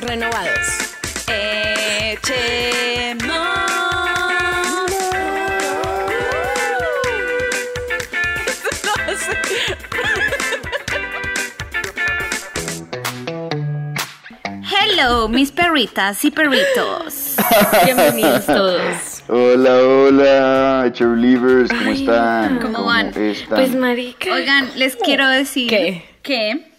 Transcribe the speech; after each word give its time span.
Renovados. 0.00 0.68
Echemos. 1.28 3.34
Hello, 14.62 15.28
mis 15.28 15.50
perritas 15.52 16.24
y 16.24 16.30
perritos. 16.30 17.36
Bienvenidos 17.84 18.46
todos. 18.46 19.22
Hola, 19.28 19.74
hola, 19.76 20.90
cheerleaders, 20.92 21.70
¿cómo 21.70 21.90
están? 21.92 22.58
¿cómo 22.60 22.84
van? 22.84 23.08
están? 23.16 23.56
Pues 23.56 23.74
marica. 23.74 24.34
Oigan, 24.34 24.70
les 24.76 24.96
quiero 24.96 25.26
decir 25.28 25.68
¿Qué? 25.70 26.04
que, 26.22 26.72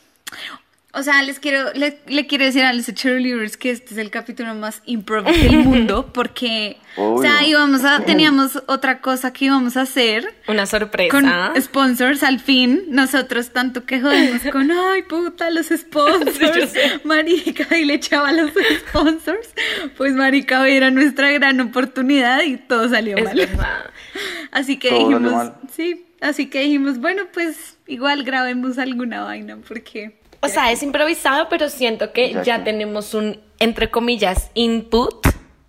o 0.95 1.03
sea, 1.03 1.21
les 1.23 1.39
quiero, 1.39 1.73
le, 1.73 1.99
le 2.07 2.25
quiero 2.25 2.45
decir 2.45 2.63
a 2.63 2.73
los 2.73 2.85
cheerleaders 2.85 3.57
que 3.57 3.69
este 3.71 3.93
es 3.93 3.97
el 3.97 4.09
capítulo 4.09 4.55
más 4.55 4.81
improv 4.85 5.25
del 5.25 5.57
mundo 5.65 6.09
porque, 6.13 6.77
o 6.97 7.21
sea, 7.21 7.45
íbamos 7.45 7.83
a, 7.83 7.99
teníamos 8.05 8.63
otra 8.67 9.01
cosa 9.01 9.33
que 9.33 9.45
íbamos 9.45 9.75
a 9.77 9.81
hacer 9.81 10.33
Una 10.47 10.65
sorpresa. 10.65 11.11
con 11.11 11.61
sponsors 11.61 12.23
al 12.23 12.39
fin. 12.39 12.83
Nosotros 12.89 13.51
tanto 13.51 13.85
que 13.85 13.99
jodemos 14.01 14.41
con, 14.51 14.71
ay 14.71 15.03
puta, 15.03 15.49
los 15.49 15.67
sponsors, 15.77 16.73
marica, 17.03 17.77
y 17.77 17.85
le 17.85 17.95
echaba 17.95 18.29
a 18.29 18.33
los 18.33 18.51
sponsors. 18.89 19.49
Pues 19.97 20.13
marica, 20.13 20.67
era 20.67 20.91
nuestra 20.91 21.29
gran 21.31 21.59
oportunidad 21.61 22.41
y 22.43 22.57
todo 22.57 22.89
salió 22.89 23.17
es 23.17 23.23
mal. 23.25 23.35
verdad. 23.35 23.91
Así 24.51 24.77
que 24.77 24.89
Todo 24.89 25.09
dijimos, 25.09 25.51
sí, 25.75 26.05
así 26.21 26.45
que 26.49 26.61
dijimos, 26.61 26.99
bueno, 26.99 27.23
pues 27.33 27.77
igual 27.87 28.23
grabemos 28.23 28.77
alguna 28.77 29.23
vaina 29.23 29.57
porque 29.67 30.17
O 30.45 30.49
sea, 30.49 30.71
es 30.71 30.83
improvisado, 30.83 31.47
pero 31.49 31.69
siento 31.69 32.13
que 32.13 32.37
ya 32.43 32.63
tenemos 32.63 33.13
un, 33.13 33.39
entre 33.59 33.89
comillas, 33.89 34.51
input 34.53 35.25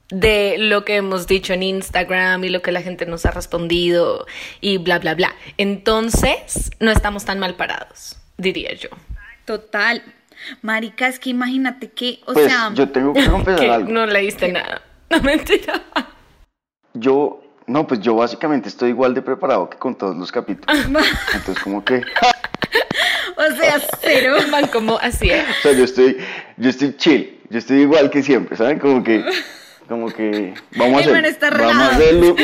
de 0.09 0.57
lo 0.59 0.85
que 0.85 0.97
hemos 0.97 1.27
dicho 1.27 1.53
en 1.53 1.63
Instagram 1.65 2.45
y 2.45 2.49
lo 2.51 2.63
que 2.63 2.71
la 2.73 2.81
gente 2.83 3.07
nos 3.07 3.27
ha 3.27 3.31
respondido 3.33 4.27
y 4.61 4.79
bla, 4.79 4.99
bla, 5.01 5.15
bla. 5.15 5.35
Entonces, 5.57 6.71
no 6.79 6.91
estamos 6.91 7.25
tan 7.25 7.39
mal 7.39 7.55
parados, 7.57 8.17
diría 8.37 8.73
yo. 8.75 8.89
total, 9.47 10.03
marica, 10.63 11.09
es 11.09 11.19
que 11.19 11.31
imagínate 11.31 11.91
que, 11.91 12.21
o 12.27 12.35
Pues 12.35 12.47
sea, 12.47 12.71
yo 12.75 12.89
tengo 12.91 13.13
que 13.15 13.29
confesar 13.29 13.61
Que 13.65 13.71
algo. 13.71 13.91
no 13.93 14.07
leíste 14.07 14.53
nada. 14.53 14.83
No, 15.09 15.21
mentira. 15.23 15.85
Yo, 16.95 17.41
no, 17.69 17.87
pues 17.87 18.01
yo 18.01 18.17
básicamente 18.17 18.69
estoy 18.69 18.89
igual 18.91 19.15
de 19.15 19.23
preparado 19.23 19.71
que 19.71 19.79
con 19.79 19.95
todos 19.97 20.17
los 20.17 20.33
capítulos. 20.33 20.77
Entonces, 21.35 21.63
como 21.63 21.85
que, 21.85 22.03
o 23.51 23.55
o 23.55 23.57
sea, 23.57 23.81
cero. 24.03 24.37
Van 24.51 24.67
como 24.69 24.99
así, 24.99 25.31
¿eh? 25.31 25.45
sea, 25.63 25.73
yo 25.73 25.85
estoy, 25.85 26.17
yo 26.57 26.71
estoy 26.71 26.97
chill, 26.97 27.39
yo 27.51 27.59
estoy 27.59 27.81
igual 27.83 28.11
que 28.11 28.23
siempre, 28.23 28.57
¿saben? 28.57 28.79
Como 28.79 29.03
que, 29.03 29.25
como 29.89 30.09
que, 30.11 30.55
vamos 30.77 31.03
a 31.03 31.05
El 31.05 31.13
man 31.13 31.25
hacerlo, 31.25 31.29
está 31.29 31.51
vamos 31.51 31.77
a 31.77 31.97
hacerlo. 31.97 32.37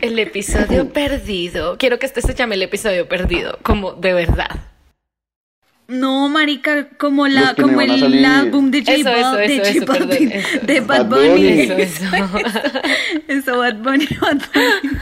El 0.00 0.18
episodio 0.18 0.92
perdido. 0.92 1.78
Quiero 1.78 1.98
que 1.98 2.06
este 2.06 2.22
se 2.22 2.34
llame 2.34 2.56
el 2.56 2.62
episodio 2.62 3.08
perdido, 3.08 3.58
como 3.62 3.92
de 3.92 4.12
verdad. 4.12 4.50
No, 5.88 6.28
marica, 6.28 6.86
como 6.98 7.26
la, 7.28 7.54
como 7.54 7.80
el 7.80 7.98
salir. 7.98 8.26
álbum 8.26 8.70
de 8.70 8.80
J 8.80 8.92
Eso, 8.92 9.08
eso, 9.08 9.20
Bal- 9.32 9.36
de 9.38 9.54
eso, 9.56 9.62
J 9.64 9.70
eso, 9.70 9.86
perdón, 9.86 10.08
Balvin, 10.10 10.32
eso. 10.32 10.58
de 10.62 10.80
Bad 10.80 11.06
Bunny. 11.06 11.48
Eso, 11.48 11.72
eso. 11.78 12.04
Eso, 13.28 13.58
Bad 13.58 13.76
Bunny, 13.76 14.06
Bad 14.20 14.36
Bunny. 14.52 14.98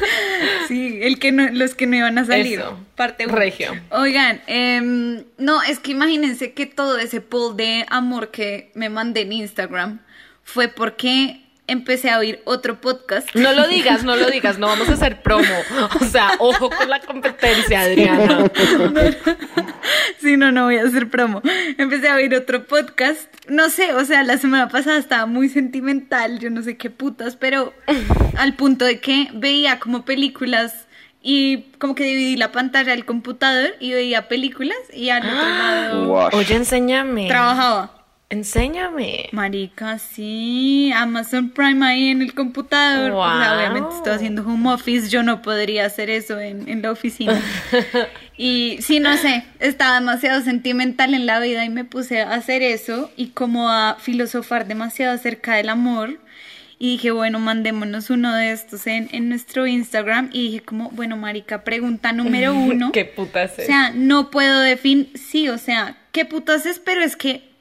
Sí, 0.69 0.99
el 1.03 1.19
que 1.19 1.33
no, 1.33 1.49
los 1.51 1.75
que 1.75 1.87
no 1.89 1.97
iban 1.97 2.19
a 2.19 2.25
salir. 2.25 2.61
Eso. 2.61 2.79
Parte. 2.95 3.27
Regio. 3.27 3.73
Oigan, 3.91 4.41
em, 4.47 5.25
no, 5.39 5.61
es 5.63 5.81
que 5.81 5.91
imagínense 5.91 6.53
que 6.53 6.67
todo 6.67 6.99
ese 6.99 7.21
poll 7.21 7.57
de 7.57 7.85
amor 7.89 8.31
que 8.31 8.71
me 8.75 8.89
mandé 8.89 9.23
en 9.23 9.33
Instagram 9.33 10.01
fue 10.45 10.69
porque 10.69 11.41
empecé 11.67 12.11
a 12.11 12.19
oír 12.19 12.41
otro 12.45 12.81
podcast. 12.81 13.29
No 13.35 13.53
lo 13.53 13.67
digas, 13.69 14.05
no 14.05 14.17
lo 14.17 14.31
digas, 14.31 14.59
no 14.59 14.67
vamos 14.67 14.89
a 14.89 14.93
hacer 14.93 15.23
promo. 15.23 15.45
O 16.01 16.05
sea, 16.05 16.33
ojo 16.39 16.71
con 16.71 16.89
la 16.89 17.01
competencia, 17.01 17.81
Adriana. 17.81 18.51
Sí, 20.21 20.37
no, 20.37 20.51
no 20.53 20.65
voy 20.65 20.77
a 20.77 20.85
hacer 20.85 21.09
promo. 21.09 21.43
Empecé 21.79 22.09
a 22.09 22.17
oír 22.17 22.35
otro 22.35 22.67
podcast. 22.67 23.29
No 23.49 23.71
sé, 23.71 23.93
o 23.95 24.05
sea, 24.05 24.23
la 24.25 24.39
semana 24.39 24.69
pasada 24.69 24.99
estaba 24.99 25.27
muy 25.27 25.49
sentimental, 25.49 26.39
yo 26.39 26.51
no 26.51 26.63
sé 26.63 26.77
qué 26.77 26.91
putas, 26.91 27.37
pero 27.37 27.73
al 28.37 28.55
punto 28.55 28.85
de 28.85 28.99
que 28.99 29.29
veía 29.35 29.79
como 29.79 30.05
películas 30.05 30.87
y 31.23 31.73
como 31.79 31.95
que 31.95 32.05
dividí 32.05 32.37
la 32.37 32.53
pantalla 32.53 32.93
del 32.93 33.05
computador 33.05 33.75
y 33.81 33.93
veía 33.93 34.29
películas 34.29 34.79
y 34.93 35.11
al 35.11 35.27
otro 35.27 35.37
lado. 35.37 36.29
Oye, 36.33 36.55
enséñame. 36.55 37.29
trabajaba. 37.29 37.96
Enséñame. 38.29 39.29
Marica, 39.31 39.99
sí, 39.99 40.91
Amazon 40.97 41.51
Prime 41.51 41.87
ahí 41.87 42.09
en 42.09 42.23
el 42.23 42.35
computador. 42.35 43.13
O 43.13 43.15
Wow. 43.15 43.25
obviamente 43.57 43.95
estoy 43.97 44.15
haciendo 44.15 44.43
home 44.43 44.73
office, 44.73 45.09
yo 45.09 45.23
no 45.23 45.43
podría 45.43 45.87
hacer 45.87 46.11
eso 46.11 46.41
en, 46.41 46.69
en 46.69 46.83
la 46.83 46.91
oficina. 46.91 47.41
y 48.37 48.79
sí, 48.81 48.99
no 48.99 49.17
sé, 49.17 49.45
estaba 49.61 49.95
demasiado 50.01 50.43
sentimental 50.43 51.15
en 51.15 51.25
la 51.27 51.39
vida 51.39 51.65
y 51.65 51.69
me 51.71 51.85
puse 51.85 52.21
a 52.21 52.35
hacer 52.35 52.63
eso 52.63 53.13
y 53.17 53.29
como 53.29 53.71
a 53.71 53.97
filosofar 54.01 54.67
demasiado 54.67 55.15
acerca 55.15 55.55
del 55.55 55.69
amor. 55.69 56.19
Y 56.79 56.93
dije, 56.97 57.11
bueno, 57.13 57.39
mandémonos 57.39 58.11
uno 58.11 58.35
de 58.35 58.51
estos 58.53 58.87
en, 58.87 59.09
en 59.13 59.29
nuestro 59.31 59.67
Instagram. 59.67 60.29
Y 60.33 60.49
dije, 60.51 60.61
como, 60.63 60.91
bueno, 60.91 61.17
Marica, 61.17 61.63
pregunta 61.65 62.13
número 62.13 62.55
uno. 62.57 62.91
¿Qué 62.93 63.05
putas 63.05 63.53
O 63.57 63.61
es? 63.63 63.67
sea, 63.69 63.93
no 63.95 64.31
puedo 64.31 64.61
definir, 64.61 65.11
sí, 65.15 65.49
o 65.49 65.57
sea, 65.59 65.97
qué 66.13 66.25
putas 66.27 66.67
es, 66.67 66.79
pero 66.81 67.03
es 67.03 67.17
que 67.17 67.55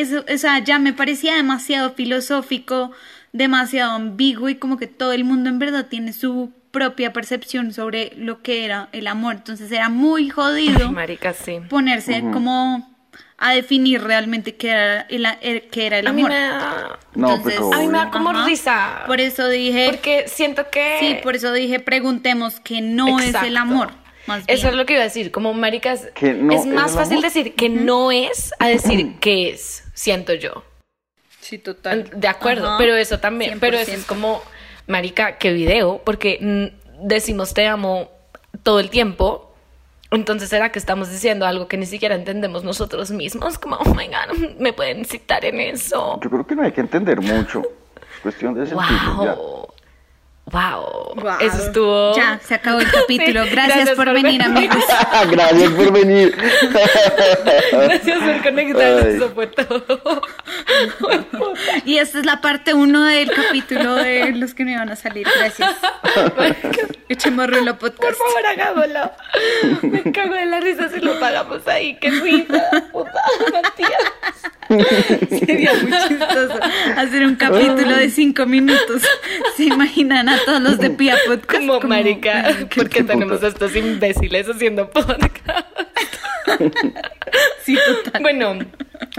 eso, 0.00 0.24
o 0.32 0.38
sea, 0.38 0.58
ya 0.60 0.78
me 0.78 0.92
parecía 0.92 1.34
demasiado 1.36 1.92
filosófico, 1.94 2.92
demasiado 3.32 3.92
ambiguo 3.92 4.48
y 4.48 4.54
como 4.56 4.76
que 4.78 4.86
todo 4.86 5.12
el 5.12 5.24
mundo 5.24 5.50
en 5.50 5.58
verdad 5.58 5.86
tiene 5.86 6.12
su 6.12 6.52
propia 6.70 7.12
percepción 7.12 7.72
sobre 7.72 8.12
lo 8.16 8.42
que 8.42 8.64
era 8.64 8.88
el 8.92 9.06
amor. 9.06 9.34
Entonces 9.36 9.70
era 9.72 9.88
muy 9.88 10.28
jodido 10.30 10.92
Marica, 10.92 11.32
sí. 11.32 11.60
ponerse 11.68 12.20
como 12.32 12.94
a 13.38 13.52
definir 13.52 14.02
realmente 14.02 14.56
qué 14.56 14.70
era 14.70 15.00
el, 15.02 15.26
el- 15.42 15.62
qué 15.68 15.86
era 15.86 15.98
el 15.98 16.06
A 16.06 16.12
mí 16.12 16.22
amor. 16.22 16.30
me 16.32 16.38
da... 16.40 16.98
Entonces, 17.14 17.60
A 17.72 17.78
mí 17.78 17.86
me 17.88 17.98
da 17.98 18.10
como 18.10 18.30
Ajá. 18.30 18.46
risa. 18.46 19.02
Por 19.06 19.20
eso 19.20 19.48
dije, 19.48 19.88
Porque 19.90 20.24
siento 20.26 20.66
que... 20.70 20.96
sí, 21.00 21.16
por 21.22 21.36
eso 21.36 21.52
dije, 21.52 21.80
preguntemos 21.80 22.60
que 22.60 22.80
no 22.80 23.18
es 23.20 23.34
el 23.34 23.56
amor. 23.56 23.90
Más 24.26 24.44
Eso 24.46 24.62
bien. 24.62 24.68
es 24.68 24.74
lo 24.74 24.86
que 24.86 24.92
iba 24.94 25.02
a 25.02 25.04
decir, 25.04 25.30
como 25.30 25.52
maricas, 25.54 26.08
Que 26.14 26.32
no 26.32 26.52
es 26.52 26.66
más 26.66 26.94
fácil 26.94 27.20
decir 27.20 27.54
que 27.54 27.68
no 27.68 28.10
es 28.10 28.52
a 28.58 28.68
decir 28.68 29.18
que 29.20 29.50
es, 29.50 29.84
siento 29.94 30.34
yo. 30.34 30.64
Sí, 31.40 31.58
total. 31.58 32.10
De 32.14 32.26
acuerdo, 32.28 32.66
Ajá. 32.66 32.78
pero 32.78 32.96
eso 32.96 33.20
también, 33.20 33.60
pero 33.60 33.76
eso 33.78 33.92
100%. 33.92 33.94
es 33.94 34.04
como, 34.04 34.42
marica, 34.88 35.38
qué 35.38 35.52
video, 35.52 36.00
porque 36.04 36.72
decimos 37.00 37.54
te 37.54 37.66
amo 37.66 38.10
todo 38.64 38.80
el 38.80 38.90
tiempo, 38.90 39.54
entonces 40.10 40.48
será 40.48 40.72
que 40.72 40.78
estamos 40.78 41.10
diciendo 41.10 41.46
algo 41.46 41.68
que 41.68 41.76
ni 41.76 41.86
siquiera 41.86 42.14
entendemos 42.16 42.64
nosotros 42.64 43.10
mismos, 43.12 43.58
como, 43.58 43.76
oh 43.76 43.94
my 43.94 44.06
god, 44.08 44.36
me 44.58 44.72
pueden 44.72 45.04
citar 45.04 45.44
en 45.44 45.60
eso. 45.60 46.18
Yo 46.22 46.30
creo 46.30 46.46
que 46.46 46.56
no 46.56 46.62
hay 46.62 46.72
que 46.72 46.80
entender 46.80 47.20
mucho. 47.20 47.62
Es 48.14 48.20
cuestión 48.22 48.54
de 48.54 48.66
sentirlo 48.66 49.24
ya. 49.24 49.36
Wow. 50.52 51.16
Eso 51.40 51.66
estuvo. 51.66 52.14
Ya, 52.14 52.38
se 52.40 52.54
acabó 52.54 52.78
el 52.78 52.90
capítulo. 52.90 53.44
Sí, 53.44 53.50
gracias, 53.50 53.90
por, 53.90 54.12
venir, 54.12 54.40
amigos. 54.42 54.76
Gracias 55.30 55.70
por 55.72 55.92
venir. 55.92 56.36
Gracias 57.72 58.18
por 58.18 58.42
conectarnos. 58.42 59.04
Ay. 59.04 59.16
Eso 59.16 59.30
fue 59.34 59.46
todo. 59.48 60.22
Y 61.84 61.98
esta 61.98 62.20
es 62.20 62.26
la 62.26 62.40
parte 62.40 62.74
uno 62.74 63.02
del 63.04 63.30
capítulo 63.32 63.96
de 63.96 64.32
los 64.32 64.54
que 64.54 64.64
me 64.64 64.72
iban 64.72 64.88
a 64.88 64.94
salir. 64.96 65.26
Gracias. 65.36 65.74
Echemos 67.08 67.48
rulo 67.48 67.78
Por 67.78 67.92
podcast. 67.92 68.18
favor, 68.18 68.46
hagámoslo. 68.46 69.12
Me 69.82 70.12
cago 70.12 70.34
de 70.34 70.46
la 70.46 70.60
risa 70.60 70.88
si 70.88 71.00
lo 71.00 71.18
pagamos 71.18 71.66
ahí. 71.66 71.98
Qué 72.00 72.10
risa, 72.10 72.70
puta, 72.92 73.20
Matías. 73.52 73.90
Sería 75.28 75.72
muy 75.74 75.92
chistoso 76.08 76.58
hacer 76.96 77.24
un 77.24 77.36
capítulo 77.36 77.96
de 77.96 78.10
cinco 78.10 78.46
minutos. 78.46 79.02
¿Se 79.56 79.64
imaginan 79.64 80.28
a 80.36 80.44
todos 80.44 80.60
los 80.62 80.78
de 80.78 80.90
Pia 80.90 81.16
Podcast? 81.26 81.52
Como, 81.66 81.80
marica, 81.80 82.54
porque 82.76 83.02
tenemos 83.02 83.42
a 83.42 83.48
estos 83.48 83.74
imbéciles 83.76 84.48
haciendo 84.48 84.90
podcast. 84.90 85.66
Sí, 87.64 87.76
total. 88.04 88.22
Bueno, 88.22 88.58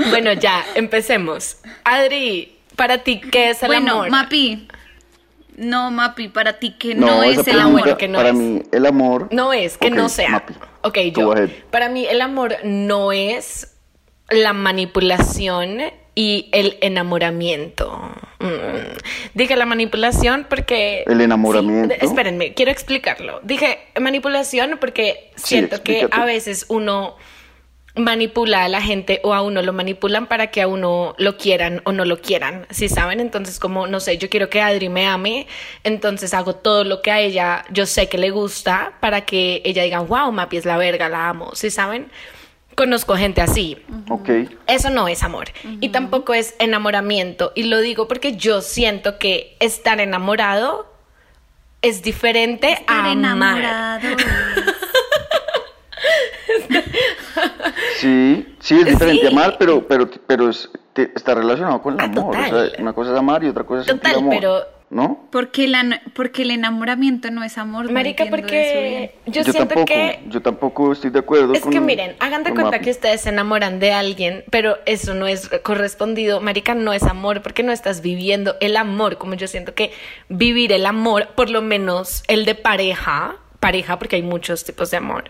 Bueno, 0.09 0.33
ya, 0.33 0.63
empecemos. 0.75 1.57
Adri, 1.83 2.57
para 2.75 2.99
ti, 2.99 3.19
¿qué 3.19 3.49
es 3.51 3.61
el 3.63 3.67
bueno, 3.67 3.93
amor? 3.93 4.09
Mapi. 4.09 4.67
No, 5.57 5.89
Mapi, 5.91 6.27
para 6.29 6.53
ti, 6.59 6.75
¿qué 6.77 6.93
No, 6.95 7.23
es 7.23 7.47
el 7.47 7.59
amor? 7.59 7.97
que 7.97 8.07
no 8.07 8.17
para 8.17 8.29
es. 8.29 8.35
mí, 8.35 8.61
el 8.71 8.85
amor. 8.85 9.27
No 9.31 9.53
es 9.53 9.77
que 9.77 9.89
no 9.89 10.07
sea. 10.07 10.29
Mapi, 10.29 10.53
Ok, 10.81 10.97
yo. 11.15 11.33
Para 11.71 11.89
mí 11.89 12.05
el 12.05 12.21
amor 12.21 12.55
no 12.63 13.11
es 13.11 13.73
la 14.29 14.53
manipulación 14.53 15.79
y 16.15 16.49
el 16.51 16.77
enamoramiento. 16.81 17.91
Mm. 18.39 18.97
Dije 19.35 19.55
la 19.55 19.65
manipulación 19.65 20.47
porque... 20.49 21.03
El 21.05 21.21
enamoramiento. 21.21 21.93
Sí, 21.99 22.05
espérenme, 22.05 22.53
quiero 22.53 22.71
explicarlo. 22.71 23.39
Dije 23.43 23.79
manipulación 23.99 24.77
porque 24.79 25.31
Sí, 25.35 25.49
siento 25.49 25.83
que 25.83 26.07
a 26.09 26.25
veces 26.25 26.65
uno 26.69 27.15
manipula 27.97 28.63
a 28.63 28.69
la 28.69 28.81
gente 28.81 29.19
o 29.23 29.33
a 29.33 29.41
uno 29.41 29.61
lo 29.61 29.73
manipulan 29.73 30.27
para 30.27 30.47
que 30.47 30.61
a 30.61 30.67
uno 30.67 31.15
lo 31.17 31.37
quieran 31.37 31.81
o 31.83 31.91
no 31.91 32.05
lo 32.05 32.21
quieran, 32.21 32.67
¿sí 32.69 32.89
saben? 32.89 33.19
Entonces 33.19 33.59
como, 33.59 33.87
no 33.87 33.99
sé, 33.99 34.17
yo 34.17 34.29
quiero 34.29 34.49
que 34.49 34.61
Adri 34.61 34.89
me 34.89 35.07
ame, 35.07 35.47
entonces 35.83 36.33
hago 36.33 36.55
todo 36.55 36.83
lo 36.83 37.01
que 37.01 37.11
a 37.11 37.19
ella 37.19 37.65
yo 37.69 37.85
sé 37.85 38.07
que 38.07 38.17
le 38.17 38.29
gusta 38.29 38.93
para 38.99 39.21
que 39.21 39.61
ella 39.65 39.83
diga, 39.83 39.99
wow, 39.99 40.31
Mapi 40.31 40.57
es 40.57 40.65
la 40.65 40.77
verga, 40.77 41.09
la 41.09 41.29
amo, 41.29 41.51
¿sí 41.53 41.69
saben? 41.69 42.11
Conozco 42.77 43.15
gente 43.17 43.41
así. 43.41 43.75
Ok. 44.07 44.29
Eso 44.67 44.91
no 44.91 45.07
es 45.07 45.23
amor 45.23 45.47
y 45.81 45.89
tampoco 45.89 46.35
es 46.35 46.53
enamoramiento 46.59 47.51
y 47.55 47.63
lo 47.63 47.79
digo 47.79 48.07
porque 48.07 48.35
yo 48.37 48.61
siento 48.61 49.17
que 49.17 49.57
estar 49.59 49.99
enamorado 49.99 50.85
es 51.81 52.03
diferente 52.03 52.73
Estar 52.73 52.95
a 52.95 53.11
amar. 53.11 53.17
enamorado. 53.17 54.07
Sí, 57.99 58.55
sí, 58.59 58.79
es 58.79 58.85
diferente 58.85 59.27
Sí. 59.27 59.33
amar, 59.33 59.57
pero, 59.57 59.87
pero, 59.87 60.09
pero 60.27 60.49
es- 60.49 60.69
te- 60.93 61.11
está 61.15 61.33
relacionado 61.35 61.81
con 61.81 61.95
el 61.95 61.99
Ah, 62.01 62.03
amor. 62.05 62.35
O 62.35 62.39
total. 62.39 62.71
sea, 62.71 62.81
una 62.81 62.93
cosa 62.93 63.11
es 63.13 63.17
amar 63.17 63.43
y 63.43 63.49
otra 63.49 63.63
cosa 63.63 63.81
es 63.81 63.87
sentir 63.87 64.03
Total, 64.11 64.19
amor. 64.19 64.33
pero- 64.35 64.76
¿No? 64.89 65.27
Porque, 65.31 65.67
la, 65.67 66.01
porque 66.13 66.43
el 66.43 66.51
enamoramiento 66.51 67.29
no 67.29 67.43
es 67.43 67.57
amor. 67.57 67.91
Marica, 67.91 68.25
porque 68.29 69.15
yo, 69.25 69.43
siento 69.43 69.67
tampoco, 69.67 69.85
que 69.85 70.19
yo 70.29 70.41
tampoco 70.41 70.93
estoy 70.93 71.09
de 71.09 71.19
acuerdo 71.19 71.53
Es 71.53 71.59
con 71.59 71.73
que 71.73 71.81
miren, 71.81 72.15
hagan 72.19 72.45
de 72.45 72.51
cuenta 72.51 72.71
Mapi. 72.71 72.85
que 72.85 72.91
ustedes 72.91 73.21
se 73.21 73.29
enamoran 73.29 73.79
de 73.79 73.91
alguien, 73.91 74.45
pero 74.49 74.77
eso 74.85 75.13
no 75.13 75.27
es 75.27 75.49
correspondido. 75.63 76.39
Marica, 76.39 76.73
no 76.73 76.93
es 76.93 77.03
amor 77.03 77.41
porque 77.41 77.63
no 77.63 77.73
estás 77.73 78.01
viviendo 78.01 78.55
el 78.61 78.77
amor. 78.77 79.17
Como 79.17 79.33
yo 79.33 79.47
siento 79.47 79.73
que 79.73 79.91
vivir 80.29 80.71
el 80.71 80.85
amor, 80.85 81.29
por 81.35 81.49
lo 81.49 81.61
menos 81.61 82.23
el 82.29 82.45
de 82.45 82.55
pareja, 82.55 83.35
pareja 83.59 83.99
porque 83.99 84.15
hay 84.15 84.23
muchos 84.23 84.63
tipos 84.63 84.89
de 84.91 84.97
amor, 84.97 85.25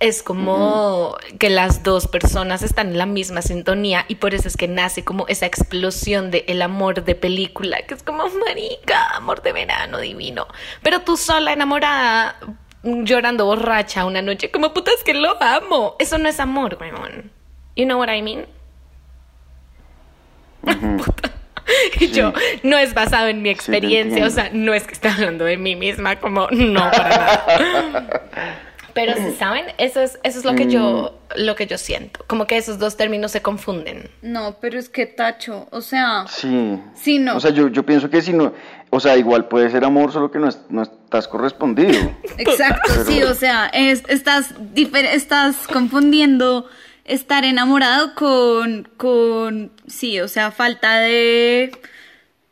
es 0.00 0.22
como 0.22 1.16
que 1.38 1.50
las 1.50 1.82
dos 1.82 2.08
personas 2.08 2.62
están 2.62 2.88
en 2.88 2.98
la 2.98 3.06
misma 3.06 3.42
sintonía 3.42 4.04
y 4.08 4.16
por 4.16 4.34
eso 4.34 4.48
es 4.48 4.56
que 4.56 4.68
nace 4.68 5.04
como 5.04 5.26
esa 5.28 5.46
explosión 5.46 6.30
de 6.30 6.44
el 6.48 6.62
amor 6.62 7.04
de 7.04 7.14
película, 7.14 7.78
que 7.86 7.94
es 7.94 8.02
como, 8.02 8.24
marica, 8.46 9.08
amor 9.16 9.42
de 9.42 9.52
verano 9.52 9.98
divino. 9.98 10.46
Pero 10.82 11.00
tú 11.00 11.16
sola 11.16 11.52
enamorada, 11.52 12.36
llorando 12.82 13.46
borracha 13.46 14.04
una 14.04 14.22
noche, 14.22 14.50
como 14.50 14.72
puta 14.74 14.90
es 14.96 15.02
que 15.02 15.14
lo 15.14 15.40
amo. 15.42 15.96
Eso 15.98 16.18
no 16.18 16.28
es 16.28 16.40
amor, 16.40 16.76
weón. 16.80 17.30
You 17.74 17.84
know 17.84 17.98
what 17.98 18.08
I 18.08 18.22
mean? 18.22 18.46
Puta. 21.04 21.32
Y 21.98 22.10
yo, 22.12 22.32
no 22.62 22.78
es 22.78 22.94
basado 22.94 23.26
en 23.26 23.42
mi 23.42 23.50
experiencia, 23.50 24.24
o 24.24 24.30
sea, 24.30 24.50
no 24.52 24.72
es 24.72 24.86
que 24.86 24.94
esté 24.94 25.08
hablando 25.08 25.44
de 25.44 25.56
mí 25.56 25.74
misma, 25.74 26.16
como, 26.16 26.46
no, 26.50 26.90
para 26.92 27.08
nada. 27.08 28.62
Pero 28.96 29.14
si 29.14 29.30
saben, 29.38 29.66
eso 29.78 30.00
es, 30.00 30.18
eso 30.24 30.40
es 30.40 30.44
lo 30.44 30.56
que 30.56 30.66
yo, 30.66 31.16
lo 31.36 31.54
que 31.54 31.68
yo 31.68 31.78
siento. 31.78 32.24
Como 32.26 32.48
que 32.48 32.56
esos 32.56 32.80
dos 32.80 32.96
términos 32.96 33.30
se 33.30 33.42
confunden. 33.42 34.10
No, 34.22 34.56
pero 34.60 34.76
es 34.80 34.88
que 34.88 35.06
tacho, 35.06 35.68
o 35.70 35.80
sea, 35.80 36.24
Sí. 36.28 36.80
Sí, 36.96 37.18
no. 37.20 37.36
O 37.36 37.40
sea, 37.40 37.52
yo, 37.52 37.68
yo 37.68 37.86
pienso 37.86 38.10
que 38.10 38.20
si 38.22 38.32
no, 38.32 38.52
o 38.90 38.98
sea, 38.98 39.16
igual 39.16 39.46
puede 39.46 39.70
ser 39.70 39.84
amor, 39.84 40.10
solo 40.12 40.32
que 40.32 40.38
no, 40.40 40.48
es- 40.48 40.60
no 40.68 40.82
estás 40.82 41.28
correspondido. 41.28 41.92
exacto, 42.38 42.90
Pero- 42.92 43.04
sí, 43.04 43.22
o 43.22 43.34
sea, 43.34 43.66
es- 43.72 44.02
estás, 44.08 44.54
estás 44.74 45.68
confundiendo 45.68 46.68
estar 47.04 47.44
enamorado 47.44 48.14
con, 48.16 48.88
con, 48.96 49.70
sí, 49.86 50.18
o 50.20 50.26
sea, 50.26 50.50
falta 50.50 50.98
de, 50.98 51.70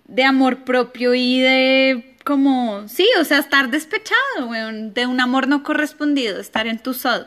de 0.06 0.24
amor 0.24 0.64
propio 0.64 1.12
y 1.14 1.40
de, 1.40 2.13
como, 2.24 2.88
sí, 2.88 3.06
o 3.20 3.24
sea, 3.24 3.38
estar 3.38 3.70
despechado, 3.70 4.46
weón, 4.48 4.94
de 4.94 5.06
un 5.06 5.20
amor 5.20 5.46
no 5.48 5.62
correspondido, 5.62 6.40
estar 6.40 6.66
entusado. 6.66 7.26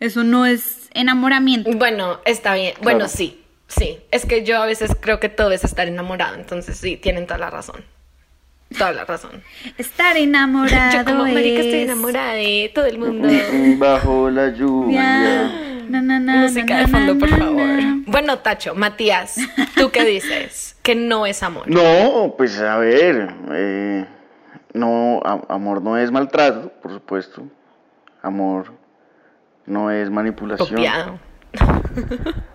Eso 0.00 0.24
no 0.24 0.46
es 0.46 0.88
enamoramiento. 0.94 1.70
Bueno, 1.72 2.20
está 2.24 2.54
bien. 2.54 2.74
Bueno, 2.82 3.00
Claro. 3.00 3.12
sí, 3.14 3.42
sí. 3.66 3.98
Es 4.10 4.24
que 4.26 4.44
yo 4.44 4.62
a 4.62 4.66
veces 4.66 4.92
creo 5.00 5.20
que 5.20 5.28
todo 5.28 5.50
es 5.52 5.64
estar 5.64 5.88
enamorado, 5.88 6.34
entonces 6.36 6.76
sí, 6.76 6.96
tienen 6.96 7.26
toda 7.26 7.38
la 7.38 7.50
razón. 7.50 7.84
Toda 8.76 8.92
la 8.92 9.04
razón. 9.04 9.42
Estar 9.78 10.16
enamorado 10.16 10.98
Yo 10.98 11.04
como 11.04 11.24
marica 11.24 11.60
estoy 11.60 11.80
es- 11.80 11.84
enamorada 11.90 12.32
de 12.34 12.70
todo 12.74 12.86
el 12.86 12.98
mundo. 12.98 13.28
Bajo 13.78 14.30
la 14.30 14.48
lluvia. 14.50 15.62
Na, 15.88 16.02
na, 16.02 16.18
na, 16.18 16.34
Música 16.42 16.74
na, 16.74 16.80
de 16.80 16.86
fondo, 16.88 17.14
na, 17.14 17.20
por 17.20 17.30
na, 17.30 17.38
favor. 17.38 17.66
na. 17.68 18.02
Bueno, 18.06 18.38
Tacho, 18.40 18.74
Matías, 18.74 19.36
¿tú 19.76 19.90
qué 19.92 20.04
dices? 20.04 20.76
Que 20.82 20.96
no 20.96 21.26
es 21.26 21.44
amor. 21.44 21.62
No, 21.70 22.34
pues 22.36 22.58
a 22.58 22.76
ver, 22.78 23.28
eh, 23.52 24.04
no, 24.76 25.20
a- 25.24 25.42
amor 25.54 25.82
no 25.82 25.96
es 25.96 26.10
maltrato, 26.12 26.70
por 26.82 26.92
supuesto. 26.92 27.42
Amor 28.22 28.72
no 29.66 29.90
es 29.90 30.08
manipulación. 30.10 30.68
Copiado. 30.68 31.18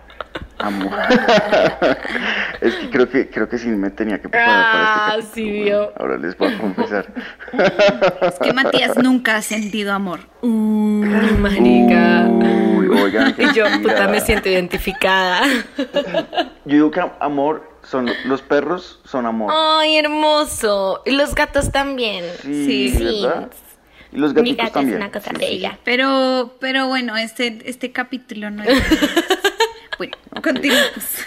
Amor. 0.58 0.92
es 2.60 2.74
que 2.76 2.90
creo 2.90 3.08
que 3.08 3.28
creo 3.28 3.48
que 3.48 3.58
sí 3.58 3.68
me 3.68 3.90
tenía 3.90 4.20
que 4.20 4.28
preparar 4.28 4.72
para 4.72 5.06
Ah, 5.06 5.16
este 5.18 5.34
sí, 5.34 5.40
capítulo. 5.42 5.64
vio. 5.64 5.78
Bueno, 5.78 5.92
ahora 5.98 6.16
les 6.18 6.38
voy 6.38 6.54
a 6.54 6.58
confesar. 6.58 7.06
Es 8.22 8.38
que 8.38 8.52
Matías 8.52 8.96
nunca 9.02 9.36
ha 9.36 9.42
sentido 9.42 9.92
amor. 9.92 10.20
Marica. 10.42 12.28
Uy, 12.28 12.44
oigan, 13.02 13.34
Y 13.38 13.54
yo, 13.54 13.64
puta, 13.82 14.08
me 14.08 14.20
siento 14.20 14.48
identificada. 14.48 15.42
Yo 16.64 16.74
digo 16.74 16.90
que 16.90 17.02
amor 17.20 17.70
son 17.82 18.10
los 18.24 18.42
perros 18.42 19.00
son 19.04 19.26
amor. 19.26 19.52
Ay, 19.54 19.96
hermoso. 19.96 21.02
Y 21.04 21.10
los 21.12 21.34
gatos 21.34 21.72
también. 21.72 22.24
sí, 22.42 22.94
¿verdad? 23.22 23.50
Y 24.12 24.18
los 24.18 24.34
Mi 24.34 24.40
gatitos 24.40 24.56
gato 24.58 24.66
es 24.66 24.72
también. 24.74 24.96
una 24.96 25.10
cosa 25.10 25.30
sí, 25.30 25.36
sí. 25.36 25.44
bella. 25.44 25.78
Pero, 25.84 26.56
pero 26.60 26.86
bueno, 26.86 27.16
este, 27.16 27.58
este 27.64 27.92
capítulo 27.92 28.50
no 28.50 28.62
es. 28.62 28.78
bueno, 29.98 30.16
continuemos. 30.42 31.18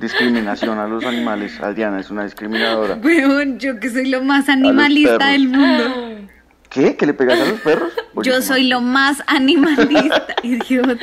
Discriminación 0.00 0.78
a 0.78 0.88
los 0.88 1.04
animales. 1.04 1.60
Adriana 1.60 2.00
es 2.00 2.10
una 2.10 2.24
discriminadora. 2.24 2.96
Bueno, 2.96 3.56
yo 3.58 3.78
que 3.78 3.90
soy 3.90 4.08
lo 4.08 4.22
más 4.22 4.48
animalista 4.48 5.28
del 5.28 5.48
mundo. 5.48 6.28
¿Qué? 6.74 6.96
¿Que 6.96 7.06
le 7.06 7.14
pegas 7.14 7.40
a 7.40 7.44
los 7.44 7.60
perros? 7.60 7.92
Yo 8.24 8.42
soy 8.42 8.64
lo 8.64 8.80
más 8.80 9.22
animalista, 9.28 10.26
idiota. 10.42 10.96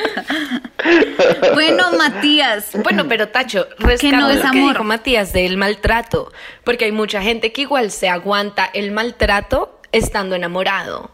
Bueno, 1.54 1.92
Matías. 1.98 2.72
Bueno, 2.84 3.08
pero 3.08 3.30
Tacho, 3.30 3.68
rescato 3.80 4.18
no 4.18 4.30
es 4.30 4.36
lo 4.44 4.52
que 4.52 4.60
amor. 4.60 4.74
dijo 4.74 4.84
Matías 4.84 5.32
del 5.34 5.58
maltrato, 5.58 6.32
porque 6.66 6.86
hay 6.86 6.92
mucha 6.92 7.22
gente 7.22 7.52
que 7.54 7.62
igual 7.62 7.92
se 7.92 8.10
aguanta 8.10 8.70
el 8.74 8.92
maltrato 8.92 9.80
estando 9.94 10.36
enamorado. 10.36 11.12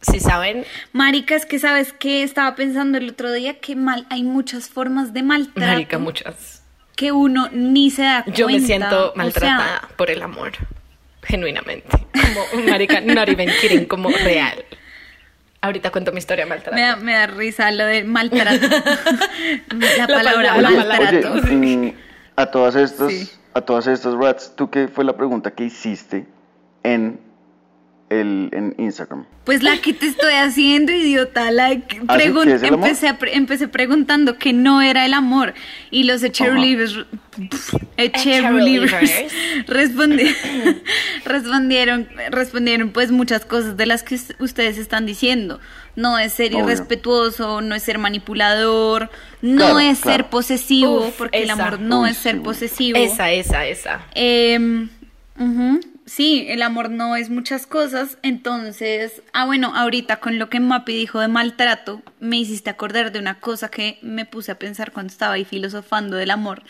¿Sí 0.00 0.20
saben? 0.20 0.64
Marica, 0.92 1.34
es 1.34 1.46
que 1.46 1.58
sabes 1.58 1.92
que 1.92 2.22
estaba 2.22 2.54
pensando 2.54 2.98
el 2.98 3.10
otro 3.10 3.32
día 3.32 3.60
que 3.60 3.74
mal, 3.76 4.06
hay 4.10 4.22
muchas 4.24 4.68
formas 4.68 5.12
de 5.12 5.22
maltrato 5.22 5.72
Marica, 5.72 5.98
muchas. 5.98 6.62
que 6.96 7.12
uno 7.12 7.48
ni 7.52 7.90
se 7.90 8.02
da 8.02 8.22
cuenta. 8.24 8.38
Yo 8.38 8.46
me 8.46 8.60
siento 8.60 9.10
O 9.10 9.14
sea, 9.14 9.16
maltratada 9.16 9.88
por 9.96 10.10
el 10.10 10.22
amor, 10.22 10.52
genuinamente. 11.26 11.88
Como, 12.12 12.64
marica, 12.70 13.00
not 13.00 13.28
even 13.28 13.48
kidding, 13.60 13.86
como 13.86 14.08
real. 14.10 14.64
Ahorita 15.60 15.90
cuento 15.90 16.12
mi 16.12 16.18
historia 16.18 16.44
de 16.44 16.48
maltrato. 16.50 16.74
Me 16.76 16.82
da, 16.82 16.96
me 16.96 17.12
da 17.12 17.26
risa 17.26 17.70
lo 17.70 17.84
de 17.86 18.04
maltrato. 18.04 18.66
la 19.98 20.06
palabra 20.06 20.54
palabra, 20.54 20.60
la 20.60 20.70
maltrato. 20.70 21.32
Oye, 21.32 21.94
a 22.36 22.46
todas 22.46 22.76
estas, 22.76 23.12
Sí. 23.12 23.30
a 23.54 23.60
todas 23.62 23.86
estas 23.86 24.14
rats, 24.14 24.52
¿tú 24.56 24.70
qué 24.70 24.88
fue 24.88 25.04
la 25.04 25.16
pregunta 25.16 25.50
que 25.52 25.64
hiciste 25.64 26.26
en 26.82 27.18
el 28.10 28.50
en 28.52 28.74
Instagram? 28.78 29.24
Pues 29.44 29.62
la 29.62 29.76
que 29.78 29.92
te 29.92 30.06
estoy 30.06 30.32
haciendo, 30.34 30.92
idiota. 30.92 31.50
Like, 31.50 32.00
¿Ah, 32.08 32.16
amor? 32.68 32.88
empecé, 32.88 33.08
a 33.08 33.18
pre- 33.18 33.36
empecé 33.36 33.68
preguntando 33.68 34.38
que 34.38 34.52
no 34.52 34.82
era 34.82 35.04
el 35.06 35.14
amor. 35.14 35.54
Y 35.90 36.04
los 36.04 36.20
cheerleaders, 36.30 37.04
cheerleaders 37.96 38.12
cheerleaders. 38.12 38.92
respondi- 39.66 40.34
respondieron, 41.24 42.08
respondieron 42.30 42.90
pues 42.90 43.10
muchas 43.10 43.44
cosas 43.44 43.76
de 43.76 43.86
las 43.86 44.02
que 44.02 44.16
us- 44.16 44.34
ustedes 44.38 44.78
están 44.78 45.06
diciendo. 45.06 45.60
No 45.94 46.18
es 46.18 46.32
ser 46.32 46.54
Obvio. 46.54 46.64
irrespetuoso, 46.64 47.60
no 47.60 47.74
es 47.74 47.82
ser 47.82 47.98
manipulador, 47.98 49.10
no 49.42 49.56
Claro, 49.58 49.78
es 49.80 50.00
claro. 50.00 50.16
ser 50.18 50.26
posesivo, 50.30 51.06
Uf, 51.08 51.14
porque 51.18 51.42
el 51.42 51.50
amor 51.50 51.80
no 51.80 52.02
Uy, 52.02 52.10
es 52.10 52.16
ser 52.16 52.42
posesivo. 52.42 52.98
Esa, 52.98 53.30
esa, 53.32 53.66
esa. 53.66 54.00
Ujú. 55.38 55.80
Sí, 56.06 56.46
el 56.48 56.62
amor 56.62 56.90
no 56.90 57.16
es 57.16 57.28
muchas 57.28 57.66
cosas, 57.66 58.16
entonces, 58.22 59.22
ah 59.32 59.44
bueno, 59.44 59.74
ahorita 59.74 60.20
con 60.20 60.38
lo 60.38 60.48
que 60.48 60.60
Mapi 60.60 60.96
dijo 60.96 61.20
de 61.20 61.28
maltrato, 61.28 62.02
me 62.20 62.38
hiciste 62.38 62.70
acordar 62.70 63.12
de 63.12 63.18
una 63.18 63.40
cosa 63.40 63.68
que 63.68 63.98
me 64.00 64.24
puse 64.24 64.52
a 64.52 64.58
pensar 64.58 64.92
cuando 64.92 65.12
estaba 65.12 65.34
ahí 65.34 65.44
filosofando 65.44 66.16
del 66.16 66.30
amor, 66.30 66.62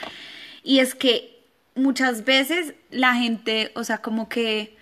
y 0.64 0.81
es 0.81 0.95
que 0.95 1.45
muchas 1.75 2.25
veces 2.25 2.75
la 2.90 3.14
gente, 3.14 3.71
o 3.75 3.85
sea, 3.85 3.99
como 3.99 4.28
que 4.28 4.76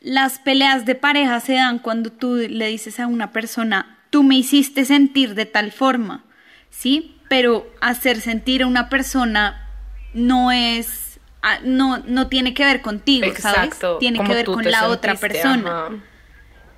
las 0.00 0.38
peleas 0.38 0.86
de 0.86 0.94
pareja 0.94 1.40
se 1.40 1.54
dan 1.54 1.78
cuando 1.78 2.10
tú 2.10 2.36
le 2.36 2.68
dices 2.68 3.00
a 3.00 3.06
una 3.06 3.32
persona, 3.32 3.98
tú 4.08 4.22
me 4.22 4.36
hiciste 4.36 4.84
sentir 4.84 5.34
de 5.34 5.46
tal 5.46 5.72
forma, 5.72 6.24
¿sí? 6.70 7.16
Pero 7.28 7.70
hacer 7.80 8.20
sentir 8.20 8.62
a 8.62 8.66
una 8.66 8.88
persona 8.88 9.68
no 10.14 10.50
es 10.52 11.09
no, 11.64 11.98
no 12.06 12.28
tiene 12.28 12.54
que 12.54 12.64
ver 12.64 12.80
contigo, 12.82 13.26
¿sabes? 13.38 13.64
Exacto, 13.68 13.98
Tiene 13.98 14.22
que 14.22 14.34
ver 14.34 14.46
con 14.46 14.70
la 14.70 14.88
otra 14.88 15.14
persona. 15.14 15.86
ajá. 15.86 15.90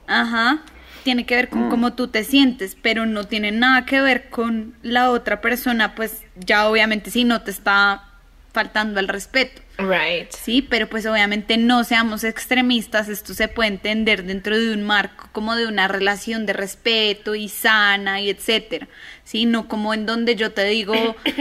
Ajá. 0.07 0.62
Tiene 1.04 1.26
que 1.26 1.35
ver 1.35 1.49
con 1.49 1.69
cómo 1.69 1.95
tú 1.95 2.09
te 2.09 2.23
sientes, 2.23 2.76
pero 2.81 3.07
no 3.07 3.25
tiene 3.25 3.50
nada 3.50 3.85
que 3.87 4.00
ver 4.00 4.28
con 4.31 4.75
la 4.83 5.11
otra 5.11 5.40
persona, 5.40 5.97
pues 5.97 6.23
ya 6.37 6.69
obviamente 6.69 7.11
si 7.11 7.25
no 7.25 7.42
te 7.42 7.50
está 7.50 8.04
faltando 8.52 9.00
al 9.00 9.09
respeto. 9.09 9.62
Right. 9.78 10.31
Sí, 10.31 10.62
pero 10.62 10.88
pues 10.88 11.07
obviamente 11.07 11.57
no 11.57 11.83
seamos 11.83 12.23
extremistas, 12.23 13.09
esto 13.09 13.35
se 13.35 13.49
puede 13.49 13.71
entender 13.71 14.23
dentro 14.25 14.57
de 14.57 14.73
un 14.75 14.85
marco 14.85 15.28
como 15.33 15.57
de 15.57 15.66
una 15.66 15.88
relación 15.88 16.47
de 16.47 16.52
respeto 16.52 17.35
y 17.35 17.49
sana 17.49 18.21
y 18.21 18.31
etcétera, 18.31 18.87
sí, 19.25 19.45
no 19.47 19.69
como 19.69 19.95
en 19.95 20.07
donde 20.07 20.37
yo 20.37 20.52
te 20.52 20.64
digo, 20.64 20.95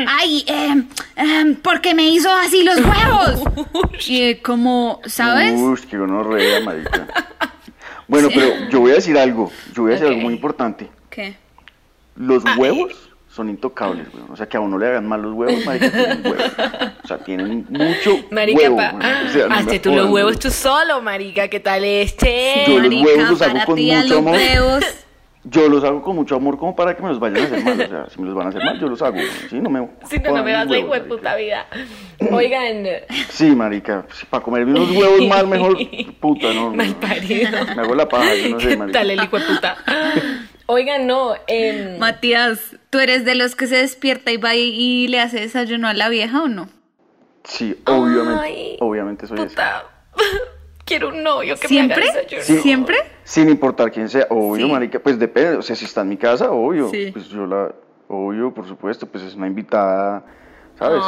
ay, 0.07 0.43
eh, 0.47 0.83
eh, 1.17 1.55
porque 1.63 1.93
me 1.95 2.07
hizo 2.09 2.29
así 2.31 2.63
los 2.63 2.77
huevos, 2.77 3.43
y 4.07 4.21
eh, 4.23 4.41
como, 4.41 4.99
¿sabes? 5.05 5.53
Uy, 5.59 5.79
que 5.89 5.97
uno 5.97 6.23
rea, 6.23 6.59
marica. 6.61 7.07
Bueno, 8.07 8.29
pero 8.33 8.69
yo 8.69 8.79
voy 8.81 8.91
a 8.91 8.95
decir 8.95 9.17
algo, 9.17 9.51
yo 9.73 9.83
voy 9.83 9.91
a 9.91 9.93
decir 9.95 10.07
algo 10.07 10.21
muy 10.21 10.33
importante. 10.33 10.89
¿Qué? 11.09 11.35
Los 12.15 12.43
huevos 12.57 12.93
son 13.33 13.49
intocables. 13.49 14.07
O 14.29 14.35
sea, 14.35 14.47
que 14.49 14.57
a 14.57 14.59
uno 14.59 14.77
le 14.77 14.87
hagan 14.87 15.07
mal 15.07 15.21
los 15.21 15.33
huevos, 15.33 15.65
marica, 15.65 15.89
tienen 15.89 16.21
huevos. 16.25 16.51
O 17.03 17.07
sea, 17.07 17.17
tienen 17.19 17.65
mucho 17.69 18.19
Marica, 18.29 18.59
huevo, 18.59 18.75
pa- 18.77 18.93
weón. 18.95 19.27
O 19.27 19.31
sea, 19.31 19.47
no 19.47 19.55
hazte 19.55 19.79
tú 19.79 19.95
los 19.95 20.09
huevos 20.09 20.37
tú 20.39 20.51
solo, 20.51 21.01
marica, 21.01 21.47
¿qué 21.47 21.61
tal 21.61 21.85
este? 21.85 22.65
Yo 22.67 22.73
los 22.79 22.81
Marica, 22.83 23.05
huevos 23.07 23.29
los 23.29 23.41
hago 23.41 23.53
para 23.53 23.65
con 23.65 23.79
mucho 23.81 24.03
los 24.07 24.17
amor. 24.17 24.33
huevos. 24.33 24.83
Yo 25.43 25.67
los 25.69 25.83
hago 25.83 26.03
con 26.03 26.15
mucho 26.15 26.35
amor 26.35 26.57
como 26.59 26.75
para 26.75 26.95
que 26.95 27.01
me 27.01 27.09
los 27.09 27.19
vayan 27.19 27.41
a 27.43 27.45
hacer 27.47 27.63
mal. 27.63 27.81
O 27.81 27.87
sea, 27.87 28.09
si 28.09 28.19
me 28.21 28.27
los 28.27 28.35
van 28.35 28.45
a 28.45 28.49
hacer 28.49 28.63
mal, 28.63 28.79
yo 28.79 28.87
los 28.87 29.01
hago. 29.01 29.17
Sí, 29.49 29.59
no 29.59 29.69
me 29.71 29.87
Si 30.09 30.19
no, 30.19 30.35
no 30.35 30.43
me 30.43 30.51
das 30.51 30.67
la 30.69 30.77
hijo 30.77 30.93
de 30.93 31.01
puta 31.01 31.35
vida. 31.35 31.65
Oigan, 32.31 32.85
Sí, 33.29 33.55
marica, 33.55 34.05
si 34.13 34.25
para 34.27 34.43
comerme 34.43 34.73
unos 34.79 34.91
huevos 34.95 35.27
mal, 35.27 35.47
mejor 35.47 35.77
puta, 36.19 36.53
no. 36.53 36.71
mal 36.75 36.95
parido. 36.97 37.49
Me 37.75 37.81
hago 37.81 37.95
la 37.95 38.07
paja, 38.07 38.35
yo 38.35 38.49
no 38.49 38.59
sé, 38.59 38.69
¿Qué 38.69 38.77
marica. 38.77 38.99
tal 38.99 39.09
el 39.09 39.23
hijo 39.23 39.39
de 39.39 39.45
puta? 39.45 39.77
Oigan, 40.67 41.07
no, 41.07 41.33
em, 41.47 41.97
Matías, 41.97 42.77
¿tú 42.91 42.99
eres 42.99 43.25
de 43.25 43.33
los 43.35 43.55
que 43.55 43.65
se 43.67 43.77
despierta 43.77 44.31
y 44.31 44.37
va 44.37 44.55
y, 44.55 44.61
y 44.69 45.07
le 45.07 45.19
hace 45.19 45.39
desayuno 45.39 45.87
a 45.87 45.93
la 45.93 46.07
vieja 46.09 46.43
o 46.43 46.47
no? 46.47 46.69
Sí, 47.43 47.75
obviamente, 47.87 48.39
Ay, 48.43 48.77
obviamente 48.79 49.25
soy 49.27 49.37
puta. 49.37 49.85
Quiero 50.91 51.07
un 51.09 51.23
novio 51.23 51.55
que 51.55 51.67
¿Siempre? 51.67 52.03
me 52.03 52.09
haga 52.09 52.19
desayuno. 52.21 52.43
Sí. 52.43 52.57
¿Siempre? 52.59 52.97
Sin 53.23 53.49
importar 53.49 53.91
quién 53.91 54.09
sea, 54.09 54.27
obvio, 54.29 54.65
Sí. 54.65 54.71
marica, 54.71 54.99
pues 54.99 55.17
depende, 55.17 55.55
o 55.57 55.61
sea, 55.61 55.75
si 55.75 55.85
está 55.85 56.01
en 56.01 56.09
mi 56.09 56.17
casa, 56.17 56.51
obvio, 56.51 56.89
Sí. 56.89 57.09
pues 57.13 57.29
yo 57.29 57.45
la, 57.45 57.71
obvio, 58.09 58.53
por 58.53 58.67
supuesto, 58.67 59.05
pues 59.05 59.23
es 59.23 59.35
una 59.35 59.47
invitada, 59.47 60.23
¿sabes? 60.77 61.01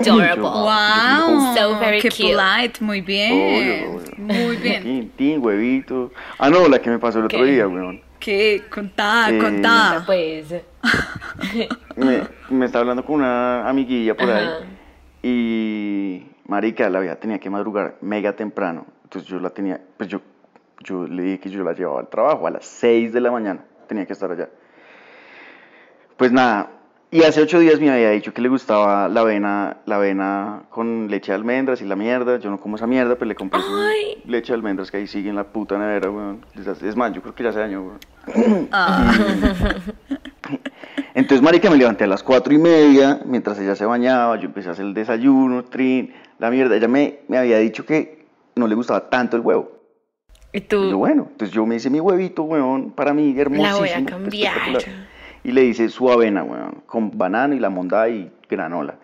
Adorable. 0.00 0.40
Wow, 0.40 1.54
So 1.54 1.78
very 1.78 2.00
qué 2.00 2.08
cute. 2.08 2.22
polite, 2.34 2.82
muy 2.82 3.02
bien, 3.02 3.32
Obvio, 3.32 3.96
obvio. 3.98 4.14
muy 4.16 4.56
bien. 4.56 4.82
Tin, 4.82 5.10
tin, 5.10 5.44
huevito. 5.44 6.10
Ah, 6.38 6.48
no, 6.48 6.66
la 6.68 6.78
que 6.78 6.88
me 6.88 6.98
pasó 6.98 7.18
el 7.18 7.26
otro 7.26 7.38
¿Qué? 7.40 7.44
día, 7.44 7.68
weón. 7.68 8.00
¿Qué? 8.18 8.62
Contá, 8.72 9.26
Eh, 9.30 9.38
contá. 9.38 10.02
Pues, 10.06 10.46
Me, 11.96 12.22
me 12.48 12.64
estaba 12.64 12.80
hablando 12.80 13.04
con 13.04 13.16
una 13.16 13.68
amiguilla 13.68 14.16
por 14.16 14.30
Ajá. 14.30 14.38
ahí 14.38 14.48
y 15.22 16.22
marica, 16.46 16.88
la 16.88 17.00
vieja 17.00 17.16
tenía 17.16 17.38
que 17.38 17.50
madrugar 17.50 17.96
mega 18.00 18.34
temprano. 18.34 18.86
Entonces 19.04 19.30
yo 19.30 19.38
la 19.38 19.50
tenía, 19.50 19.80
pues 19.96 20.08
yo, 20.08 20.20
yo 20.80 21.06
le 21.06 21.22
dije 21.22 21.40
que 21.40 21.50
yo 21.50 21.62
la 21.62 21.72
llevaba 21.72 22.00
al 22.00 22.08
trabajo 22.08 22.46
a 22.46 22.50
las 22.50 22.66
6 22.66 23.12
de 23.12 23.20
la 23.20 23.30
mañana, 23.30 23.64
tenía 23.86 24.06
que 24.06 24.12
estar 24.12 24.30
allá. 24.30 24.48
Pues 26.16 26.32
nada, 26.32 26.70
y 27.14 27.22
hace 27.22 27.42
ocho 27.42 27.60
días 27.60 27.78
me 27.78 27.92
había 27.92 28.10
dicho 28.10 28.34
que 28.34 28.42
le 28.42 28.48
gustaba 28.48 29.08
la 29.08 29.20
avena, 29.20 29.76
la 29.86 29.94
avena 29.94 30.62
con 30.68 31.06
leche 31.08 31.30
de 31.30 31.36
almendras 31.36 31.80
y 31.80 31.84
la 31.84 31.94
mierda. 31.94 32.40
Yo 32.40 32.50
no 32.50 32.58
como 32.58 32.74
esa 32.74 32.88
mierda, 32.88 33.14
pero 33.14 33.28
le 33.28 33.36
compré 33.36 33.60
su 33.60 34.28
leche 34.28 34.52
de 34.52 34.56
almendras 34.56 34.90
que 34.90 34.96
ahí 34.96 35.06
sigue 35.06 35.30
en 35.30 35.36
la 35.36 35.44
puta 35.44 35.78
nevera, 35.78 36.10
weón. 36.10 36.44
Es 36.56 36.96
más, 36.96 37.12
yo 37.12 37.22
creo 37.22 37.32
que 37.32 37.44
ya 37.44 37.52
se 37.52 37.60
dañó, 37.60 37.82
weón. 37.82 38.68
Ah, 38.72 39.14
Entonces, 41.14 41.40
marica, 41.40 41.70
me 41.70 41.76
levanté 41.76 42.02
a 42.02 42.08
las 42.08 42.24
cuatro 42.24 42.52
y 42.52 42.58
media, 42.58 43.20
mientras 43.24 43.60
ella 43.60 43.76
se 43.76 43.86
bañaba, 43.86 44.36
yo 44.40 44.46
empecé 44.46 44.70
a 44.70 44.72
hacer 44.72 44.84
el 44.84 44.92
desayuno, 44.92 45.66
trin, 45.66 46.12
la 46.44 46.50
mierda. 46.50 46.76
Ella 46.76 46.88
me, 46.88 47.20
me 47.28 47.38
había 47.38 47.58
dicho 47.58 47.86
que 47.86 48.26
no 48.54 48.66
le 48.66 48.74
gustaba 48.74 49.08
tanto 49.08 49.36
el 49.36 49.42
huevo. 49.42 49.72
y 50.52 50.58
Y 50.58 50.60
tú, 50.60 50.90
yo, 50.90 50.98
bueno, 50.98 51.28
entonces 51.30 51.54
yo 51.54 51.64
me 51.64 51.76
hice 51.76 51.88
mi 51.88 52.00
huevito, 52.00 52.42
weón, 52.42 52.90
para 52.90 53.14
mí, 53.14 53.34
hermosísimo. 53.38 53.78
voy 53.78 53.88
a 53.88 54.04
cambiar. 54.04 54.78
Y 55.42 55.52
le 55.52 55.64
hice 55.64 55.88
su 55.88 56.10
avena, 56.10 56.42
weón, 56.42 56.82
con 56.86 57.16
banano 57.16 57.54
y 57.54 57.60
la 57.60 57.70
monda 57.70 58.08
y 58.08 58.30
granola. 58.48 58.96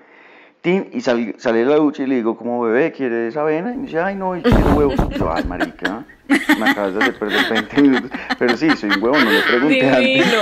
Tin, 0.61 0.91
y 0.93 1.01
sal, 1.01 1.35
salí 1.39 1.61
de 1.61 1.65
la 1.65 1.77
ducha 1.77 2.03
y 2.03 2.07
le 2.07 2.17
digo, 2.17 2.37
como 2.37 2.61
bebé, 2.61 2.93
¿quieres 2.93 3.35
avena? 3.39 3.73
Y 3.73 3.79
me 3.79 3.87
dice, 3.87 3.99
ay, 3.99 4.15
no, 4.15 4.37
yo 4.37 4.43
quiero 4.43 4.75
huevos. 4.75 4.97
Y 5.11 5.19
yo, 5.19 5.33
ay, 5.33 5.45
marica, 5.45 6.05
me 6.29 6.71
acabas 6.71 6.93
de 6.93 7.01
hacer 7.01 7.19
perder 7.19 7.51
20 7.51 7.83
minutos. 7.83 8.11
Pero 8.39 8.57
sí, 8.59 8.69
soy 8.77 8.91
un 8.91 9.03
huevo, 9.03 9.17
no 9.17 9.31
le 9.31 9.41
pregunté 9.41 9.89
antes. 9.89 10.05
Divino. 10.05 10.37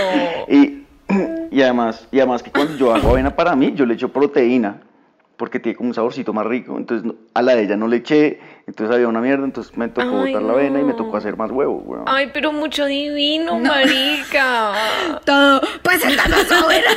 Y, 0.49 0.85
y 1.57 1.63
además, 1.63 2.09
y 2.11 2.19
además 2.19 2.43
que 2.43 2.51
cuando 2.51 2.77
yo 2.77 2.93
hago 2.93 3.11
avena 3.11 3.31
para 3.37 3.55
mí, 3.55 3.73
yo 3.77 3.87
le 3.87 3.95
echo 3.95 4.09
proteína, 4.09 4.81
porque 5.39 5.61
tiene 5.61 5.77
como 5.77 5.89
un 5.91 5.95
saborcito 5.95 6.33
más 6.35 6.45
rico. 6.45 6.77
Entonces 6.77 7.11
a 7.33 7.43
la 7.43 7.55
de 7.55 7.63
ella 7.63 7.77
no 7.77 7.87
le 7.87 7.99
eché, 7.99 8.41
entonces 8.67 8.95
había 8.95 9.09
una 9.09 9.21
mierda, 9.21 9.45
entonces 9.45 9.75
me 9.79 9.89
tocó 9.89 10.21
Ay, 10.21 10.33
botar 10.33 10.43
la 10.43 10.53
avena 10.53 10.81
y 10.81 10.85
me 10.85 10.93
tocó 10.93 11.17
hacer 11.17 11.37
más 11.37 11.51
huevos, 11.51 11.83
weón. 11.87 12.05
Ay, 12.07 12.31
pero 12.35 12.53
mucho 12.53 12.85
divino, 12.85 13.59
marica. 13.59 14.75
todo. 15.25 15.63
Pues 15.83 16.05
esta 16.05 16.29
no 16.29 16.37
es 16.37 16.53
abuela. 16.53 16.91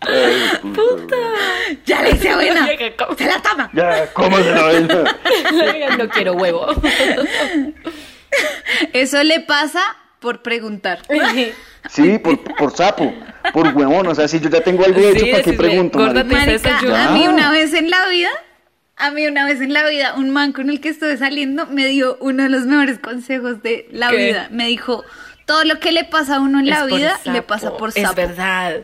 Ay, 0.00 0.50
puta. 0.74 1.16
Ya 1.86 2.02
le 2.02 2.10
hice 2.10 2.28
avena. 2.28 2.66
Se 3.16 3.24
la 3.26 3.42
toma. 3.42 3.70
Ya, 3.72 4.12
cómase 4.12 4.50
la 4.54 4.60
avena. 4.60 5.96
No 5.96 6.08
quiero 6.10 6.34
huevo. 6.34 6.66
Eso 8.92 9.22
le 9.24 9.40
pasa 9.40 9.80
por 10.22 10.40
preguntar. 10.40 11.00
Sí, 11.90 12.18
por, 12.18 12.38
por 12.56 12.74
sapo, 12.74 13.12
por 13.52 13.66
huevón, 13.76 14.06
o 14.06 14.14
sea, 14.14 14.26
si 14.28 14.40
yo 14.40 14.48
ya 14.48 14.62
tengo 14.62 14.84
algo 14.86 14.98
hecho, 15.00 15.26
Sí, 15.26 15.30
¿para 15.32 15.42
qué 15.42 15.52
pregunto? 15.52 15.98
"Gorda, 15.98 16.24
marica? 16.24 16.28
te 16.30 16.34
Marica, 16.52 16.52
desayuno". 16.70 16.96
a 16.96 17.10
mí 17.10 17.28
una 17.28 17.50
vez 17.50 17.74
en 17.74 17.90
la 17.90 18.08
vida, 18.08 18.30
a 18.96 19.10
mí 19.10 19.26
una 19.26 19.44
vez 19.44 19.60
en 19.60 19.72
la 19.72 19.86
vida, 19.88 20.14
un 20.14 20.30
man 20.30 20.52
con 20.52 20.70
el 20.70 20.80
que 20.80 20.88
estuve 20.90 21.16
saliendo 21.18 21.66
me 21.66 21.86
dio 21.88 22.16
uno 22.20 22.44
de 22.44 22.48
los 22.48 22.64
mejores 22.66 22.98
consejos 23.00 23.62
de 23.62 23.88
la 23.90 24.10
¿Qué? 24.10 24.16
vida. 24.28 24.48
Me 24.52 24.68
dijo, 24.68 25.04
todo 25.46 25.64
lo 25.64 25.80
que 25.80 25.92
le 25.92 26.04
pasa 26.04 26.36
a 26.36 26.40
uno 26.40 26.60
en 26.60 26.68
la 26.68 26.76
Es 26.76 26.80
por 26.82 26.98
vida, 26.98 27.20
le 27.24 27.42
pasa 27.42 27.76
por 27.76 27.88
Es 27.90 27.94
sapo. 27.96 28.14
verdad. 28.14 28.76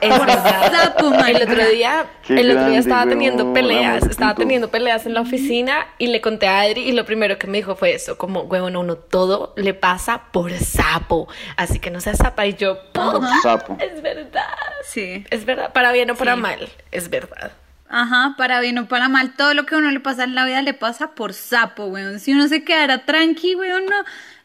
Es 0.00 0.10
verdad. 0.10 0.72
sapo, 0.72 1.14
el 1.24 1.36
otro 1.42 1.68
día, 1.68 2.06
Qué 2.26 2.40
el 2.40 2.50
otro 2.50 2.66
día 2.70 2.78
estaba 2.78 3.06
teniendo 3.08 3.52
peleas, 3.52 4.04
estaba 4.04 4.34
teniendo 4.34 4.68
peleas 4.70 5.06
en 5.06 5.14
la 5.14 5.20
oficina 5.22 5.86
y 5.98 6.08
le 6.08 6.20
conté 6.20 6.46
a 6.48 6.60
Adri 6.60 6.82
y 6.82 6.92
lo 6.92 7.04
primero 7.04 7.38
que 7.38 7.46
me 7.46 7.58
dijo 7.58 7.74
fue 7.76 7.94
eso, 7.94 8.18
como, 8.18 8.42
huevón, 8.42 8.76
a 8.76 8.78
uno 8.80 8.96
todo 8.96 9.54
le 9.56 9.74
pasa 9.74 10.24
por 10.32 10.52
sapo, 10.52 11.28
así 11.56 11.78
que 11.78 11.90
no 11.90 12.00
seas 12.00 12.18
zapa 12.18 12.46
y 12.46 12.54
yo, 12.54 12.78
Por 12.92 13.20
sapo. 13.42 13.76
es 13.80 14.02
verdad. 14.02 14.42
Sí. 14.84 15.24
Es 15.30 15.44
verdad, 15.44 15.72
para 15.72 15.92
bien 15.92 16.10
o 16.10 16.14
para 16.14 16.34
Sí. 16.34 16.40
mal, 16.40 16.68
es 16.90 17.08
verdad. 17.10 17.52
Ajá, 17.94 18.34
para 18.38 18.60
bien 18.60 18.78
o 18.78 18.88
para 18.88 19.08
mal, 19.10 19.34
todo 19.36 19.52
lo 19.52 19.66
que 19.66 19.74
a 19.74 19.78
uno 19.78 19.90
le 19.90 20.00
pasa 20.00 20.24
en 20.24 20.34
la 20.34 20.46
vida 20.46 20.62
le 20.62 20.72
pasa 20.72 21.10
por 21.14 21.34
sapo, 21.34 21.84
weón. 21.86 22.20
Si 22.20 22.32
uno 22.32 22.48
se 22.48 22.64
quedara 22.64 23.04
tranqui, 23.04 23.54
weón, 23.54 23.84
no, 23.84 23.96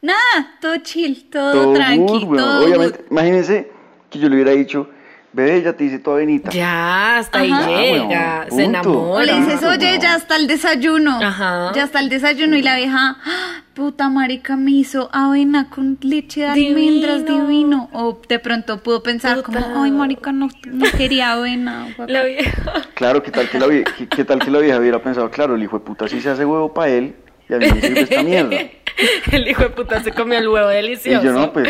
nada, 0.01 0.55
todo 0.61 0.77
chill, 0.77 1.29
todo, 1.29 1.51
Todo 1.51 1.73
tranqui, 1.73 1.99
good, 2.13 2.23
weón. 2.23 2.37
todo 2.37 2.65
Obviamente, 2.65 2.97
good. 2.99 3.11
imagínense 3.11 3.71
que 4.09 4.19
yo 4.19 4.29
le 4.29 4.35
hubiera 4.35 4.51
dicho, 4.51 4.89
bebé, 5.33 5.61
ya 5.61 5.73
te 5.73 5.83
hice 5.83 5.99
tu 5.99 6.11
avenita. 6.11 6.49
Ya, 6.51 7.17
hasta 7.17 7.39
ahí 7.39 7.51
Ajá. 7.51 7.67
llega, 7.69 8.41
Ah, 8.41 8.45
se 8.49 8.55
bueno, 8.55 8.81
punto. 8.81 9.01
O 9.11 9.19
le 9.21 9.31
enamora. 9.31 9.53
dices, 9.53 9.69
oye, 9.69 9.99
ya 10.01 10.15
está 10.15 10.35
el 10.35 10.47
desayuno. 10.47 11.19
Ajá. 11.21 11.71
Ya 11.75 11.83
está 11.83 11.99
el 11.99 12.09
desayuno. 12.09 12.55
Y 12.55 12.61
la 12.63 12.77
vieja, 12.77 13.17
"Ah, 13.23 13.61
puta 13.75 14.09
marica, 14.09 14.55
me 14.55 14.71
hizo 14.71 15.09
avena 15.13 15.69
con 15.69 15.97
leche 16.01 16.41
de 16.41 16.53
Divino. 16.53 16.77
almendras, 16.77 17.25
divino. 17.25 17.89
O 17.93 18.19
de 18.27 18.39
pronto 18.39 18.81
pudo 18.81 19.03
pensar 19.03 19.43
Puta. 19.43 19.61
como, 19.61 19.83
ay, 19.83 19.91
marica, 19.91 20.31
no, 20.31 20.47
no 20.71 20.85
quería 20.97 21.33
avena. 21.33 21.87
guapa". 21.97 22.11
La 22.11 22.23
vieja. 22.23 22.73
Claro, 22.95 23.21
¿qué 23.21 23.29
tal 23.29 23.47
que 23.49 23.59
la, 23.59 23.67
vie- 23.67 23.83
qué, 23.97 24.07
qué 24.07 24.23
tal 24.23 24.39
que 24.39 24.49
la 24.49 24.59
vieja 24.59 24.79
hubiera 24.79 25.03
pensado, 25.03 25.29
claro, 25.29 25.55
el 25.55 25.61
hijo 25.61 25.77
de 25.77 25.85
puta 25.85 26.07
sí 26.07 26.19
se 26.21 26.29
hace 26.29 26.45
huevo 26.45 26.73
para 26.73 26.89
él 26.89 27.15
y 27.49 27.53
a 27.53 27.57
mí 27.57 27.65
me 27.73 27.81
sirve 27.81 28.01
esta 28.01 28.23
mierda. 28.23 28.57
El 29.31 29.47
hijo 29.47 29.61
de 29.63 29.69
puta 29.69 30.01
se 30.03 30.11
comió 30.11 30.39
el 30.39 30.47
huevo 30.47 30.71
Y 30.71 30.75
delicioso. 30.75 31.23
yo 31.23 31.31
no, 31.31 31.53
pues, 31.53 31.69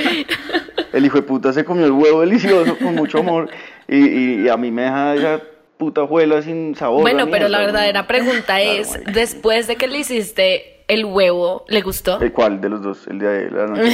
el 0.94 1.06
hijo 1.06 1.18
de 1.18 1.24
puta 1.24 1.52
se 1.52 1.66
comió 1.66 1.86
el 1.86 1.92
huevo 1.92 2.22
delicioso 2.22 2.78
con 2.78 2.96
mucho 2.96 3.18
amor 3.20 3.50
y, 3.86 3.98
y- 3.98 4.42
y 4.46 4.50
a 4.50 4.56
mí 4.56 4.72
me 4.72 4.84
deja 4.84 5.16
ya 5.18 5.42
puta 5.78 6.06
juela 6.08 6.42
sin 6.42 6.76
sabor. 6.76 7.02
Bueno, 7.02 7.26
la 7.26 7.32
pero 7.32 7.48
la 7.50 7.60
verdadera 7.60 8.08
pregunta 8.08 8.62
es, 8.62 9.00
después 9.14 9.68
de 9.68 9.76
que 9.76 9.88
le 9.88 10.00
hiciste 10.00 10.84
el 10.88 11.06
huevo, 11.06 11.66
¿le 11.68 11.82
gustó? 11.82 12.20
¿El 12.22 12.32
cuál 12.32 12.62
de 12.62 12.70
los 12.70 12.82
dos? 12.82 13.08
¿El 13.08 13.20
de 13.20 13.50
la 13.52 13.66
noche? 13.68 13.92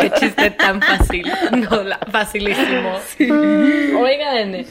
Qué 0.00 0.10
chiste 0.18 0.50
tan 0.50 0.80
fácil. 0.80 1.30
No, 1.52 1.82
la- 1.82 1.98
facilísimo. 2.10 2.98
Oigan. 4.00 4.64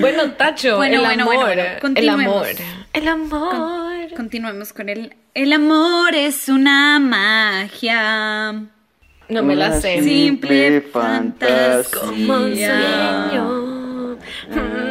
Bueno, 0.00 0.32
Tacho, 0.32 0.76
Bueno, 0.76 0.94
el 0.96 1.00
bueno, 1.00 1.22
amor. 1.24 1.36
bueno, 1.36 1.62
bueno, 1.80 1.94
el 2.00 2.08
amor. 2.08 2.46
El 2.92 3.08
amor. 3.08 4.14
Continuemos 4.16 4.72
con 4.72 4.88
el. 4.88 5.14
El 5.34 5.52
amor 5.52 6.14
es 6.14 6.48
una 6.48 6.98
magia. 7.00 8.54
No 9.28 9.42
me 9.42 9.54
la 9.54 9.80
sé. 9.80 10.02
Simple 10.02 10.80
fantasía. 10.80 12.00
Como 12.00 12.34
un 12.34 12.54
sueño. 12.56 13.68
Mm. 14.50 14.88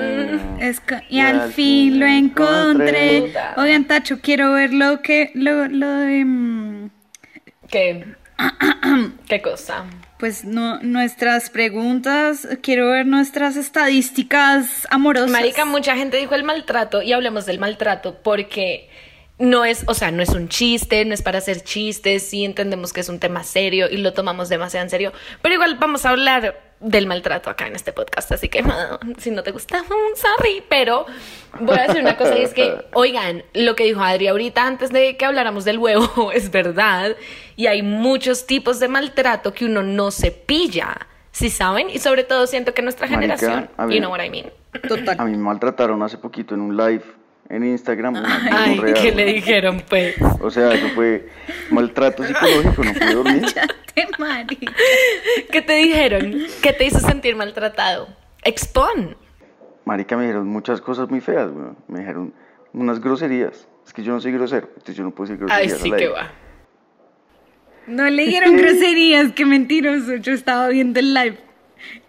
Y 1.09 1.19
al 1.19 1.51
fin 1.51 1.99
lo 1.99 2.05
encontré. 2.05 3.17
encontré. 3.17 3.41
Oigan, 3.57 3.85
Tacho, 3.85 4.19
quiero 4.21 4.53
ver 4.53 4.73
lo 4.73 5.01
que. 5.01 5.31
Lo, 5.33 5.67
lo 5.67 5.87
de. 5.87 6.25
mm, 6.25 6.89
¿Qué? 7.69 8.05
¿Qué 9.27 9.41
cosa? 9.41 9.85
Pues 10.19 10.45
no, 10.45 10.79
nuestras 10.81 11.49
preguntas. 11.49 12.47
Quiero 12.61 12.89
ver 12.89 13.05
nuestras 13.05 13.55
estadísticas 13.55 14.87
amorosas. 14.89 15.31
Marica, 15.31 15.65
mucha 15.65 15.95
gente 15.95 16.17
dijo 16.17 16.35
el 16.35 16.43
maltrato 16.43 17.01
y 17.01 17.13
hablemos 17.13 17.45
del 17.45 17.59
maltrato 17.59 18.19
porque 18.23 18.89
no 19.39 19.65
es, 19.65 19.83
o 19.87 19.93
sea, 19.93 20.11
no 20.11 20.23
es 20.23 20.29
un 20.29 20.49
chiste, 20.49 21.05
no 21.05 21.13
es 21.13 21.21
para 21.21 21.37
hacer 21.37 21.61
chistes, 21.61 22.23
sí 22.23 22.43
entendemos 22.43 22.91
que 22.91 23.01
es 23.01 23.09
un 23.09 23.19
tema 23.19 23.43
serio 23.43 23.87
y 23.89 23.97
lo 23.97 24.13
tomamos 24.13 24.49
demasiado 24.49 24.83
en 24.83 24.89
serio, 24.89 25.13
pero 25.41 25.55
igual 25.55 25.77
vamos 25.79 26.05
a 26.05 26.09
hablar 26.09 26.59
del 26.79 27.07
maltrato 27.07 27.49
acá 27.49 27.67
en 27.67 27.75
este 27.75 27.91
podcast, 27.91 28.31
así 28.31 28.49
que 28.49 28.63
si 29.17 29.31
no 29.31 29.43
te 29.43 29.51
gusta, 29.51 29.83
mm, 29.83 30.15
sorry, 30.15 30.63
pero 30.67 31.05
voy 31.59 31.77
a 31.77 31.83
decir 31.83 32.01
una 32.01 32.17
cosa 32.17 32.37
y 32.37 32.43
es 32.43 32.53
que, 32.53 32.85
oigan, 32.93 33.43
lo 33.53 33.75
que 33.75 33.83
dijo 33.83 34.01
Adri 34.01 34.27
ahorita 34.27 34.65
antes 34.65 34.91
de 34.91 35.17
que 35.17 35.25
habláramos 35.25 35.65
del 35.65 35.77
huevo 35.77 36.31
es 36.31 36.49
verdad 36.49 37.15
y 37.55 37.67
hay 37.67 37.83
muchos 37.83 38.47
tipos 38.47 38.79
de 38.79 38.87
maltrato 38.87 39.53
que 39.53 39.65
uno 39.65 39.83
no 39.83 40.11
se 40.11 40.31
pilla. 40.31 41.07
¿Sí 41.31 41.51
saben? 41.51 41.91
Y 41.91 41.99
sobre 41.99 42.23
todo 42.23 42.47
siento 42.47 42.73
que 42.73 42.81
nuestra 42.81 43.05
Marica, 43.05 43.37
generación, 43.37 43.91
you 43.91 43.99
know 43.99 44.09
what 44.09 44.23
I 44.23 44.29
mean. 44.31 44.51
Total. 44.87 45.15
A 45.19 45.23
mí 45.23 45.31
me 45.31 45.37
maltrataron 45.37 46.01
hace 46.01 46.17
poquito 46.17 46.55
en 46.55 46.61
un 46.61 46.75
live 46.75 47.03
en 47.49 47.63
Instagram. 47.65 48.15
una 48.15 48.49
Ay, 48.51 48.75
gonorrea, 48.77 48.93
¿qué 49.01 49.11
le 49.13 49.25
dijeron, 49.25 49.83
pues? 49.89 50.15
O 50.41 50.49
sea, 50.51 50.73
eso 50.73 50.87
fue 50.89 51.27
maltrato 51.69 52.23
psicológico, 52.23 52.83
no 52.83 52.93
pude 52.93 53.13
dormir. 53.13 53.41
Cállate, 53.53 54.07
marica. 54.19 54.73
¿Qué 55.51 55.61
te 55.61 55.73
dijeron? 55.73 56.35
¿Qué 56.61 56.73
te 56.73 56.85
hizo 56.85 56.99
sentir 56.99 57.35
maltratado? 57.35 58.07
Expon. 58.43 59.15
Marica, 59.85 60.15
me 60.17 60.23
dijeron 60.23 60.47
muchas 60.47 60.81
cosas 60.81 61.09
muy 61.09 61.21
feas, 61.21 61.49
weón. 61.51 61.77
Me 61.87 61.99
dijeron 61.99 62.33
unas 62.73 62.99
groserías. 62.99 63.67
Es 63.85 63.93
que 63.93 64.03
yo 64.03 64.11
no 64.11 64.19
soy 64.19 64.33
grosero, 64.33 64.67
entonces 64.67 64.95
yo 64.97 65.03
no 65.03 65.11
puedo 65.11 65.29
decir 65.31 65.45
Ay, 65.49 65.67
groserías. 65.67 65.81
sí 65.81 65.91
al 65.91 65.97
que 65.97 66.07
va. 66.09 66.31
No 67.87 68.09
le 68.09 68.25
dieron 68.25 68.57
groserías, 68.57 69.31
qué 69.31 69.45
mentiroso. 69.45 70.15
Yo 70.15 70.33
estaba 70.33 70.67
viendo 70.67 70.99
el 70.99 71.13
live. 71.13 71.37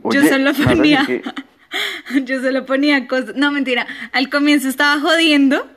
yo 0.02 0.22
solo 0.24 0.46
¿vas 0.46 0.58
a 0.60 0.62
decir 0.64 0.66
ponía. 0.66 1.04
que- 1.06 1.22
Yo 2.24 2.40
solo 2.40 2.66
ponía 2.66 3.06
cosas. 3.06 3.34
No, 3.36 3.52
mentira. 3.52 3.86
Al 4.12 4.28
comienzo 4.30 4.68
estaba 4.68 5.00
jodiendo 5.00 5.68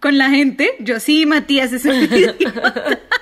con 0.00 0.18
la 0.18 0.30
gente. 0.30 0.70
Yo 0.80 1.00
sí, 1.00 1.26
Matías 1.26 1.72
es 1.72 1.84
un. 1.84 2.08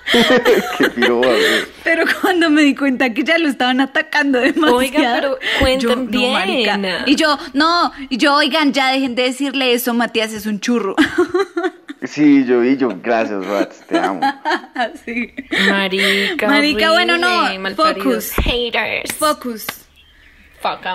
Pero 1.84 2.04
cuando 2.20 2.50
me 2.50 2.62
di 2.62 2.74
cuenta 2.74 3.12
que 3.12 3.22
ya 3.24 3.38
lo 3.38 3.48
estaban 3.48 3.80
atacando 3.80 4.40
demasiado. 4.40 4.76
Oiga, 4.76 5.14
pero 5.14 5.38
cuenten 5.60 5.80
yo, 5.80 5.96
no, 5.96 6.04
bien. 6.06 6.32
marica. 6.32 6.78
Y 7.06 7.14
yo, 7.14 7.38
no, 7.52 7.92
y 8.08 8.16
yo, 8.16 8.36
oigan, 8.36 8.72
ya 8.72 8.90
dejen 8.90 9.14
de 9.14 9.24
decirle 9.24 9.72
eso, 9.72 9.92
Matías 9.94 10.32
es 10.32 10.46
un 10.46 10.60
churro. 10.60 10.96
Sí, 12.04 12.44
yo 12.46 12.60
vi, 12.60 12.76
yo, 12.76 12.90
gracias, 13.02 13.44
Rats, 13.44 13.84
te 13.86 13.98
amo. 13.98 14.20
Así. 14.74 15.34
Marica. 15.68 16.46
Marica, 16.48 16.92
bueno, 16.92 17.18
no, 17.18 17.58
malparidos 17.58 18.30
focus. 18.30 18.46
Haters. 18.46 19.12
Focus. 19.14 19.66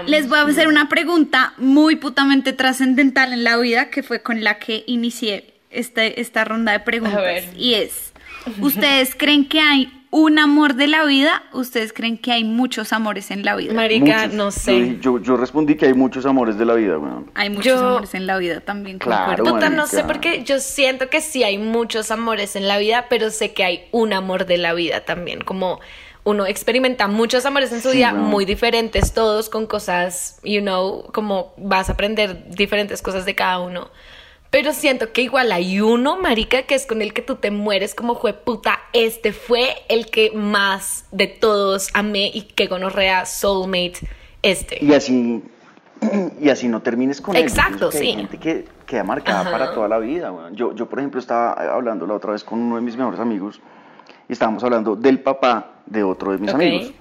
Les 0.08 0.27
voy 0.27 0.39
a 0.39 0.43
hacer 0.43 0.67
una 0.67 0.89
pregunta 0.89 1.53
muy 1.58 1.96
putamente 1.96 2.53
trascendental 2.53 3.33
en 3.33 3.44
la 3.44 3.57
vida 3.57 3.90
que 3.90 4.03
fue 4.03 4.22
con 4.22 4.44
la 4.44 4.59
que 4.59 4.83
inicié 4.88 5.53
este, 5.70 6.20
esta 6.22 6.44
ronda 6.46 6.72
de 6.72 6.79
preguntas. 6.79 7.20
A 7.20 7.22
ver. 7.22 7.44
Y 7.57 7.75
es, 7.75 8.14
¿ustedes 8.59 9.16
creen 9.18 9.48
que 9.48 9.59
hay 9.59 9.92
un 10.11 10.38
amor 10.38 10.75
de 10.75 10.88
la 10.88 11.05
vida? 11.05 11.44
¿Ustedes 11.53 11.92
creen 11.92 12.20
que 12.20 12.31
hay 12.31 12.44
muchos 12.44 12.94
amores 12.94 13.31
en 13.31 13.44
la 13.44 13.55
vida? 13.55 13.74
Marica, 13.74 14.24
Muchos. 14.24 14.33
no 14.33 14.51
sé. 14.51 14.98
Yo, 15.01 15.20
yo, 15.20 15.38
respondí 15.38 15.75
que 15.75 15.88
hay 15.88 15.94
muchos 15.96 16.25
amores 16.27 16.57
de 16.57 16.66
la 16.66 16.75
vida, 16.75 17.00
weón. 17.00 17.31
Hay 17.33 17.50
muchos 17.50 17.66
Yo- 17.66 17.88
amores 17.88 18.14
en 18.14 18.27
la 18.27 18.38
vida 18.38 18.59
también. 18.59 19.00
Claro. 19.00 19.44
Puta, 19.44 19.70
no 19.70 19.88
sé 19.88 20.03
porque 20.03 20.44
yo 20.44 20.59
siento 20.59 21.09
que 21.09 21.20
sí 21.22 21.44
hay 21.44 21.57
muchos 21.57 22.11
amores 22.11 22.55
en 22.55 22.68
la 22.68 22.77
vida, 22.77 23.07
pero 23.09 23.31
sé 23.31 23.53
que 23.53 23.64
hay 23.64 23.85
un 23.92 24.14
amor 24.14 24.46
de 24.46 24.57
la 24.57 24.74
vida 24.75 25.03
también. 25.03 25.42
Como 25.42 25.79
uno 26.24 26.46
experimenta 26.46 27.07
muchos 27.07 27.46
amores 27.46 27.72
en 27.72 27.81
su 27.81 27.92
Sí, 27.92 27.98
vida, 27.98 28.14
muy 28.14 28.46
diferentes 28.46 29.14
todos, 29.14 29.50
con 29.50 29.68
cosas, 29.68 30.40
you 30.44 30.62
know, 30.62 31.03
como 31.14 31.53
vas 31.57 31.90
a 31.90 31.94
aprender 31.94 32.50
diferentes 32.50 33.01
cosas 33.01 33.25
de 33.25 33.36
cada 33.36 33.59
uno. 33.59 33.90
Pero 34.50 34.72
siento 34.72 35.12
que 35.12 35.24
igual 35.24 35.51
hay 35.51 35.81
uno, 35.81 36.18
marica, 36.18 36.62
que 36.64 36.75
es 36.75 36.86
con 36.86 37.01
el 37.01 37.14
que 37.14 37.24
tú 37.24 37.36
te 37.38 37.50
mueres 37.50 37.96
como 37.96 38.16
fue 38.16 38.33
puta. 38.33 38.79
Este 38.94 39.33
fue 39.33 39.75
el 39.90 40.05
que 40.12 40.31
más 40.31 41.05
de 41.12 41.25
todos 41.27 41.90
amé 41.96 42.29
y 42.31 42.44
que 42.44 42.68
gonorrea 42.68 43.25
soulmate. 43.25 44.07
Este. 44.44 44.77
Y 44.86 44.94
así, 44.94 45.44
y 46.40 46.50
así 46.50 46.68
no 46.68 46.83
termines 46.83 47.20
con 47.20 47.36
él. 47.36 47.42
Exacto, 47.42 47.90
pienso 47.90 47.90
que 47.90 47.98
sí. 47.98 48.07
Hay 48.09 48.16
gente 48.16 48.38
que 48.38 48.66
queda 48.86 49.03
marcada 49.03 49.42
Ajá. 49.42 49.51
para 49.51 49.74
toda 49.74 49.88
la 49.88 49.98
vida, 49.98 50.31
weón. 50.31 50.55
Yo, 50.55 50.75
yo, 50.75 50.88
por 50.88 51.00
ejemplo, 51.00 51.20
estaba 51.20 51.53
hablando 51.53 52.05
la 52.05 52.14
otra 52.14 52.33
vez 52.33 52.44
con 52.44 52.59
uno 52.59 52.75
de 52.75 52.81
mis 52.81 52.96
mejores 52.96 53.20
amigos 53.20 53.59
y 54.27 54.33
estábamos 54.33 54.64
hablando 54.64 54.96
del 54.96 55.22
papá 55.22 55.81
de 55.86 56.03
otro 56.03 56.31
de 56.31 56.38
mis 56.38 56.50
Ok. 56.50 56.55
amigos. 56.55 56.94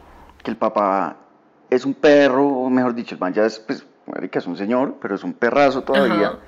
Que 0.42 0.50
el 0.50 0.56
papá 0.56 1.16
es 1.70 1.84
un 1.84 1.94
perro, 1.94 2.46
o 2.46 2.70
mejor 2.70 2.94
dicho, 2.94 3.14
el 3.14 3.20
man 3.20 3.32
ya 3.32 3.44
es, 3.46 3.58
pues, 3.60 3.86
marica, 4.06 4.38
es 4.38 4.46
un 4.46 4.56
señor, 4.56 4.96
pero 5.00 5.14
es 5.14 5.24
un 5.24 5.32
perrazo 5.32 5.82
todavía. 5.82 6.26
Ajá. 6.28 6.38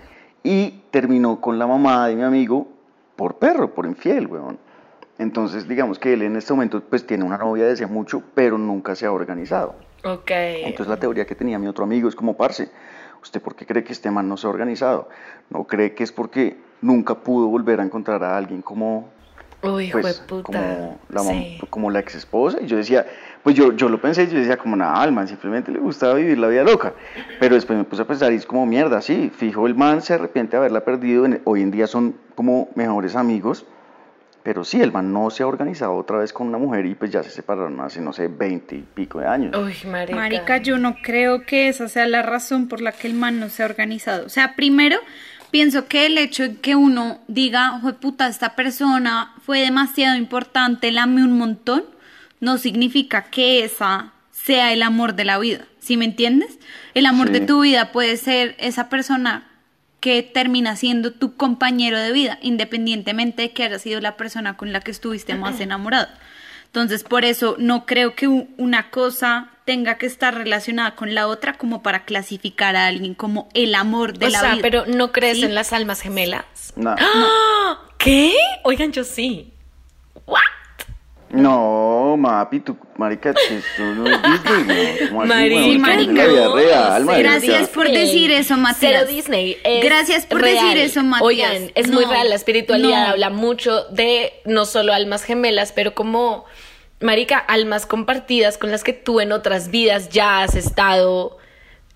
Y 0.42 0.82
terminó 0.90 1.40
con 1.40 1.58
la 1.58 1.66
mamá 1.66 2.08
de 2.08 2.16
mi 2.16 2.22
amigo 2.22 2.68
por 3.16 3.36
perro, 3.36 3.72
por 3.72 3.86
infiel, 3.86 4.26
weón. 4.26 4.58
Entonces, 5.16 5.68
digamos 5.68 5.98
que 5.98 6.12
él 6.12 6.22
en 6.22 6.36
este 6.36 6.52
momento, 6.52 6.82
pues, 6.82 7.06
tiene 7.06 7.24
una 7.24 7.38
novia 7.38 7.64
desde 7.66 7.86
mucho, 7.86 8.22
pero 8.34 8.58
nunca 8.58 8.94
se 8.96 9.06
ha 9.06 9.12
organizado. 9.12 9.76
Ok. 10.04 10.30
Entonces 10.30 10.88
la 10.88 10.98
teoría 10.98 11.24
que 11.24 11.34
tenía 11.34 11.58
mi 11.58 11.66
otro 11.68 11.84
amigo 11.84 12.08
es 12.08 12.14
como, 12.16 12.36
parce, 12.36 12.68
¿usted 13.22 13.40
por 13.40 13.54
qué 13.54 13.64
cree 13.64 13.84
que 13.84 13.92
este 13.92 14.10
man 14.10 14.28
no 14.28 14.36
se 14.36 14.46
ha 14.46 14.50
organizado? 14.50 15.08
¿No 15.48 15.64
cree 15.64 15.94
que 15.94 16.02
es 16.04 16.12
porque 16.12 16.58
nunca 16.82 17.14
pudo 17.14 17.46
volver 17.46 17.80
a 17.80 17.84
encontrar 17.84 18.22
a 18.24 18.36
alguien 18.36 18.60
como, 18.60 19.08
Uy, 19.72 19.90
pues, 19.90 20.20
puta. 20.20 20.44
como, 20.44 20.98
la, 21.08 21.20
Sí. 21.22 21.58
como 21.70 21.90
la 21.90 22.00
ex 22.00 22.14
esposa? 22.14 22.58
Y 22.60 22.66
yo 22.66 22.76
decía, 22.76 23.06
pues 23.42 23.54
yo, 23.56 23.72
yo 23.72 23.88
lo 23.88 24.00
pensé, 24.00 24.26
yo 24.26 24.38
decía 24.38 24.56
como, 24.56 24.76
nada, 24.76 25.02
al 25.02 25.12
man 25.12 25.28
simplemente 25.28 25.70
le 25.72 25.78
gustaba 25.78 26.14
vivir 26.14 26.38
la 26.38 26.48
vida 26.48 26.62
loca. 26.62 26.92
Pero 27.40 27.54
después 27.54 27.78
me 27.78 27.84
puse 27.84 28.02
a 28.02 28.06
pensar 28.06 28.32
y 28.32 28.36
es 28.36 28.46
como, 28.46 28.66
mierda, 28.66 29.00
sí, 29.00 29.30
fijo, 29.34 29.66
el 29.66 29.74
man 29.74 30.02
se 30.02 30.14
arrepiente 30.14 30.52
de 30.52 30.58
haberla 30.58 30.84
perdido, 30.84 31.26
hoy 31.44 31.62
en 31.62 31.70
día 31.70 31.86
son 31.86 32.16
como 32.34 32.68
mejores 32.74 33.16
amigos. 33.16 33.66
Pero 34.42 34.62
sí, 34.62 34.78
el 34.82 34.92
man 34.92 35.10
no 35.10 35.30
se 35.30 35.42
ha 35.42 35.46
organizado 35.46 35.94
otra 35.94 36.18
vez 36.18 36.34
con 36.34 36.48
una 36.48 36.58
mujer 36.58 36.84
y 36.84 36.94
pues 36.94 37.10
ya 37.10 37.22
se 37.22 37.30
separaron 37.30 37.80
hace, 37.80 38.02
no 38.02 38.12
sé, 38.12 38.28
20 38.28 38.76
y 38.76 38.82
pico 38.82 39.18
de 39.18 39.26
años. 39.26 39.56
Uy, 39.56 39.74
marica. 39.90 40.14
Marica, 40.16 40.56
yo 40.58 40.76
no 40.76 40.96
creo 41.02 41.46
que 41.46 41.68
esa 41.68 41.88
sea 41.88 42.06
la 42.06 42.20
razón 42.20 42.68
por 42.68 42.82
la 42.82 42.92
que 42.92 43.06
el 43.06 43.14
man 43.14 43.40
no 43.40 43.48
se 43.48 43.62
ha 43.62 43.66
organizado. 43.66 44.26
O 44.26 44.28
sea, 44.28 44.54
primero, 44.54 44.98
pienso 45.54 45.86
que 45.86 46.06
el 46.06 46.18
hecho 46.18 46.42
de 46.42 46.56
que 46.56 46.74
uno 46.74 47.20
diga, 47.28 47.78
"Jue 47.80 47.92
puta, 47.92 48.26
esta 48.26 48.56
persona 48.56 49.32
fue 49.46 49.60
demasiado 49.60 50.16
importante, 50.16 50.90
la 50.90 51.04
amé 51.04 51.22
un 51.22 51.38
montón, 51.38 51.84
no 52.40 52.58
significa 52.58 53.30
que 53.30 53.62
esa 53.62 54.14
sea 54.32 54.72
el 54.72 54.82
amor 54.82 55.14
de 55.14 55.24
la 55.24 55.38
vida. 55.38 55.64
¿Sí 55.78 55.96
me 55.96 56.06
entiendes? 56.06 56.58
El 56.94 57.06
amor 57.06 57.30
de 57.30 57.38
tu 57.38 57.60
vida 57.60 57.92
puede 57.92 58.16
ser 58.16 58.56
esa 58.58 58.88
persona 58.88 59.46
que 60.00 60.24
termina 60.24 60.74
siendo 60.74 61.12
tu 61.12 61.36
compañero 61.36 62.00
de 62.00 62.10
vida, 62.10 62.36
independientemente 62.42 63.42
de 63.42 63.52
que 63.52 63.62
haya 63.62 63.78
sido 63.78 64.00
la 64.00 64.16
persona 64.16 64.56
con 64.56 64.72
la 64.72 64.80
que 64.80 64.90
estuviste 64.90 65.36
más 65.36 65.60
enamorado. 65.60 66.08
Entonces, 66.66 67.04
por 67.04 67.24
eso 67.24 67.54
no 67.60 67.86
creo 67.86 68.16
que 68.16 68.26
una 68.26 68.90
cosa 68.90 69.50
tenga 69.64 69.96
que 69.96 70.06
estar 70.06 70.34
relacionada 70.34 70.94
con 70.94 71.14
la 71.14 71.26
otra 71.26 71.54
como 71.54 71.82
para 71.82 72.04
clasificar 72.04 72.76
a 72.76 72.86
alguien 72.86 73.14
como 73.14 73.48
el 73.54 73.74
amor 73.74 74.18
de 74.18 74.26
o 74.26 74.28
la 74.28 74.40
sea, 74.40 74.52
vida. 74.52 74.62
pero 74.62 74.84
¿no 74.86 75.12
crees 75.12 75.38
¿Sí? 75.38 75.44
en 75.44 75.54
las 75.54 75.72
almas 75.72 76.00
gemelas? 76.00 76.44
No. 76.76 76.94
¡Ah! 76.98 77.80
¿Qué? 77.98 78.34
Oigan, 78.62 78.92
yo 78.92 79.04
sí. 79.04 79.52
¿What? 80.26 80.40
No, 81.30 82.16
mapi, 82.16 82.60
tu 82.60 82.76
marica, 82.96 83.30
eso 83.30 83.82
no 83.82 84.06
es 84.06 84.22
Disney, 84.22 84.64
¿no? 85.00 85.08
¿Cómo 85.08 85.22
así, 85.22 85.78
Marica, 85.78 86.26
no, 86.26 86.54
real, 86.54 87.04
marica. 87.04 87.30
Gracias 87.30 87.68
por 87.70 87.90
decir 87.90 88.30
eso, 88.30 88.56
Matías. 88.56 88.78
Cero 88.78 89.00
Disney. 89.08 89.56
es 89.64 89.84
Gracias 89.84 90.26
por 90.26 90.42
real. 90.42 90.64
decir 90.64 90.78
eso, 90.78 91.02
Matías. 91.02 91.26
Oigan, 91.26 91.72
es 91.74 91.90
muy 91.90 92.04
real. 92.04 92.28
La 92.28 92.36
espiritualidad 92.36 93.06
no. 93.06 93.10
habla 93.12 93.30
mucho 93.30 93.84
de 93.90 94.32
no 94.44 94.64
solo 94.64 94.92
almas 94.92 95.24
gemelas, 95.24 95.72
pero 95.72 95.94
como, 95.94 96.44
marica, 97.00 97.38
almas 97.38 97.86
compartidas 97.86 98.58
con 98.58 98.70
las 98.70 98.84
que 98.84 98.92
tú 98.92 99.20
en 99.20 99.32
otras 99.32 99.70
vidas 99.70 100.08
ya 100.10 100.42
has 100.42 100.54
estado 100.54 101.38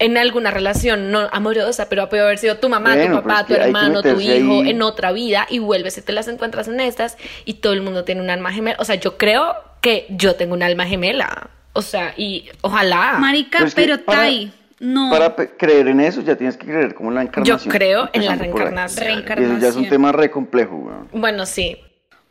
en 0.00 0.16
alguna 0.16 0.50
relación 0.52 1.10
no 1.10 1.28
amorosa, 1.32 1.88
pero 1.88 2.08
puede 2.08 2.22
haber 2.22 2.38
sido 2.38 2.58
tu 2.58 2.68
mamá, 2.68 2.94
Bueno, 2.94 3.16
tu 3.16 3.22
papá, 3.24 3.44
pero 3.48 3.64
es 3.64 3.70
tu 3.72 3.76
hermano, 3.76 4.02
tu 4.02 4.20
hijo, 4.20 4.62
ahí. 4.62 4.70
en 4.70 4.82
otra 4.82 5.10
vida 5.12 5.46
y 5.50 5.58
vuelves 5.58 5.98
y 5.98 6.02
te 6.02 6.12
las 6.12 6.28
encuentras 6.28 6.68
en 6.68 6.78
estas 6.78 7.16
y 7.44 7.54
todo 7.54 7.72
el 7.72 7.82
mundo 7.82 8.04
tiene 8.04 8.20
un 8.20 8.30
alma 8.30 8.52
gemela. 8.52 8.76
O 8.80 8.84
sea, 8.84 8.94
yo 8.94 9.16
creo 9.18 9.54
que 9.80 10.06
yo 10.10 10.36
tengo 10.36 10.54
un 10.54 10.62
alma 10.62 10.86
gemela. 10.86 11.50
O 11.72 11.82
sea, 11.82 12.14
y 12.16 12.48
ojalá. 12.60 13.16
Marica, 13.18 13.58
Pero 13.58 13.66
es 13.68 13.74
que 13.74 13.82
pero 13.82 14.04
para- 14.04 14.18
Tai, 14.20 14.52
no. 14.80 15.10
Para 15.10 15.34
creer 15.34 15.88
en 15.88 16.00
eso 16.00 16.20
ya 16.22 16.36
tienes 16.36 16.56
que 16.56 16.66
creer 16.66 16.94
como 16.94 17.08
en 17.10 17.16
la 17.16 17.22
encarnación. 17.22 17.58
Yo 17.58 17.70
creo 17.70 18.08
en 18.12 18.24
la 18.24 18.32
ahí. 18.32 18.38
reencarnación. 18.38 19.08
Y 19.08 19.10
eso 19.10 19.22
ya 19.24 19.32
es 19.32 19.36
Reencarnación. 19.36 19.82
un 19.84 19.88
tema 19.90 20.12
re 20.12 20.30
complejo, 20.30 20.76
weón. 20.76 21.08
Bueno, 21.12 21.44
sí. 21.44 21.76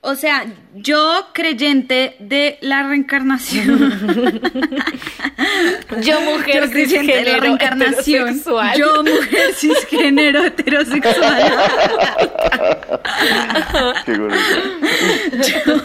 O 0.01 0.15
sea, 0.15 0.45
yo 0.75 1.27
creyente 1.33 2.15
de 2.19 2.59
la 2.61 2.83
reencarnación. 2.83 4.37
Yo 6.01 6.21
mujer 6.21 6.65
yo 6.65 6.71
creyente 6.71 7.13
de 7.13 7.23
la 7.23 7.31
cisgénero 7.31 7.41
reencarnación. 7.41 8.27
heterosexual. 8.27 8.77
Yo 8.77 9.03
mujer 9.03 9.53
cisgénero 9.53 10.43
heterosexual. 10.43 11.53
Yo, 14.07 15.75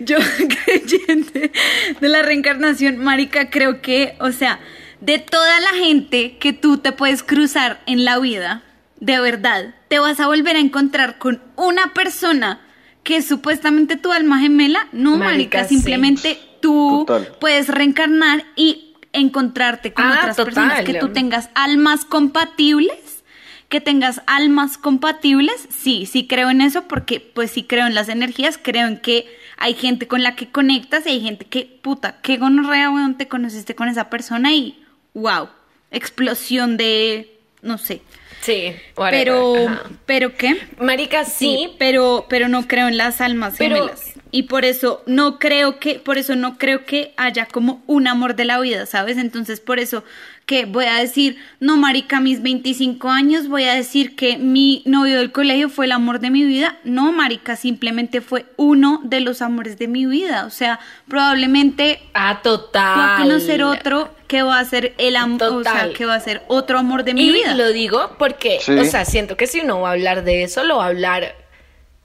yo 0.00 0.16
creyente 0.64 1.52
de 2.00 2.08
la 2.08 2.22
reencarnación, 2.22 2.98
marica, 2.98 3.50
creo 3.50 3.80
que, 3.82 4.16
o 4.20 4.32
sea, 4.32 4.60
de 5.00 5.18
toda 5.18 5.60
la 5.60 5.70
gente 5.70 6.36
que 6.38 6.52
tú 6.52 6.78
te 6.78 6.92
puedes 6.92 7.22
cruzar 7.22 7.80
en 7.86 8.04
la 8.04 8.18
vida, 8.18 8.62
de 9.00 9.20
verdad, 9.20 9.74
te 9.88 9.98
vas 9.98 10.20
a 10.20 10.26
volver 10.26 10.56
a 10.56 10.60
encontrar 10.60 11.18
con 11.18 11.42
una 11.56 11.92
persona 11.94 12.60
que 13.08 13.16
es 13.16 13.26
supuestamente 13.26 13.96
tu 13.96 14.12
alma 14.12 14.38
gemela. 14.38 14.86
No, 14.92 15.12
Marica, 15.16 15.30
marica, 15.30 15.64
sí. 15.64 15.76
simplemente 15.76 16.38
tú 16.60 17.04
Total. 17.06 17.32
puedes 17.40 17.68
reencarnar 17.68 18.44
y 18.54 18.92
encontrarte 19.14 19.94
con 19.94 20.04
Ah, 20.04 20.16
otras 20.18 20.36
total. 20.36 20.44
personas 20.54 20.82
que 20.82 20.92
tú 20.92 21.08
tengas 21.08 21.48
almas 21.54 22.04
compatibles 22.04 23.24
que 23.70 23.80
tengas 23.82 24.22
almas 24.26 24.76
compatibles, 24.78 25.68
sí, 25.70 26.04
sí 26.06 26.26
creo 26.26 26.48
en 26.50 26.60
eso 26.62 26.84
porque 26.88 27.20
pues 27.20 27.50
sí 27.50 27.62
creo 27.64 27.86
en 27.86 27.94
las 27.94 28.08
energías, 28.08 28.58
creo 28.62 28.86
en 28.86 28.98
que 28.98 29.26
hay 29.58 29.72
gente 29.74 30.06
con 30.06 30.22
la 30.22 30.36
que 30.36 30.48
conectas 30.50 31.06
y 31.06 31.10
hay 31.10 31.20
gente 31.20 31.44
que, 31.44 31.78
puta, 31.82 32.18
qué 32.22 32.36
gonorrea, 32.38 32.90
weón, 32.90 33.16
te 33.18 33.28
conociste 33.28 33.74
con 33.74 33.88
esa 33.88 34.08
persona 34.08 34.52
y 34.54 34.82
wow, 35.14 35.48
explosión 35.90 36.76
de, 36.78 37.38
no 37.60 37.76
sé, 37.78 38.00
Sí, 38.40 38.74
whatever, 38.96 39.24
pero, 39.24 39.68
ajá. 39.68 39.82
pero 40.06 40.34
qué, 40.34 40.56
Marica, 40.80 41.24
sí, 41.24 41.56
sí, 41.68 41.76
pero, 41.78 42.26
pero 42.28 42.48
no 42.48 42.66
creo 42.68 42.88
en 42.88 42.96
las 42.96 43.20
almas 43.20 43.54
Pero- 43.58 43.76
gemelas. 43.76 44.12
Y 44.30 44.42
por 44.42 44.66
eso 44.66 45.02
no 45.06 45.38
creo 45.38 45.78
que, 45.80 45.98
por 45.98 46.18
eso 46.18 46.36
no 46.36 46.58
creo 46.58 46.84
que 46.84 47.14
haya 47.16 47.46
como 47.46 47.82
un 47.86 48.06
amor 48.06 48.36
de 48.36 48.44
la 48.44 48.60
vida, 48.60 48.84
¿sabes? 48.84 49.16
Entonces, 49.16 49.58
por 49.58 49.78
eso 49.78 50.04
que 50.48 50.64
voy 50.64 50.86
a 50.86 50.94
decir, 50.94 51.36
no, 51.60 51.76
marica, 51.76 52.20
mis 52.20 52.40
25 52.40 53.10
años, 53.10 53.48
voy 53.48 53.64
a 53.64 53.74
decir 53.74 54.16
que 54.16 54.38
mi 54.38 54.82
novio 54.86 55.18
del 55.18 55.30
colegio 55.30 55.68
fue 55.68 55.84
el 55.84 55.92
amor 55.92 56.20
de 56.20 56.30
mi 56.30 56.42
vida. 56.44 56.78
No, 56.84 57.12
marica, 57.12 57.54
simplemente 57.54 58.22
fue 58.22 58.46
uno 58.56 59.02
de 59.04 59.20
los 59.20 59.42
amores 59.42 59.76
de 59.78 59.88
mi 59.88 60.06
vida. 60.06 60.46
O 60.46 60.50
sea, 60.50 60.80
probablemente 61.06 62.00
Ah, 62.14 62.40
total. 62.42 62.96
vas 62.98 63.20
a 63.20 63.22
conocer 63.22 63.62
otro 63.62 64.14
que 64.26 64.42
va 64.42 64.58
a 64.58 64.64
ser 64.64 64.94
el 64.96 65.16
amor, 65.16 65.42
o 65.42 65.62
sea, 65.62 65.72
Total. 65.72 65.92
que 65.92 66.06
va 66.06 66.14
a 66.14 66.20
ser 66.20 66.42
otro 66.48 66.78
amor 66.78 67.04
de 67.04 67.12
mi 67.12 67.26
y 67.26 67.32
vida. 67.32 67.54
lo 67.54 67.68
digo 67.68 68.16
porque, 68.18 68.58
Sí. 68.62 68.72
o 68.72 68.84
sea, 68.84 69.04
siento 69.04 69.36
que 69.36 69.46
si 69.46 69.60
uno 69.60 69.80
va 69.82 69.90
a 69.90 69.92
hablar 69.92 70.24
de 70.24 70.44
eso, 70.44 70.64
lo 70.64 70.78
va 70.78 70.84
a 70.84 70.88
hablar 70.88 71.34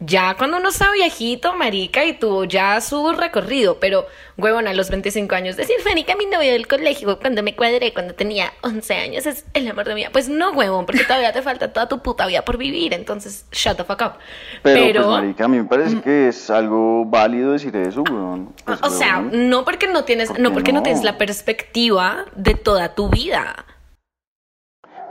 ya 0.06 0.36
cuando 0.36 0.58
uno 0.58 0.70
está 0.70 0.92
viejito, 0.92 1.54
marica, 1.56 2.04
y 2.04 2.14
tuvo 2.14 2.44
ya 2.44 2.80
su 2.82 3.12
recorrido, 3.14 3.80
pero, 3.80 4.06
huevón, 4.38 4.68
a 4.68 4.74
los 4.74 4.90
25 4.90 5.34
años, 5.36 5.56
decir, 5.56 5.76
marica, 5.86 6.16
mi 6.16 6.26
novio 6.26 6.52
del 6.52 6.68
colegio, 6.68 7.20
cuando 7.20 7.44
me 7.44 7.56
cuadré, 7.56 7.94
cuando 7.94 8.14
tenía 8.14 8.54
11 8.62 8.94
años, 8.96 9.26
es 9.26 9.46
el 9.54 9.68
amor 9.68 9.86
de 9.86 9.94
mi 9.94 10.02
vida. 10.02 10.10
Pues 10.12 10.30
no, 10.30 10.52
huevón, 10.52 10.86
porque 10.86 11.04
todavía 11.04 11.32
te 11.32 11.42
falta 11.42 11.72
toda 11.72 11.88
tu 11.88 12.02
puta 12.02 12.26
vida 12.26 12.44
por 12.44 12.58
vivir, 12.58 12.94
entonces, 12.94 13.46
shut 13.52 13.78
the 13.78 13.84
fuck 13.84 14.02
up. 14.02 14.14
Pero, 14.62 15.04
pues, 15.04 15.08
marica, 15.08 15.46
a 15.46 15.48
mí 15.48 15.58
me 15.58 15.66
parece 15.66 16.02
que 16.02 16.28
es 16.28 16.50
algo 16.50 17.06
válido 17.06 17.54
decir 17.54 17.76
eso, 17.76 18.04
weón. 18.04 18.54
Pues, 18.66 18.80
o 18.82 18.90
sea, 18.90 19.22
no 19.22 19.64
porque 19.64 19.88
no 19.88 20.04
tienes, 20.04 20.30
¿Por 20.30 20.40
no 20.40 20.54
porque 20.54 20.74
no 20.74 20.80
no? 20.80 20.84
tienes 20.84 21.04
la 21.04 21.18
perspectiva 21.18 22.26
de 22.36 22.56
toda 22.56 22.96
tu 22.96 23.10
vida. 23.10 23.66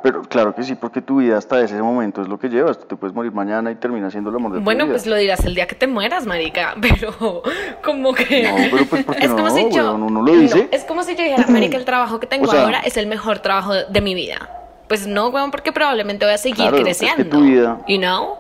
Pero 0.03 0.23
claro 0.23 0.55
que 0.55 0.65
sí, 0.65 0.75
porque 0.75 1.01
tu 1.01 1.19
vida 1.19 1.39
hasta 1.39 1.61
ese 1.61 1.81
momento 1.81 2.23
es 2.23 2.29
lo 2.29 2.39
que 2.39 2.49
llevas. 2.49 2.79
Tú 2.79 2.87
te 2.87 2.97
puedes 2.97 3.15
morir 3.15 3.31
mañana 3.33 3.71
y 3.71 3.77
termina 3.77 4.11
siendo 4.11 4.31
el 4.31 4.37
amor 4.37 4.53
de 4.53 4.59
tu 4.59 4.65
Bueno, 4.65 4.85
vida. 4.85 4.95
pues 4.95 5.07
lo 5.07 5.15
dirás 5.15 5.45
el 5.45 5.55
día 5.55 5.67
que 5.67 5.77
te 5.77 5.87
mueras, 5.87 6.27
marica, 6.27 6.75
pero 6.81 7.43
como 7.85 8.13
que... 8.13 8.43
No, 8.43 8.57
pero 8.71 8.85
pues, 8.87 9.05
¿por 9.05 9.15
qué 9.17 9.25
es 9.27 9.31
como 9.31 9.45
no, 9.49 9.51
si 9.55 9.71
yo... 9.71 9.95
Uno 9.95 10.23
lo 10.23 10.33
dice. 10.33 10.65
No, 10.65 10.69
es 10.73 10.85
como 10.85 11.03
si 11.05 11.15
yo 11.15 11.23
dijera, 11.23 11.47
marica, 11.49 11.77
el 11.77 11.85
trabajo 11.85 12.19
que 12.19 12.27
tengo 12.33 12.47
O 12.47 12.51
sea- 12.51 12.65
ahora 12.65 12.81
es 12.81 12.97
el 12.97 13.07
mejor 13.07 13.39
trabajo 13.39 13.73
de 13.75 14.01
mi 14.01 14.15
vida. 14.15 14.51
Pues 14.89 15.07
no, 15.07 15.29
weón, 15.29 15.51
porque 15.53 15.71
probablemente 15.73 16.25
voy 16.27 16.35
a 16.35 16.39
seguir 16.39 16.57
Claro, 16.57 16.77
es 16.77 16.81
que 16.81 16.85
creciendo. 16.85 17.25
tu 17.37 17.43
vida- 17.45 17.79
You 17.87 17.99
know? 17.99 18.35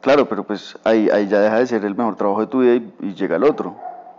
Claro, 0.00 0.28
pero 0.28 0.44
pues 0.44 0.78
ahí, 0.84 1.08
ahí 1.10 1.26
ya 1.26 1.40
deja 1.40 1.58
de 1.58 1.66
ser 1.66 1.84
el 1.84 1.94
mejor 1.94 2.14
trabajo 2.16 2.40
de 2.40 2.46
tu 2.46 2.60
vida 2.60 2.74
y, 2.74 2.92
y 3.08 3.14
llega 3.14 3.36
el 3.36 3.42
otro. 3.44 3.74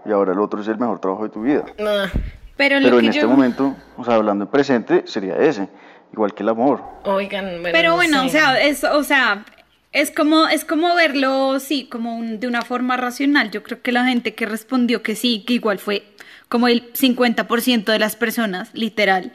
Y 0.05 0.11
ahora 0.11 0.33
el 0.33 0.39
otro 0.39 0.59
es 0.61 0.67
el 0.67 0.77
mejor 0.77 0.99
trabajo 0.99 1.23
de 1.23 1.29
tu 1.29 1.41
vida. 1.41 1.63
Ah, 1.79 2.07
pero 2.57 2.79
lo 2.79 2.85
Pero 2.87 2.99
que 2.99 3.05
en 3.05 3.11
yo... 3.13 3.21
este 3.21 3.27
momento, 3.27 3.73
o 3.97 4.03
sea, 4.03 4.15
hablando 4.15 4.45
en 4.45 4.51
presente, 4.51 5.03
sería 5.05 5.35
ese. 5.37 5.69
Igual 6.15 6.33
que 6.33 6.43
el 6.43 6.49
amor. 6.49 6.81
oigan, 7.03 7.45
bueno, 7.61 7.69
Pero 7.73 7.89
no 7.89 7.95
bueno, 7.97 8.21
sé. 8.21 8.27
o 8.27 8.29
sea, 8.29 8.61
es, 8.61 8.83
o 8.85 9.03
sea, 9.03 9.43
es 9.91 10.11
como, 10.11 10.47
es 10.47 10.63
como 10.63 10.95
verlo, 10.95 11.59
sí, 11.59 11.87
como 11.91 12.15
un- 12.17 12.39
de 12.39 12.47
una 12.47 12.61
forma 12.61 12.95
racional. 12.95 13.51
Yo 13.51 13.63
creo 13.63 13.81
que 13.81 13.91
la 13.91 14.05
gente 14.05 14.33
que 14.33 14.45
respondió 14.45 15.03
que 15.03 15.15
sí, 15.15 15.43
que 15.45 15.53
igual 15.53 15.77
fue 15.77 16.03
como 16.47 16.69
el 16.69 16.93
50% 16.93 17.91
de 17.91 17.99
las 17.99 18.15
personas, 18.15 18.69
literal, 18.73 19.33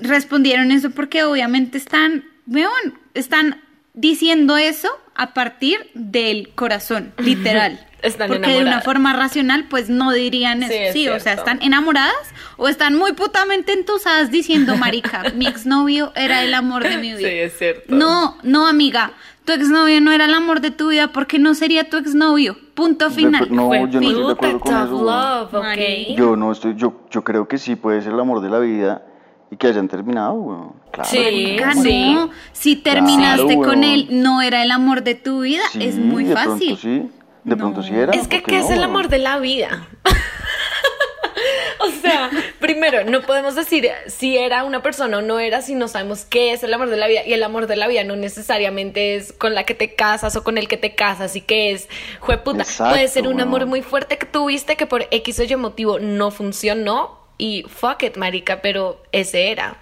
respondieron 0.00 0.72
eso 0.72 0.90
porque 0.90 1.22
obviamente 1.22 1.78
están, 1.78 2.24
weón, 2.46 2.98
están 3.14 3.60
diciendo 3.94 4.56
eso 4.56 4.88
a 5.14 5.32
partir 5.34 5.90
del 5.94 6.50
corazón, 6.54 7.12
literal. 7.18 7.86
Están 8.02 8.28
porque 8.28 8.50
de 8.50 8.62
una 8.62 8.80
forma 8.80 9.12
racional, 9.12 9.66
pues 9.68 9.88
no 9.90 10.12
dirían 10.12 10.60
Sí, 10.60 10.66
eso. 10.72 10.74
es 10.74 10.92
Sí, 10.92 11.08
o 11.08 11.20
sea, 11.20 11.34
están 11.34 11.60
enamoradas 11.62 12.14
o 12.56 12.68
están 12.68 12.96
muy 12.96 13.12
putamente 13.12 13.72
entusadas 13.72 14.30
diciendo, 14.30 14.76
marica, 14.76 15.24
mi 15.34 15.46
exnovio 15.46 16.12
era 16.16 16.42
el 16.42 16.54
amor 16.54 16.82
de 16.84 16.96
mi 16.96 17.14
vida. 17.14 17.28
Sí, 17.28 17.34
es 17.38 17.58
cierto. 17.58 17.94
No, 17.94 18.38
no, 18.42 18.66
amiga. 18.66 19.12
Tu 19.44 19.52
exnovio 19.52 20.00
no 20.00 20.12
era 20.12 20.26
el 20.26 20.34
amor 20.34 20.60
de 20.60 20.70
tu 20.70 20.88
vida 20.90 21.08
porque 21.08 21.38
no 21.38 21.54
sería 21.54 21.88
tu 21.88 21.96
exnovio. 21.96 22.56
Punto 22.74 23.10
final. 23.10 23.48
No, 23.50 23.68
Fue 23.68 23.78
yo 23.90 24.00
no 24.00 24.08
estoy 24.08 24.24
de 24.26 24.32
acuerdo 24.32 24.60
con 24.60 24.74
eso. 24.76 25.02
love, 25.02 25.54
¿ok? 25.54 25.62
Mari. 25.62 26.14
Yo 26.16 26.36
no 26.36 26.52
estoy, 26.52 26.74
yo, 26.76 27.02
yo 27.10 27.24
creo 27.24 27.48
que 27.48 27.58
sí 27.58 27.74
puede 27.76 28.00
ser 28.02 28.12
el 28.12 28.20
amor 28.20 28.40
de 28.42 28.50
la 28.50 28.58
vida 28.58 29.02
y 29.50 29.56
que 29.56 29.66
hayan 29.66 29.88
terminado, 29.88 30.34
weón. 30.34 30.72
Claro. 30.92 31.08
Sí, 31.10 31.56
sí. 31.82 32.12
no. 32.14 32.30
Si 32.52 32.76
terminaste 32.76 33.44
Claro, 33.46 33.62
con 33.62 33.82
él, 33.82 34.08
no 34.10 34.40
era 34.42 34.62
el 34.62 34.70
amor 34.70 35.02
de 35.02 35.14
tu 35.16 35.40
vida. 35.40 35.62
Sí, 35.72 35.84
es 35.84 35.96
muy 35.96 36.24
de 36.24 36.34
fácil. 36.34 36.76
Pronto 36.78 36.80
sí, 36.82 37.10
de 37.44 37.50
No. 37.50 37.56
pronto 37.56 37.82
sí 37.82 37.94
era. 37.94 38.12
Es 38.12 38.28
que, 38.28 38.36
¿por 38.40 38.46
qué 38.46 38.52
¿qué 38.52 38.58
es 38.60 38.70
el 38.70 38.82
amor 38.82 39.08
de 39.08 39.18
la 39.18 39.38
vida? 39.38 39.88
o 41.80 41.90
sea, 42.02 42.30
primero, 42.60 43.04
no 43.04 43.22
podemos 43.22 43.54
decir 43.54 43.88
si 44.06 44.36
era 44.36 44.64
una 44.64 44.82
persona 44.82 45.18
o 45.18 45.22
no 45.22 45.38
era 45.38 45.62
si 45.62 45.74
no 45.74 45.88
sabemos 45.88 46.24
qué 46.24 46.52
es 46.52 46.62
el 46.62 46.74
amor 46.74 46.90
de 46.90 46.96
la 46.96 47.06
vida. 47.08 47.22
Y 47.26 47.32
el 47.32 47.42
amor 47.42 47.66
de 47.66 47.76
la 47.76 47.88
vida 47.88 48.04
no 48.04 48.16
necesariamente 48.16 49.16
es 49.16 49.32
con 49.32 49.54
la 49.54 49.64
que 49.64 49.74
te 49.74 49.94
casas 49.94 50.36
o 50.36 50.44
con 50.44 50.58
el 50.58 50.68
que 50.68 50.76
te 50.76 50.94
casas 50.94 51.36
y 51.36 51.40
que 51.40 51.72
es, 51.72 51.88
jueputa. 52.20 52.62
Exacto, 52.62 52.94
Puede 52.94 53.08
ser 53.08 53.26
un 53.26 53.40
amor 53.40 53.66
muy 53.66 53.82
fuerte 53.82 54.18
que 54.18 54.26
tuviste 54.26 54.76
que 54.76 54.86
por 54.86 55.06
X 55.10 55.40
o 55.40 55.44
Y 55.44 55.56
motivo 55.56 55.98
no 55.98 56.30
funcionó 56.30 57.18
y 57.38 57.64
fuck 57.68 58.02
it, 58.02 58.16
marica, 58.16 58.60
pero 58.60 59.02
ese 59.12 59.50
era. 59.50 59.78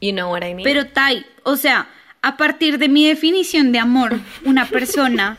You 0.00 0.12
know 0.12 0.30
what 0.30 0.42
I 0.42 0.54
mean? 0.54 0.62
Pero 0.62 0.86
Tai, 0.88 1.24
o 1.42 1.56
sea, 1.56 1.88
a 2.22 2.36
partir 2.36 2.78
de 2.78 2.88
mi 2.88 3.08
definición 3.08 3.72
de 3.72 3.78
amor, 3.78 4.14
una 4.44 4.66
persona, 4.66 5.38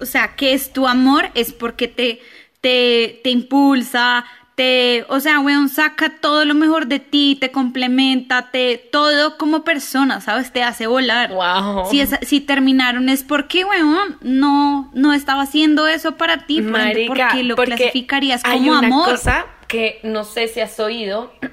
o 0.00 0.06
sea, 0.06 0.34
que 0.36 0.52
es 0.54 0.72
tu 0.72 0.86
amor 0.88 1.30
es 1.34 1.52
porque 1.52 1.88
te, 1.88 2.20
te, 2.60 3.20
te 3.24 3.30
impulsa, 3.30 4.24
te, 4.54 5.04
o 5.08 5.20
sea, 5.20 5.38
weón, 5.40 5.68
saca 5.68 6.16
todo 6.20 6.44
lo 6.44 6.54
mejor 6.54 6.86
de 6.88 6.98
ti, 6.98 7.36
te 7.40 7.52
complementa, 7.52 8.50
te, 8.50 8.76
todo 8.90 9.38
como 9.38 9.62
persona, 9.62 10.20
¿sabes? 10.20 10.52
Te 10.52 10.62
hace 10.64 10.86
volar. 10.88 11.30
Wow. 11.32 11.86
Si, 11.90 12.00
es- 12.00 12.18
si 12.22 12.40
terminaron 12.40 13.08
es 13.08 13.22
porque, 13.22 13.64
weón, 13.64 14.16
no, 14.22 14.90
no 14.94 15.12
estaba 15.12 15.42
haciendo 15.42 15.86
eso 15.86 16.16
para 16.16 16.46
ti, 16.46 16.60
por 16.62 16.80
ende, 16.80 17.06
¿por 17.06 17.18
Marica, 17.18 17.28
qué 17.28 17.42
lo 17.44 17.54
porque 17.56 17.76
clasificarías 17.76 18.40
hay 18.44 18.58
como 18.58 18.70
una 18.70 18.86
amor? 18.88 19.10
cosa 19.10 19.46
que 19.68 20.00
no 20.02 20.24
sé 20.24 20.48
si 20.48 20.60
has 20.60 20.80
oído. 20.80 21.32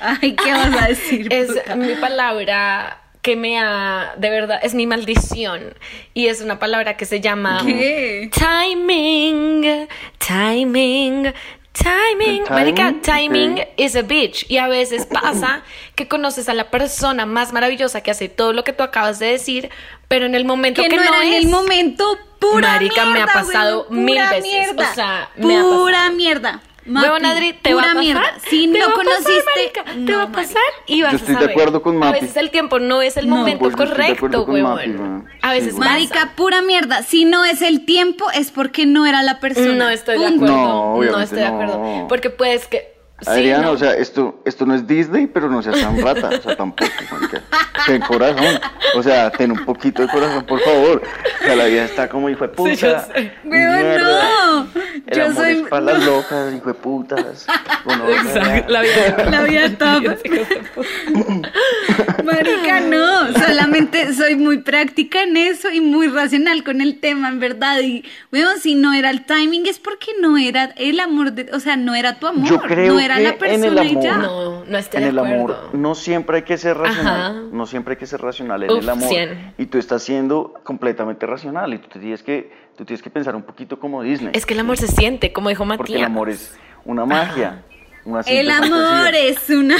Ay, 0.00 0.34
¿qué 0.36 0.52
vas 0.52 0.82
a 0.82 0.86
decir? 0.88 1.28
es 1.30 1.48
puta? 1.48 1.76
mi 1.76 1.94
palabra 1.94 3.01
que 3.22 3.36
me 3.36 3.58
ha, 3.58 4.14
de 4.18 4.30
verdad, 4.30 4.58
es 4.62 4.74
mi 4.74 4.86
maldición. 4.86 5.74
Y 6.12 6.26
es 6.26 6.40
una 6.40 6.58
palabra 6.58 6.96
que 6.96 7.06
se 7.06 7.20
llama 7.20 7.62
¿Qué? 7.64 8.30
timing, 8.34 9.88
timing. 10.18 11.32
Timing, 11.72 12.42
¿El 12.42 12.50
marica, 12.50 12.94
timing? 13.00 13.64
is 13.78 13.96
a 13.96 14.02
bitch. 14.02 14.44
Y 14.50 14.58
a 14.58 14.68
veces 14.68 15.06
pasa 15.06 15.62
que 15.94 16.06
conoces 16.06 16.50
a 16.50 16.54
la 16.54 16.70
persona 16.70 17.24
más 17.24 17.54
maravillosa 17.54 18.02
que 18.02 18.10
hace 18.10 18.28
todo 18.28 18.52
lo 18.52 18.62
que 18.62 18.74
tú 18.74 18.82
acabas 18.82 19.18
de 19.18 19.26
decir, 19.28 19.70
pero 20.06 20.26
en 20.26 20.34
el 20.34 20.44
momento 20.44 20.82
que, 20.82 20.88
que, 20.90 20.96
no, 20.96 21.02
era 21.02 21.22
en 21.24 21.32
es. 21.32 21.44
el 21.44 21.50
momento 21.50 22.18
pura 22.38 22.72
Marica, 22.72 23.06
me 23.06 23.22
ha 23.22 23.26
pasado 23.26 23.86
mil 23.88 24.18
veces, 24.18 24.42
mierda, 24.42 24.90
o 24.90 24.94
sea, 24.94 25.30
me 25.36 25.56
ha 25.56 25.62
pura 25.62 25.92
pasado. 25.96 26.14
mierda 26.14 26.60
Mapi, 26.84 27.06
Huevón, 27.06 27.24
Adri, 27.26 27.52
te 27.52 27.74
va 27.74 27.80
a 27.80 27.84
pura 27.84 27.94
pasar. 27.94 28.02
mierda. 28.02 28.34
Si 28.50 28.66
te 28.72 28.78
no 28.78 28.86
va 28.86 28.92
a 28.92 28.96
pasar, 28.96 29.04
conociste- 29.04 29.44
marica, 29.56 29.84
te 29.84 30.12
No, 30.12 30.18
va 30.18 30.22
a 30.24 30.32
pasar 30.32 30.62
y 30.86 31.02
vas 31.02 31.12
Yo 31.12 31.16
a 31.16 31.20
estoy 31.20 31.34
de 31.34 31.40
saber. 31.40 31.50
acuerdo 31.50 31.82
con 31.82 31.96
A 31.96 31.98
Mapi. 32.00 32.20
veces 32.20 32.36
el 32.36 32.50
tiempo 32.50 32.78
no 32.80 33.02
es 33.02 33.16
el 33.16 33.28
No. 33.28 33.36
momento 33.36 33.60
Pues 33.60 33.76
yo 33.76 33.84
estoy 33.84 34.04
de 34.06 34.12
acuerdo 34.12 34.44
correcto, 34.46 34.52
huevón. 34.52 35.28
A 35.42 35.52
veces 35.52 35.74
Sí, 35.74 35.78
pasa. 35.78 35.90
Marica, 35.92 36.32
pura 36.34 36.60
mierda. 36.62 37.02
Si 37.02 37.24
no 37.24 37.44
es 37.44 37.62
el 37.62 37.84
tiempo, 37.84 38.30
es 38.32 38.50
porque 38.50 38.84
no 38.86 39.06
era 39.06 39.22
la 39.22 39.38
persona. 39.38 39.74
No 39.74 39.88
estoy 39.90 40.18
de 40.18 40.26
acuerdo. 40.26 40.46
No, 40.56 41.02
No, 41.02 41.20
estoy 41.20 41.38
de 41.38 41.46
acuerdo. 41.46 41.78
no. 41.78 42.06
Porque 42.08 42.30
puedes 42.30 42.66
que. 42.66 42.91
Sí, 43.22 43.30
Adriana, 43.30 43.64
no. 43.64 43.70
o 43.72 43.76
sea, 43.78 43.94
esto, 43.94 44.40
esto 44.44 44.66
no 44.66 44.74
es 44.74 44.86
Disney, 44.86 45.26
pero 45.26 45.48
no 45.48 45.62
seas 45.62 45.80
tan 45.80 46.00
rata, 46.00 46.28
o 46.38 46.42
sea, 46.42 46.56
tampoco, 46.56 46.90
marica. 47.10 47.40
Ten 47.86 48.00
corazón, 48.02 48.60
o 48.94 49.02
sea, 49.02 49.30
ten 49.30 49.50
un 49.52 49.64
poquito 49.64 50.02
de 50.02 50.08
corazón, 50.08 50.44
por 50.44 50.60
favor. 50.60 51.02
O 51.40 51.44
sea, 51.44 51.56
la 51.56 51.64
vida 51.64 51.84
está 51.84 52.08
como 52.08 52.28
hijo 52.28 52.42
de 52.42 52.48
puta. 52.50 53.04
Sí, 53.06 53.30
no. 53.44 54.66
El 55.06 55.16
Yo 55.18 55.24
amor 55.26 55.34
soy- 55.44 55.52
es 55.52 55.68
para 55.68 55.82
las 55.86 56.04
locas, 56.04 56.54
hijo 56.54 56.66
de 56.68 56.74
putas. 56.74 57.46
Bueno, 57.84 58.08
Exacto, 58.08 58.72
la 58.72 58.82
vida. 58.82 59.26
La 59.30 59.42
vida 59.42 59.78
top. 59.78 60.16
Soy 64.14 64.36
muy 64.36 64.58
práctica 64.58 65.22
en 65.22 65.36
eso 65.36 65.70
y 65.70 65.80
muy 65.80 66.08
racional 66.08 66.64
con 66.64 66.80
el 66.80 67.00
tema, 67.00 67.28
en 67.28 67.40
verdad. 67.40 67.80
Y, 67.80 68.04
weón, 68.32 68.58
si 68.60 68.74
no 68.74 68.92
era 68.92 69.10
el 69.10 69.24
timing 69.24 69.66
es 69.66 69.78
porque 69.78 70.12
no 70.20 70.36
era 70.38 70.64
el 70.76 71.00
amor, 71.00 71.32
de, 71.32 71.50
o 71.52 71.60
sea, 71.60 71.76
no 71.76 71.94
era 71.94 72.18
tu 72.18 72.26
amor, 72.26 72.48
Yo 72.48 72.60
creo 72.60 72.94
no 72.94 73.00
era 73.00 73.16
que 73.16 73.22
la 73.22 73.28
en 73.30 73.34
el 73.34 73.38
persona 73.38 73.84
y 73.84 73.90
amor- 73.90 74.02
ya. 74.04 74.16
No, 74.18 74.64
no 74.64 74.78
estoy 74.78 74.98
en 74.98 75.04
de 75.04 75.10
el 75.10 75.18
acuerdo. 75.18 75.44
amor 75.44 75.74
no 75.74 75.94
siempre 75.94 76.36
hay 76.38 76.42
que 76.42 76.56
ser 76.58 76.76
racional, 76.76 77.20
Ajá. 77.20 77.42
no 77.52 77.66
siempre 77.66 77.92
hay 77.94 77.98
que 77.98 78.06
ser 78.06 78.20
racional 78.20 78.62
en 78.62 78.70
Uf, 78.70 78.82
el 78.82 78.88
amor. 78.88 79.08
100. 79.08 79.54
Y 79.58 79.66
tú 79.66 79.78
estás 79.78 80.02
siendo 80.02 80.54
completamente 80.62 81.26
racional 81.26 81.72
y 81.74 81.78
tú 81.78 81.88
te 81.88 81.98
tienes 81.98 82.22
que 82.22 82.50
tú 82.76 82.84
tienes 82.84 83.02
que 83.02 83.10
pensar 83.10 83.36
un 83.36 83.42
poquito 83.42 83.78
como 83.78 84.02
Disney. 84.02 84.30
Es 84.34 84.46
que 84.46 84.54
el 84.54 84.60
amor 84.60 84.76
se 84.78 84.88
siente, 84.88 85.32
como 85.32 85.48
dijo 85.50 85.64
porque 85.66 85.92
Matías. 85.92 85.98
el 85.98 86.04
amor 86.04 86.30
es 86.30 86.56
una 86.84 87.04
magia, 87.04 87.62
una 88.04 88.20
El 88.22 88.50
amor 88.50 88.70
fantasía. 89.04 89.28
es 89.28 89.50
una... 89.50 89.76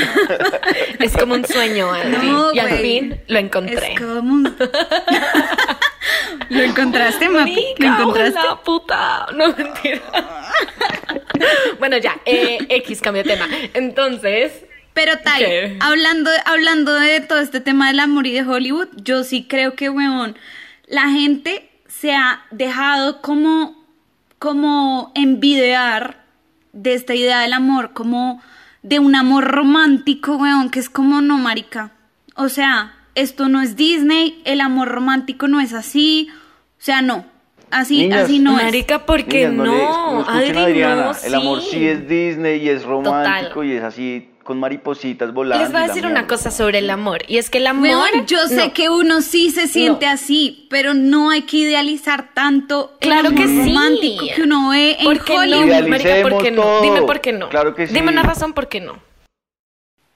Es 1.00 1.16
como 1.16 1.35
un 1.35 1.44
sueño, 1.44 1.92
Adri. 1.92 2.26
No, 2.28 2.52
y 2.52 2.58
al 2.58 2.78
fin 2.78 3.20
lo 3.26 3.38
encontré. 3.38 3.94
Es 3.94 4.00
como 4.00 4.32
un... 4.32 4.56
¿Lo 6.48 6.62
encontraste, 6.62 7.28
Mapi? 7.28 7.64
¿Lo 7.78 7.87
encontraste? 7.87 8.38
ojalá, 8.38 8.62
puta. 8.62 9.26
No, 9.35 9.48
mentira. 9.56 10.00
bueno, 11.78 11.96
ya. 11.98 12.16
eh, 12.26 12.58
X, 12.68 13.00
cambio 13.00 13.22
de 13.22 13.30
tema. 13.30 13.48
Entonces, 13.74 14.64
Pero 14.92 15.18
Tai, 15.18 15.78
hablando, 15.80 16.30
hablando 16.44 16.94
de 16.94 17.20
todo 17.20 17.38
este 17.40 17.61
tema 17.61 17.88
del 17.88 18.00
amor 18.00 18.26
y 18.26 18.32
de 18.32 18.42
Hollywood, 18.42 18.88
yo 18.96 19.24
sí 19.24 19.46
creo 19.48 19.74
que, 19.74 19.88
weón, 19.88 20.37
la 20.87 21.08
gente 21.08 21.70
se 21.88 22.12
ha 22.12 22.44
dejado 22.50 23.22
como, 23.22 23.85
como 24.38 25.12
envidiar 25.14 26.21
de 26.72 26.94
esta 26.94 27.14
idea 27.14 27.40
del 27.40 27.52
amor, 27.52 27.92
como 27.92 28.40
de 28.82 28.98
un 28.98 29.14
amor 29.14 29.44
romántico, 29.44 30.37
weón, 30.37 30.70
que 30.70 30.80
es 30.80 30.90
como 30.90 31.20
no, 31.20 31.38
marica. 31.38 31.92
O 32.37 32.48
sea, 32.48 32.94
esto 33.14 33.48
no 33.48 33.61
es 33.61 33.76
Disney, 33.76 34.40
el 34.44 34.61
amor 34.61 34.88
romántico 34.88 35.48
no 35.48 35.61
es 35.61 35.72
así, 35.74 36.28
o 36.32 36.35
sea, 36.78 37.02
no. 37.02 37.24
Así, 37.70 38.02
Niñas, 38.02 38.24
así 38.24 38.38
no 38.38 38.58
es. 38.58 38.64
Marica, 38.64 39.06
¿por 39.06 39.24
qué 39.24 39.48
Niñas, 39.48 39.66
no? 39.66 39.74
le- 39.74 40.30
a 40.30 40.38
Adri, 40.38 40.58
Adriana, 40.58 41.04
no, 41.12 41.12
el 41.26 41.35
amor 41.35 41.62
sí 41.62 41.87
es 41.88 42.06
Disney 42.06 42.62
y 42.62 42.68
es 42.68 42.82
romántico 42.85 43.54
Total. 43.54 43.66
y 43.66 43.72
es 43.72 43.82
así 43.82 44.28
con 44.42 44.59
maripositas 44.59 45.33
volando. 45.33 45.62
Les 45.64 45.72
voy 45.72 45.83
a 45.83 45.87
decir 45.87 46.07
una 46.07 46.26
cosa 46.26 46.50
sobre 46.50 46.78
el 46.78 46.90
amor. 46.90 47.22
Y 47.28 47.38
es 47.38 47.48
que 47.50 47.59
el 47.59 47.66
amor. 47.66 47.90
Yo 48.26 48.46
sé 48.48 48.68
no. 48.68 48.72
que 48.72 48.88
uno 48.90 49.20
sí 49.22 49.50
se 49.50 49.68
siente 49.68 50.07
No. 50.07 50.12
así, 50.12 50.66
pero 50.70 50.94
no 50.94 51.31
hay 51.31 51.42
que 51.42 51.59
idealizar 51.59 52.33
tanto 52.35 52.96
el 53.00 53.09
Claro 53.09 53.31
que 53.31 53.42
amor 53.42 53.64
sí. 53.64 53.70
romántico 53.70 54.24
que 54.35 54.42
uno 54.42 54.70
ve 54.70 54.96
en 54.98 55.05
¿Por 55.05 55.24
qué 55.24 55.33
Hollywood. 55.37 55.66
no? 55.83 55.88
Marica, 55.88 56.22
¿por 56.22 56.42
qué 56.42 56.50
no? 56.50 56.81
Dime 56.83 57.02
por 57.02 57.20
qué 57.20 57.33
no. 57.33 57.48
Claro 57.48 57.74
que 57.74 57.87
sí. 57.87 57.94
Dime 57.94 58.11
una 58.11 58.22
razón 58.22 58.52
por 58.52 58.68
qué 58.68 58.81
no. 58.81 58.98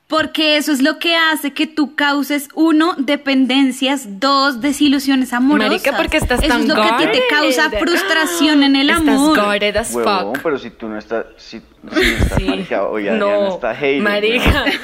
Porque 0.09 0.57
eso 0.57 0.71
es 0.71 0.83
lo 0.83 1.01
que 1.01 1.17
hace 1.17 1.53
que 1.53 1.67
tú 1.67 1.97
causes, 1.97 2.49
uno, 2.55 2.95
dependencias, 2.97 4.21
dos, 4.21 4.61
desilusiones 4.61 5.33
amorosas. 5.33 5.69
Marica, 5.71 5.97
porque 5.97 6.19
estás 6.19 6.39
Eso 6.39 6.49
tan 6.49 6.61
es 6.62 6.69
lo 6.69 6.77
que 6.77 6.81
a 6.83 6.97
ti 6.99 7.07
te 7.07 7.23
causa 7.29 7.71
frustración 7.71 8.62
en 8.62 8.77
el 8.77 8.91
Estás 8.91 9.03
amor. 9.09 9.37
guarded 9.37 9.77
as 9.77 9.93
Huevón, 9.93 10.35
fuck. 10.35 10.43
pero 10.45 10.59
si 10.61 10.71
tú 10.71 10.87
no 10.87 10.97
estás, 10.97 11.27
si, 11.39 11.61
si 11.92 12.01
no 12.01 12.16
estás 12.16 12.38
Sí. 12.38 12.44
marica, 12.44 12.85
oye, 12.87 13.11
No, 13.12 13.27
Adriana 13.29 13.49
está 13.55 13.75
hater, 13.75 14.03
marica. 14.03 14.64
weón. 14.64 14.77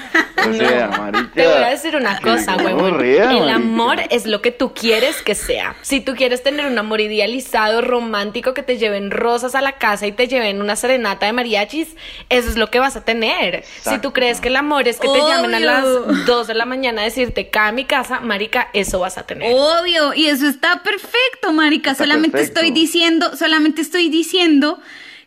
O 0.50 0.54
sea, 0.54 0.88
marica. 0.88 1.30
Te 1.34 1.46
voy 1.46 1.62
a 1.62 1.68
decir 1.70 1.94
una 1.96 2.18
cosa, 2.20 2.56
huevón. 2.56 2.78
gonorrea, 2.80 3.30
El 3.30 3.38
marica. 3.40 3.54
amor 3.54 4.00
es 4.10 4.26
lo 4.26 4.42
que 4.42 4.50
tú 4.50 4.72
quieres 4.74 5.22
que 5.22 5.34
sea. 5.34 5.76
Si 5.82 6.00
tú 6.00 6.14
quieres 6.14 6.42
tener 6.42 6.66
un 6.66 6.76
amor 6.78 7.00
idealizado, 7.00 7.80
romántico, 7.80 8.52
que 8.54 8.62
te 8.62 8.76
lleven 8.76 9.10
rosas 9.10 9.54
a 9.54 9.60
la 9.60 9.72
casa 9.72 10.06
y 10.06 10.12
te 10.12 10.26
lleven 10.26 10.60
una 10.60 10.74
serenata 10.76 11.26
de 11.26 11.32
mariachis, 11.32 11.96
eso 12.28 12.48
es 12.48 12.56
lo 12.56 12.70
que 12.70 12.78
vas 12.80 12.96
a 12.96 13.04
tener. 13.04 13.62
Si 13.82 13.98
tú 13.98 14.12
crees 14.12 14.40
que 14.40 14.48
el 14.48 14.56
amor 14.56 14.88
es 14.88 14.98
que 14.98 15.08
te 15.08 15.18
llamen 15.18 15.54
a 15.54 15.60
las 15.60 15.84
Obvio. 15.84 16.24
2 16.26 16.46
de 16.48 16.54
la 16.54 16.64
mañana 16.64 17.02
a 17.02 17.04
decirte, 17.04 17.48
cae 17.50 17.68
a 17.68 17.72
mi 17.72 17.84
casa, 17.84 18.20
marica, 18.20 18.68
eso 18.72 18.98
vas 18.98 19.18
a 19.18 19.22
tener. 19.24 19.52
Obvio, 19.54 20.12
y 20.14 20.26
eso 20.26 20.48
está 20.48 20.82
perfecto, 20.82 21.52
marica. 21.52 21.92
Está 21.92 22.04
solamente 22.04 22.32
perfecto. 22.38 22.60
estoy 22.60 22.72
diciendo, 22.72 23.36
solamente 23.36 23.80
estoy 23.82 24.08
diciendo 24.08 24.80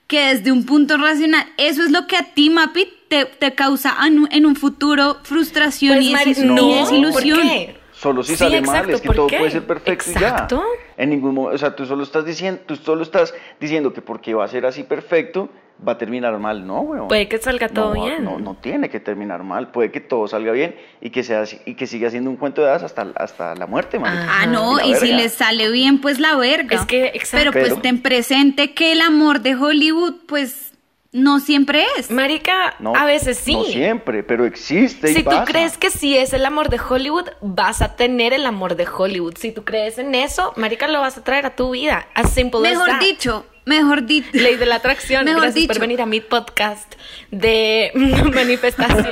que 0.07 0.33
desde 0.35 0.51
un 0.51 0.65
punto 0.65 0.97
racional, 0.97 1.45
eso 1.57 1.83
es 1.83 1.91
lo 1.91 2.05
que 2.07 2.15
a 2.17 2.23
ti, 2.33 2.49
Mapi, 2.49 2.87
te, 3.07 3.25
te 3.25 3.53
causa 3.55 3.95
en 4.05 4.45
un- 4.45 4.55
futuro 4.55 5.17
frustración 5.23 5.95
Pues, 5.95 6.37
y, 6.37 6.45
no, 6.45 6.69
y 6.69 6.73
desilusión. 6.75 7.39
¿por 7.39 7.47
qué? 7.49 7.75
Solo 7.91 8.23
si 8.23 8.33
Sí, 8.33 8.37
sale 8.37 8.61
mal, 8.61 8.89
es 8.89 8.99
que 9.01 9.07
¿por 9.07 9.15
todo 9.15 9.27
qué? 9.27 9.37
puede 9.37 9.51
ser 9.51 9.65
perfecto 9.65 10.09
Exacto. 10.11 10.55
y 10.55 10.59
ya. 10.59 11.03
En 11.03 11.09
ningún 11.11 11.33
momento, 11.33 11.55
o 11.55 11.57
sea, 11.57 11.75
tú 11.75 11.85
solo 11.85 12.03
estás 12.03 12.25
diciendo, 12.25 12.61
tú 12.65 12.75
solo 12.75 13.03
estás 13.03 13.33
diciendo 13.59 13.93
que 13.93 14.01
porque 14.01 14.33
va 14.33 14.43
a 14.45 14.47
ser 14.47 14.65
así 14.65 14.83
perfecto, 14.83 15.49
va 15.85 15.93
a 15.93 15.97
terminar 15.97 16.37
mal, 16.39 16.65
no, 16.65 16.81
weón. 16.81 17.07
Puede 17.07 17.27
que 17.27 17.37
salga 17.37 17.67
todo 17.69 17.93
No, 17.93 18.03
bien. 18.05 18.23
No, 18.23 18.39
no 18.39 18.55
tiene 18.55 18.89
que 18.89 18.99
terminar 18.99 19.43
mal, 19.43 19.71
puede 19.71 19.91
que 19.91 19.99
todo 20.01 20.27
salga 20.27 20.51
bien 20.51 20.75
y 21.01 21.09
que 21.09 21.23
sea 21.23 21.43
y 21.65 21.73
que 21.75 21.85
siga 21.87 22.09
siendo 22.09 22.29
un 22.29 22.37
cuento 22.37 22.61
de 22.61 22.69
hadas 22.69 22.83
hasta, 22.83 23.07
hasta 23.15 23.55
la 23.55 23.67
muerte, 23.67 23.99
marica. 23.99 24.25
Ah, 24.29 24.45
no, 24.47 24.79
y 24.79 24.95
si 24.95 25.11
les 25.11 25.33
sale 25.33 25.69
bien, 25.71 25.99
pues 26.01 26.19
la 26.19 26.35
verga. 26.35 26.77
Es 26.77 26.85
que, 26.85 27.07
exacto. 27.13 27.51
Pero 27.51 27.67
pues 27.69 27.81
ten 27.81 28.01
presente 28.01 28.73
que 28.73 28.91
el 28.93 29.01
amor 29.01 29.41
de 29.41 29.55
Hollywood, 29.55 30.13
pues, 30.27 30.73
no 31.11 31.39
siempre 31.39 31.85
es. 31.97 32.11
Marica, 32.11 32.75
No, 32.79 32.93
a 32.93 33.05
veces 33.05 33.37
sí. 33.37 33.53
No 33.53 33.63
siempre, 33.63 34.21
pero 34.23 34.45
existe 34.45 35.11
y 35.11 35.15
Si 35.15 35.23
tú 35.23 35.29
pasa. 35.29 35.45
crees 35.45 35.77
que 35.77 35.89
sí 35.89 36.17
es 36.17 36.33
el 36.33 36.45
amor 36.45 36.67
de 36.69 36.77
Hollywood, 36.79 37.29
vas 37.41 37.81
a 37.81 37.95
tener 37.95 38.33
el 38.33 38.45
amor 38.45 38.75
de 38.75 38.85
Hollywood. 38.85 39.35
Si 39.37 39.51
tú 39.53 39.63
crees 39.63 39.97
en 39.97 40.13
eso, 40.13 40.51
marica, 40.57 40.89
lo 40.89 40.99
vas 40.99 41.17
a 41.17 41.23
traer 41.23 41.45
a 41.45 41.55
tu 41.55 41.71
vida. 41.71 42.05
As 42.15 42.31
simple 42.31 42.59
as 42.67 42.73
Mejor 42.73 42.87
that. 42.89 42.99
dicho, 42.99 43.45
mejor 43.65 44.05
dicho. 44.05 44.27
Ley 44.33 44.55
de 44.55 44.65
la 44.65 44.75
atracción. 44.75 45.25
Mejor 45.25 45.41
Gracias 45.43 45.67
por 45.67 45.79
venir 45.79 46.01
a 46.01 46.05
mi 46.05 46.21
podcast 46.21 46.93
de 47.31 47.91
manifestación. 48.33 49.07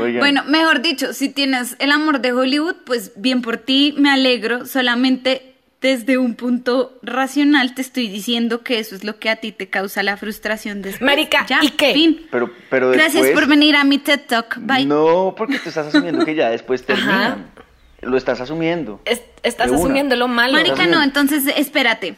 Oigan, 0.00 0.18
Bueno, 0.20 0.44
mejor 0.46 0.82
dicho, 0.82 1.12
si 1.12 1.28
tienes 1.28 1.76
el 1.78 1.92
amor 1.92 2.20
de 2.20 2.32
Hollywood, 2.32 2.76
pues 2.84 3.12
bien 3.16 3.42
por 3.42 3.58
ti, 3.58 3.94
me 3.96 4.10
alegro. 4.10 4.66
Solamente 4.66 5.48
desde 5.80 6.16
un 6.16 6.34
punto 6.36 6.98
racional 7.02 7.74
te 7.74 7.82
estoy 7.82 8.06
diciendo 8.08 8.62
que 8.62 8.78
eso 8.78 8.94
es 8.94 9.02
lo 9.02 9.18
que 9.18 9.28
a 9.30 9.36
ti 9.36 9.50
te 9.50 9.68
causa 9.68 10.02
la 10.04 10.16
frustración 10.16 10.80
después. 10.80 11.02
Marica, 11.02 11.44
Ya, 11.48 11.58
¿y 11.62 11.70
qué? 11.70 11.92
fin. 11.92 12.26
pero, 12.30 12.52
pero 12.70 12.90
Gracias 12.90 13.14
después- 13.24 13.32
por 13.34 13.48
venir 13.48 13.74
a 13.76 13.82
mi 13.84 13.98
TED 13.98 14.20
Talk. 14.28 14.58
Bye. 14.60 14.86
No, 14.86 15.34
porque 15.36 15.58
tú 15.58 15.68
estás 15.70 15.88
asumiendo 15.88 16.24
que 16.24 16.34
ya 16.36 16.50
después 16.50 16.84
Ajá. 16.88 17.36
Lo 18.02 18.16
estás 18.16 18.40
asumiendo. 18.40 19.00
Es- 19.04 19.22
estás 19.42 19.72
asumiendo 19.72 20.14
lo 20.16 20.28
malo. 20.28 20.54
Marica, 20.54 20.86
no, 20.86 21.02
entonces 21.02 21.44
espérate. 21.56 22.16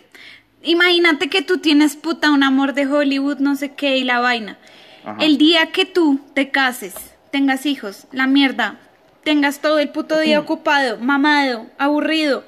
Imagínate 0.63 1.29
que 1.29 1.43
tú 1.43 1.59
tienes 1.59 1.95
puta 1.97 2.31
un 2.31 2.43
amor 2.43 2.73
de 2.75 2.87
Hollywood, 2.87 3.39
no 3.39 3.55
sé 3.55 3.73
qué, 3.75 3.99
y 3.99 4.05
la 4.05 4.19
vaina. 4.21 4.59
Ajá. 5.05 5.19
El 5.21 5.37
día 5.37 5.67
que 5.73 5.85
tú 5.85 6.21
te 6.33 6.51
cases, 6.51 6.95
tengas 7.31 7.67
hijos, 7.67 8.07
la 8.13 8.27
mierda, 8.27 8.79
tengas 9.25 9.61
todo 9.61 9.79
el 9.79 9.91
puto 9.91 10.19
día 10.19 10.41
ocupado, 10.41 10.97
mamado, 10.99 11.67
aburrido. 11.79 12.45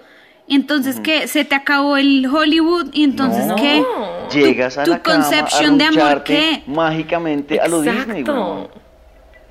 Y 0.49 0.55
entonces, 0.55 1.01
¿qué? 1.01 1.27
Se 1.29 1.45
te 1.45 1.55
acabó 1.57 1.97
el 1.97 2.25
Hollywood 2.27 2.91
y 2.93 3.03
entonces, 3.05 3.47
No. 3.47 3.57
¿qué? 3.57 3.85
Llegas 4.33 4.79
a 4.79 4.85
tu 4.85 4.93
la 4.93 5.03
cama 5.03 5.25
concepción 5.25 5.75
a 5.75 5.77
de 5.77 5.85
amor, 5.85 6.23
¿qué? 6.25 6.63
mágicamente 6.67 7.61
a 7.61 7.67
lo 7.69 7.83
Disney. 7.83 8.25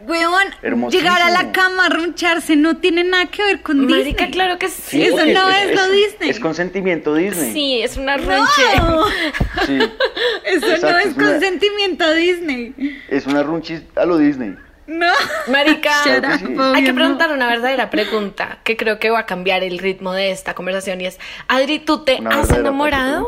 Weón. 0.07 0.89
Llegar 0.91 1.21
a 1.21 1.29
la 1.29 1.51
cama 1.51 1.85
a 1.87 1.89
runcharse 1.89 2.55
no 2.55 2.77
tiene 2.77 3.03
nada 3.03 3.25
que 3.27 3.43
ver 3.43 3.61
con 3.61 3.85
Marica, 3.85 4.03
Disney. 4.25 4.31
claro 4.31 4.57
que 4.59 4.69
sí. 4.69 5.01
Eso 5.03 5.17
no 5.25 5.49
es 5.49 5.75
lo 5.75 5.87
Disney. 5.91 6.29
Es 6.29 6.39
consentimiento 6.39 7.13
Disney. 7.15 7.51
Sí, 7.53 7.81
es 7.81 7.97
una 7.97 8.17
No, 8.17 8.25
ronche. 8.25 8.61
Sí, 9.65 9.79
eso 10.45 10.65
Exacto, 10.67 10.91
no 10.91 10.97
es 10.99 11.05
es 11.07 11.15
una- 11.17 11.29
consentimiento 11.31 12.11
Disney. 12.13 12.73
es 13.09 13.25
una 13.27 13.43
runchis 13.43 13.81
a 13.95 14.05
lo 14.05 14.17
Disney. 14.17 14.55
No. 14.87 15.11
Marica, 15.47 15.91
Claro 16.03 16.37
sí. 16.37 16.45
Hay 16.75 16.83
que 16.83 16.89
no. 16.93 16.95
preguntar 16.95 17.31
una 17.31 17.47
verdadera 17.47 17.89
pregunta 17.89 18.59
que 18.63 18.77
creo 18.77 18.99
que 18.99 19.09
va 19.09 19.19
a 19.19 19.25
cambiar 19.25 19.63
el 19.63 19.79
ritmo 19.79 20.13
de 20.13 20.29
esta 20.29 20.53
conversación 20.53 21.01
y 21.01 21.07
es, 21.07 21.19
Adri, 21.47 21.79
¿tú 21.79 22.03
te 22.03 22.17
Una 22.21 22.41
has 22.41 22.51
enamorado? 22.51 23.25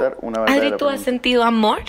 Adri, 0.48 0.74
¿tú 0.78 0.88
has 0.88 1.02
sentido 1.02 1.44
amor? 1.44 1.80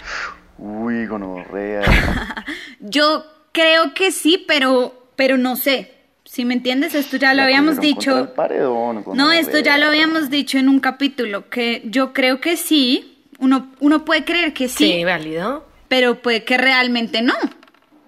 Uy, 0.56 1.06
gonorrea. 1.06 1.82
Yo 2.80 3.24
creo 3.58 3.94
que 3.94 4.12
sí, 4.12 4.44
pero, 4.46 5.10
pero 5.16 5.36
no 5.36 5.56
sé. 5.56 5.94
Si 6.24 6.44
me 6.44 6.54
entiendes, 6.54 6.94
esto 6.94 7.16
ya 7.16 7.30
lo 7.32 7.38
La 7.38 7.44
habíamos 7.44 7.80
dicho. 7.80 8.34
paredón, 8.36 9.02
No, 9.14 9.32
esto 9.32 9.58
ya 9.60 9.78
lo 9.78 9.86
habíamos 9.86 10.28
dicho 10.30 10.58
en 10.58 10.68
un 10.68 10.78
capítulo, 10.78 11.48
que 11.48 11.82
yo 11.86 12.12
creo 12.12 12.40
que 12.40 12.56
sí. 12.56 13.14
Uno, 13.40 13.72
uno 13.80 14.04
puede 14.04 14.24
creer 14.24 14.52
que 14.52 14.68
sí, 14.68 14.92
Sí, 14.92 15.04
válido. 15.04 15.66
pero 15.88 16.20
puede 16.22 16.44
que 16.44 16.58
realmente 16.58 17.22
no. 17.22 17.34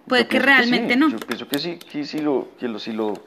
Puede 0.07 0.25
Yo 0.25 0.29
que 0.29 0.39
realmente 0.41 0.95
sí, 0.95 1.01
no. 1.01 1.09
Yo 1.09 1.19
pienso 1.19 1.49
que 1.49 1.59
sí, 1.59 1.79
que 1.91 2.05
si 2.05 2.19
lo, 2.19 2.49
que 2.59 2.67
lo, 2.69 2.79
si 2.81 2.93
lo 2.93 3.25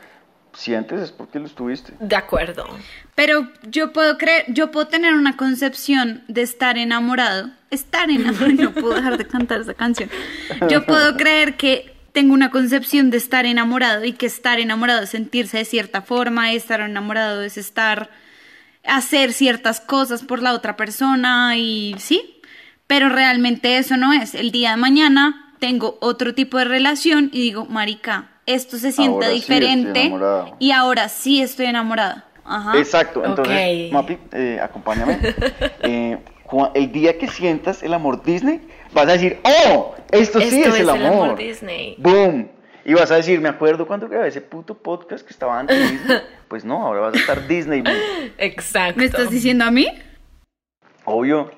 sientes 0.53 0.99
es 1.01 1.11
porque 1.11 1.39
lo 1.39 1.45
estuviste. 1.47 1.93
De 1.99 2.15
acuerdo. 2.15 2.65
Pero 3.15 3.47
yo 3.63 3.93
puedo 3.93 4.17
creer, 4.17 4.45
yo 4.49 4.69
puedo 4.69 4.87
tener 4.87 5.13
una 5.13 5.37
concepción 5.37 6.23
de 6.27 6.41
estar 6.41 6.77
enamorado. 6.77 7.49
Estar 7.71 8.09
enamorado, 8.11 8.51
no 8.63 8.73
puedo 8.73 8.93
dejar 8.95 9.17
de 9.17 9.25
cantar 9.25 9.61
esa 9.61 9.73
canción. 9.73 10.09
Yo 10.69 10.85
puedo 10.85 11.15
creer 11.17 11.55
que 11.55 11.92
tengo 12.13 12.33
una 12.33 12.51
concepción 12.51 13.09
de 13.09 13.17
estar 13.17 13.45
enamorado 13.45 14.05
y 14.05 14.13
que 14.13 14.27
estar 14.27 14.59
enamorado 14.59 15.03
es 15.03 15.09
sentirse 15.09 15.57
de 15.57 15.65
cierta 15.65 16.01
forma, 16.01 16.53
estar 16.53 16.79
enamorado 16.79 17.41
es 17.41 17.57
estar, 17.57 18.09
hacer 18.85 19.33
ciertas 19.33 19.81
cosas 19.81 20.23
por 20.23 20.41
la 20.41 20.53
otra 20.53 20.77
persona 20.77 21.57
y 21.57 21.95
sí, 21.97 22.41
pero 22.87 23.09
realmente 23.09 23.77
eso 23.77 23.97
no 23.97 24.13
es. 24.13 24.35
El 24.35 24.51
día 24.51 24.71
de 24.71 24.77
mañana 24.77 25.55
tengo 25.59 25.97
otro 26.01 26.35
tipo 26.35 26.59
de 26.59 26.65
relación 26.65 27.29
y 27.33 27.41
digo, 27.41 27.65
marica, 27.65 28.29
esto 28.45 28.77
se 28.77 28.91
siente 28.91 29.25
Ahora 29.25 29.29
diferente 29.29 30.13
y 30.59 30.71
ahora 30.71 31.09
sí 31.09 31.41
estoy 31.41 31.65
enamorada. 31.65 32.25
Ajá. 32.45 32.77
Exacto, 32.77 33.23
entonces, 33.25 33.87
Ok. 33.87 33.93
Mapi, 33.93 34.17
eh, 34.33 34.59
acompáñame. 34.61 35.19
Eh, 35.85 36.17
el 36.75 36.91
día 36.91 37.17
que 37.17 37.27
sientas 37.27 37.83
el 37.83 37.93
amor 37.93 38.23
Disney, 38.23 38.61
vas 38.93 39.07
a 39.07 39.13
decir, 39.13 39.39
¡Oh! 39.43 39.95
Esto 40.11 40.39
sí 40.39 40.59
Esto 40.59 40.75
es, 40.75 40.81
el, 40.81 40.89
amor. 40.89 41.35
Disney. 41.37 41.95
¡Boom! 41.97 42.49
Y 42.85 42.93
vas 42.93 43.09
a 43.11 43.15
decir, 43.15 43.39
me 43.39 43.49
acuerdo 43.49 43.87
cuando 43.87 44.07
grabé 44.07 44.27
ese 44.27 44.41
puto 44.41 44.75
podcast 44.75 45.25
que 45.25 45.33
estaba 45.33 45.59
antes 45.59 45.77
de 45.77 45.91
Disney. 45.91 46.17
Pues 46.47 46.63
no, 46.63 46.85
ahora 46.85 47.01
vas 47.01 47.15
a 47.15 47.17
estar 47.17 47.47
Disney. 47.47 47.81
boom. 47.81 47.95
Exacto. 48.37 48.99
¿Me 48.99 49.05
estás 49.05 49.31
diciendo 49.31 49.65
a 49.65 49.71
mí? 49.71 49.87
Obvio. 51.03 51.49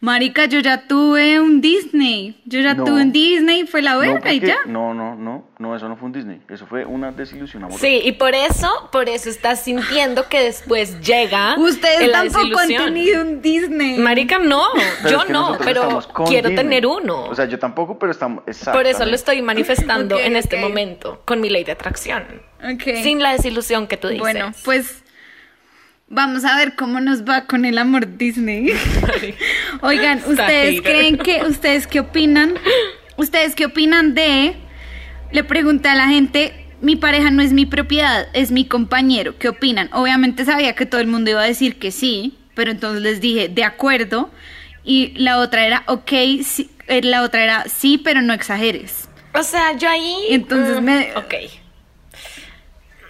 Marica, 0.00 0.44
yo 0.44 0.60
ya 0.60 0.86
tuve 0.86 1.40
un 1.40 1.60
Disney. 1.60 2.40
Yo 2.44 2.60
ya 2.60 2.74
No. 2.74 2.84
tuve 2.84 3.00
un 3.02 3.12
Disney, 3.12 3.66
fue 3.66 3.80
la 3.82 3.94
No, 3.94 4.00
verga 4.00 4.32
y 4.32 4.40
porque- 4.40 4.46
ya. 4.52 4.58
no, 4.66 4.92
no, 4.92 5.16
no, 5.16 5.48
no, 5.58 5.74
eso 5.74 5.88
no 5.88 5.96
fue 5.96 6.06
un 6.06 6.12
Disney. 6.12 6.40
Eso 6.50 6.66
fue 6.66 6.84
una 6.84 7.12
desilusión 7.12 7.64
amorosa. 7.64 7.80
Sí, 7.86 8.00
y 8.04 8.12
por 8.12 8.34
eso, 8.34 8.68
por 8.92 9.08
eso 9.08 9.30
estás 9.30 9.64
sintiendo 9.64 10.28
que 10.28 10.40
después 10.42 11.00
llega 11.00 11.56
Ustedes 11.58 12.08
la 12.08 12.24
tampoco 12.24 12.58
han 12.58 12.68
tenido 12.68 13.22
un 13.22 13.40
Disney. 13.40 13.98
Marica, 13.98 14.38
no, 14.38 14.62
Pero 15.02 15.10
yo 15.10 15.18
es 15.20 15.24
que 15.26 15.32
no, 15.32 15.58
pero 15.64 16.02
quiero 16.26 16.50
Disney. 16.50 16.56
tener 16.56 16.86
uno. 16.86 17.24
O 17.24 17.34
sea, 17.34 17.46
yo 17.46 17.58
tampoco, 17.58 17.98
pero 17.98 18.12
estamos. 18.12 18.44
por 18.72 18.86
eso 18.86 19.04
lo 19.06 19.14
estoy 19.14 19.40
manifestando 19.42 20.18
en 20.18 20.36
este 20.36 20.60
momento, 20.60 21.22
con 21.24 21.40
mi 21.40 21.48
ley 21.48 21.64
de 21.64 21.72
atracción. 21.72 22.24
Ok. 22.62 22.82
Sin 23.02 23.22
la 23.22 23.32
desilusión 23.32 23.86
que 23.86 23.96
tú 23.96 24.08
dices. 24.08 24.20
Bueno, 24.20 24.52
pues 24.64 25.02
vamos 26.08 26.44
a 26.44 26.56
ver 26.56 26.74
cómo 26.76 27.00
nos 27.00 27.24
va 27.24 27.46
con 27.46 27.64
el 27.64 27.78
amor 27.78 28.16
Disney. 28.16 28.72
Oigan, 29.82 30.18
¿ustedes 30.26 30.80
creen 30.82 31.18
que, 31.18 31.42
ustedes 31.48 31.86
qué 31.86 32.00
opinan? 32.00 32.54
¿Ustedes 33.16 33.54
qué 33.54 33.66
opinan 33.66 34.14
de, 34.14 34.54
le 35.32 35.44
pregunté 35.44 35.88
a 35.88 35.94
la 35.94 36.06
gente, 36.08 36.52
mi 36.80 36.96
pareja 36.96 37.30
no 37.30 37.42
es 37.42 37.52
mi 37.52 37.64
propiedad, 37.66 38.28
es 38.34 38.50
mi 38.50 38.64
compañero, 38.66 39.38
¿qué 39.38 39.48
opinan? 39.48 39.88
Obviamente 39.92 40.44
sabía 40.44 40.74
que 40.74 40.84
todo 40.86 41.00
el 41.00 41.06
mundo 41.06 41.30
iba 41.30 41.42
a 41.42 41.46
decir 41.46 41.78
que 41.78 41.90
sí, 41.90 42.36
pero 42.54 42.70
entonces 42.70 43.02
les 43.02 43.20
dije, 43.20 43.48
de 43.48 43.64
acuerdo, 43.64 44.30
y 44.84 45.12
la 45.16 45.38
otra 45.38 45.66
era, 45.66 45.82
ok, 45.86 46.12
sí, 46.44 46.70
eh, 46.88 47.00
la 47.02 47.22
otra 47.22 47.42
era, 47.42 47.64
sí, 47.68 47.98
pero 47.98 48.20
no 48.22 48.32
exageres. 48.32 49.08
O 49.34 49.42
sea, 49.42 49.76
yo 49.76 49.88
ahí. 49.88 50.16
Entonces 50.30 50.80
mm, 50.80 50.84
me- 50.84 51.12
Ok. 51.16 51.34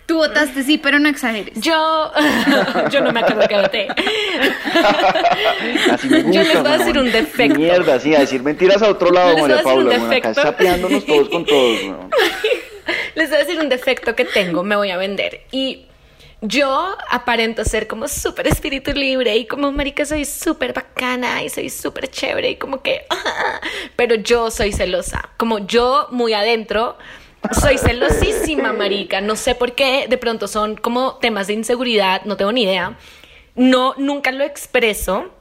Tú 0.07 0.19
votaste 0.19 0.62
sí, 0.62 0.79
pero 0.79 1.01
no 1.01 1.09
exageres. 1.09 1.61
Yo. 1.61 2.12
yo 2.90 3.01
no 3.01 3.12
me 3.12 3.21
acuerdo 3.21 3.49
que 3.49 3.57
voté. 3.57 3.88
Así 5.90 6.09
me 6.09 6.33
Yo 6.33 6.42
les 6.42 6.62
voy 6.62 6.73
a 6.73 6.79
decir 6.79 6.99
un 6.99 7.11
defecto. 7.11 7.59
Mierda, 7.59 7.99
sí, 7.99 8.14
a 8.14 8.21
decir 8.21 8.42
mentiras 8.42 8.83
a 8.83 8.90
otro 8.90 9.11
lado, 9.11 9.33
Les 9.33 9.42
María 9.42 9.62
Paula. 9.62 10.16
acá 10.16 10.33
sapeándonos 10.33 11.05
todos 11.05 11.29
con 11.29 11.45
todos. 11.45 11.83
weón. 11.83 12.11
Les 13.16 13.31
voy 13.31 13.37
a 13.37 13.40
decir 13.40 13.59
un 13.59 13.69
defecto 13.69 14.14
que 14.14 14.25
tengo, 14.25 14.62
me 14.62 14.77
voy 14.77 14.90
a 14.90 14.97
vender. 14.97 15.40
Y 15.51 15.87
yo 16.40 16.97
aparento 17.11 17.64
ser 17.64 17.88
como 17.88 18.07
súper 18.07 18.47
espíritu 18.47 18.92
libre 18.92 19.37
y 19.37 19.47
como 19.47 19.73
marica 19.73 20.05
soy 20.05 20.25
súper 20.25 20.73
bacana 20.73 21.42
y 21.42 21.49
soy 21.49 21.71
súper 21.71 22.09
chévere 22.09 22.51
y 22.51 22.57
como 22.57 22.83
que... 22.83 23.07
Pero 23.97 24.16
yo 24.16 24.51
soy 24.51 24.73
celosa. 24.73 25.31
Como 25.37 25.66
yo 25.66 26.09
muy 26.11 26.35
adentro 26.35 26.97
soy 27.53 27.79
celosísima, 27.79 28.73
marica. 28.73 29.21
No 29.21 29.37
sé 29.37 29.55
por 29.55 29.75
qué. 29.75 30.07
De 30.09 30.19
pronto 30.19 30.49
son 30.49 30.77
como 30.77 31.17
temas 31.17 31.47
de 31.47 31.55
inseguridad, 31.55 32.23
no 32.25 32.37
tengo 32.37 32.53
ni 32.53 32.63
idea. 32.63 32.97
No, 33.55 33.95
nunca 33.97 34.33
lo 34.33 34.45
expreso. 34.45 35.33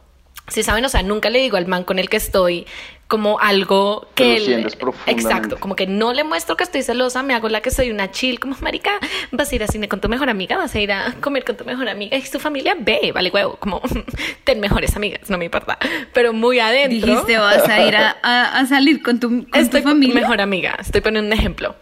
Si 0.47 0.63
saben, 0.63 0.85
o 0.85 0.89
sea, 0.89 1.01
nunca 1.01 1.29
le 1.29 1.39
digo 1.39 1.57
al 1.57 1.67
man 1.67 1.83
con 1.83 1.97
el 1.97 2.09
que 2.09 2.17
estoy 2.17 2.67
como 3.07 3.39
algo 3.39 4.07
que 4.15 4.37
él- 4.37 4.45
sientes 4.45 4.75
profundamente. 4.75 5.21
Exacto, 5.21 5.57
como 5.59 5.75
que 5.75 5.85
no 5.85 6.11
le 6.11 6.23
muestro 6.23 6.57
que 6.57 6.63
estoy 6.63 6.81
celosa, 6.81 7.21
me 7.21 7.35
hago 7.35 7.49
la 7.49 7.61
que 7.61 7.69
soy 7.69 7.91
una 7.91 8.09
chill, 8.09 8.39
como 8.39 8.55
marica, 8.61 8.93
vas 9.31 9.51
a 9.51 9.55
ir 9.55 9.63
a 9.63 9.67
cine 9.67 9.87
con 9.87 10.01
tu 10.01 10.09
mejor 10.09 10.27
amiga, 10.29 10.57
vas 10.57 10.73
a 10.73 10.79
ir 10.79 10.91
a 10.91 11.13
comer 11.21 11.45
con 11.45 11.55
tu 11.55 11.65
mejor 11.65 11.87
amiga 11.87 12.17
y 12.17 12.23
su 12.23 12.39
familia 12.39 12.75
ve, 12.79 13.11
vale 13.13 13.29
huevo, 13.29 13.57
como 13.57 13.79
ten 14.43 14.59
mejores 14.59 14.95
amigas, 14.95 15.29
no 15.29 15.37
me 15.37 15.45
importa, 15.45 15.77
pero 16.13 16.33
muy 16.33 16.59
adentro. 16.59 17.07
Dijiste, 17.07 17.37
vas 17.37 17.69
a 17.69 17.85
ir 17.85 17.95
a, 17.95 18.17
a- 18.23 18.59
a 18.59 18.65
salir 18.65 19.03
con 19.03 19.19
tu, 19.19 19.29
con 19.29 19.47
Estoy 19.53 19.81
tu 19.81 19.87
con 19.87 19.99
tu 20.01 20.05
familia. 20.07 20.21
mejor 20.21 20.41
amiga, 20.41 20.75
estoy 20.79 21.01
poniendo 21.01 21.27
un 21.27 21.33
ejemplo. 21.39 21.75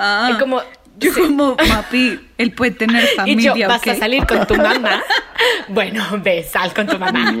Ah, 0.00 0.32
Y 0.32 0.38
como- 0.38 0.60
yo 0.98 1.12
sí. 1.12 1.20
como, 1.20 1.56
papi, 1.56 2.20
él 2.38 2.52
puede 2.52 2.72
tener 2.72 3.04
y 3.12 3.16
familia, 3.16 3.54
yo, 3.54 3.68
¿vas 3.68 3.86
a 3.86 3.94
salir 3.94 4.26
con 4.26 4.46
tu 4.46 4.56
mamá? 4.56 5.02
bueno, 5.68 6.04
ve, 6.22 6.42
sal 6.42 6.74
con 6.74 6.86
tu 6.86 6.98
mamá. 6.98 7.32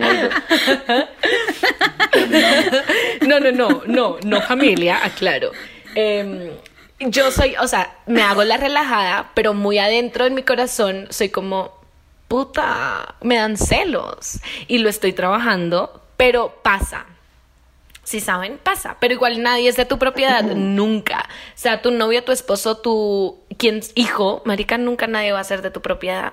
No, 3.26 3.40
no, 3.40 3.52
no, 3.52 3.82
no, 3.86 4.16
no 4.24 4.40
familia, 4.42 5.04
aclaro. 5.04 5.52
Em, 5.94 6.50
yo 7.00 7.30
soy, 7.30 7.54
o 7.60 7.66
sea, 7.66 7.96
me 8.06 8.22
hago 8.22 8.44
la 8.44 8.56
relajada, 8.56 9.30
pero 9.34 9.54
muy 9.54 9.78
adentro 9.78 10.26
en 10.26 10.34
mi 10.34 10.42
corazón 10.42 11.06
soy 11.10 11.28
como, 11.28 11.72
puta, 12.28 13.16
me 13.22 13.36
dan 13.36 13.56
celos. 13.56 14.40
Y 14.66 14.78
lo 14.78 14.88
estoy 14.88 15.12
trabajando, 15.12 16.02
pero 16.16 16.60
pasa. 16.62 17.06
Si 18.08 18.20
saben, 18.20 18.58
pasa. 18.62 18.96
Pero 19.00 19.12
igual 19.12 19.42
nadie 19.42 19.68
es 19.68 19.76
de 19.76 19.84
tu 19.84 19.98
propiedad, 19.98 20.42
nunca. 20.56 21.18
O 21.28 21.56
sea, 21.56 21.82
tu 21.82 21.90
novio, 21.90 22.24
tu 22.24 22.32
esposo, 22.32 22.78
tu 22.78 23.36
quien 23.58 23.80
hijo, 23.96 24.40
marica, 24.46 24.78
nunca 24.78 25.06
nadie 25.06 25.32
va 25.32 25.40
a 25.40 25.44
ser 25.44 25.60
de 25.60 25.70
tu 25.70 25.82
propiedad. 25.82 26.32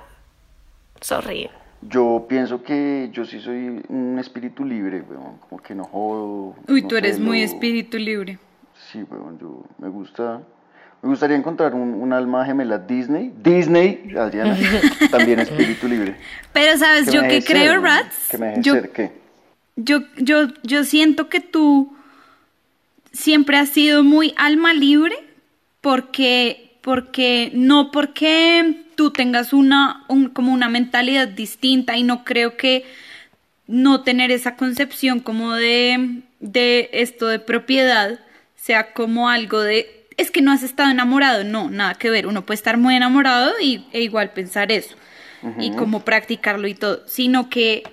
Sorry. 1.02 1.50
Yo 1.82 2.28
pienso 2.30 2.64
que 2.64 3.10
yo 3.12 3.26
sí 3.26 3.42
soy 3.42 3.84
un 3.90 4.18
espíritu 4.20 4.64
libre, 4.64 5.02
weón. 5.02 5.38
Como 5.50 5.62
que 5.62 5.76
no 5.76 5.84
jodo. 5.84 6.56
Uy, 6.70 6.84
no 6.84 6.88
tú 6.88 6.96
eres 6.96 7.20
muy 7.20 7.42
espíritu 7.42 7.98
libre. 7.98 8.40
Sí, 8.90 9.04
weón, 9.12 9.38
yo 9.38 9.62
me 9.78 9.90
gusta. 9.90 10.40
Me 11.02 11.10
gustaría 11.10 11.36
encontrar 11.36 11.74
un, 11.74 11.94
un 11.94 12.14
alma 12.14 12.46
gemela 12.46 12.78
Disney. 12.78 13.34
Disney, 13.36 14.16
Adriana, 14.18 14.58
también 15.12 15.42
espíritu 15.42 15.90
libre. 15.90 16.16
Pero 16.54 16.78
sabes, 16.78 17.08
Que 17.08 17.12
yo 17.12 17.22
que 17.24 17.44
creo, 17.44 17.74
ser, 17.74 17.82
Rats, 17.82 18.28
Que 18.32 18.38
me 18.38 18.48
deje 18.48 18.62
yo, 18.62 18.74
ser, 18.76 18.92
¿qué? 18.92 19.25
Yo, 19.76 20.02
yo, 20.18 20.48
yo 20.64 20.84
siento 20.84 21.30
que 21.30 21.40
tú 21.42 21.96
siempre 23.12 23.58
has 23.58 23.70
sido 23.70 24.04
muy 24.04 24.34
alma 24.38 24.74
libre 24.74 25.16
porque, 25.82 26.78
porque 26.82 27.52
no 27.54 27.92
porque 27.92 28.84
tú 28.96 29.12
tengas 29.12 29.54
una, 29.54 30.04
un- 30.08 30.30
como 30.30 30.54
una 30.54 30.70
mentalidad 30.70 31.28
distinta 31.28 31.98
y 31.98 32.04
no 32.04 32.24
creo 32.24 32.58
que 32.58 32.86
no 33.68 34.04
tener 34.04 34.32
esa 34.32 34.56
concepción 34.56 35.20
como 35.20 35.54
de, 35.54 36.22
de 36.40 36.90
esto 36.94 37.28
de 37.28 37.40
propiedad 37.40 38.20
sea 38.56 38.94
como 38.94 39.30
algo 39.30 39.62
de, 39.62 40.08
es 40.18 40.32
que 40.32 40.42
no 40.42 40.52
has 40.52 40.64
estado 40.64 40.90
enamorado, 40.92 41.44
no, 41.44 41.70
nada 41.70 41.96
que 41.96 42.10
ver, 42.10 42.28
uno 42.28 42.46
puede 42.46 42.56
estar 42.56 42.78
muy 42.78 42.96
enamorado 42.96 43.54
y, 43.62 43.86
e 43.92 44.02
igual 44.02 44.32
pensar 44.32 44.72
eso 44.72 44.96
y 45.60 45.70
como 45.78 46.04
practicarlo 46.04 46.68
y 46.68 46.74
todo, 46.74 47.04
sino 47.08 47.50
que 47.50 47.84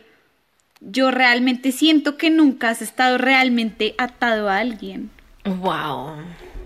yo 0.85 1.11
realmente 1.11 1.73
siento 1.73 2.17
que 2.17 2.31
nunca 2.31 2.71
has 2.71 2.83
estado 2.83 3.19
realmente 3.19 3.95
atado 3.99 4.49
a 4.49 4.59
alguien. 4.59 5.11
Wow. 5.45 6.17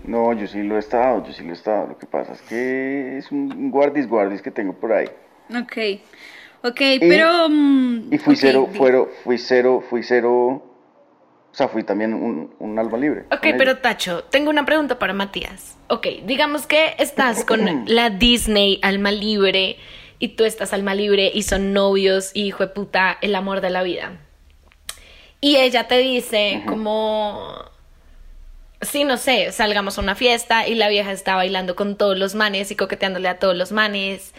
No, 0.03 0.33
yo 0.33 0.47
sí 0.47 0.63
lo 0.63 0.77
he 0.77 0.79
estado, 0.79 1.25
yo 1.25 1.33
sí 1.33 1.43
lo 1.43 1.49
he 1.49 1.53
estado. 1.53 1.87
Lo 1.87 1.97
que 1.97 2.05
pasa 2.05 2.33
es 2.33 2.41
que 2.43 3.17
es 3.17 3.31
un 3.31 3.69
guardis 3.69 4.07
guardis 4.07 4.41
que 4.41 4.51
tengo 4.51 4.73
por 4.73 4.93
ahí. 4.93 5.07
Ok, 5.49 6.01
ok, 6.63 6.81
pero... 6.99 7.49
mm, 7.49 8.13
Y 8.13 8.17
fui 8.17 8.35
cero, 8.35 8.69
fuero, 8.73 9.09
fui 9.23 9.37
cero, 9.37 9.83
fui 9.87 10.03
cero. 10.03 10.63
O 11.51 11.55
sea, 11.57 11.67
fui 11.67 11.83
también 11.83 12.13
un, 12.13 12.53
un 12.59 12.79
alma 12.79 12.97
libre. 12.97 13.25
Ok, 13.31 13.41
pero 13.57 13.71
ella. 13.71 13.81
Tacho, 13.81 14.23
tengo 14.25 14.49
una 14.49 14.65
pregunta 14.65 14.99
para 14.99 15.13
Matías. 15.13 15.75
Ok, 15.89 16.07
digamos 16.25 16.67
que 16.67 16.95
estás 16.99 17.43
con 17.43 17.83
la 17.87 18.09
Disney 18.09 18.79
alma 18.83 19.11
libre 19.11 19.77
y 20.19 20.29
tú 20.29 20.43
estás 20.45 20.73
alma 20.73 20.93
libre 20.95 21.31
y 21.33 21.43
son 21.43 21.73
novios 21.73 22.31
y 22.33 22.45
hijo 22.47 22.63
de 22.65 22.69
puta, 22.73 23.17
el 23.21 23.35
amor 23.35 23.61
de 23.61 23.69
la 23.69 23.83
vida. 23.83 24.13
Y 25.41 25.57
ella 25.57 25.87
te 25.87 25.97
dice 25.99 26.63
como, 26.67 27.55
sí, 28.81 29.03
no 29.03 29.17
sé, 29.17 29.51
salgamos 29.51 29.97
a 29.97 30.01
una 30.01 30.15
fiesta 30.15 30.67
y 30.67 30.75
la 30.75 30.89
vieja 30.89 31.11
está 31.11 31.35
bailando 31.35 31.75
con 31.75 31.95
todos 31.95 32.17
los 32.17 32.33
manes 32.35 32.71
y 32.71 32.75
coqueteándole 32.75 33.27
a 33.29 33.37
todos 33.39 33.55
los 33.55 33.71
manes 33.71 34.33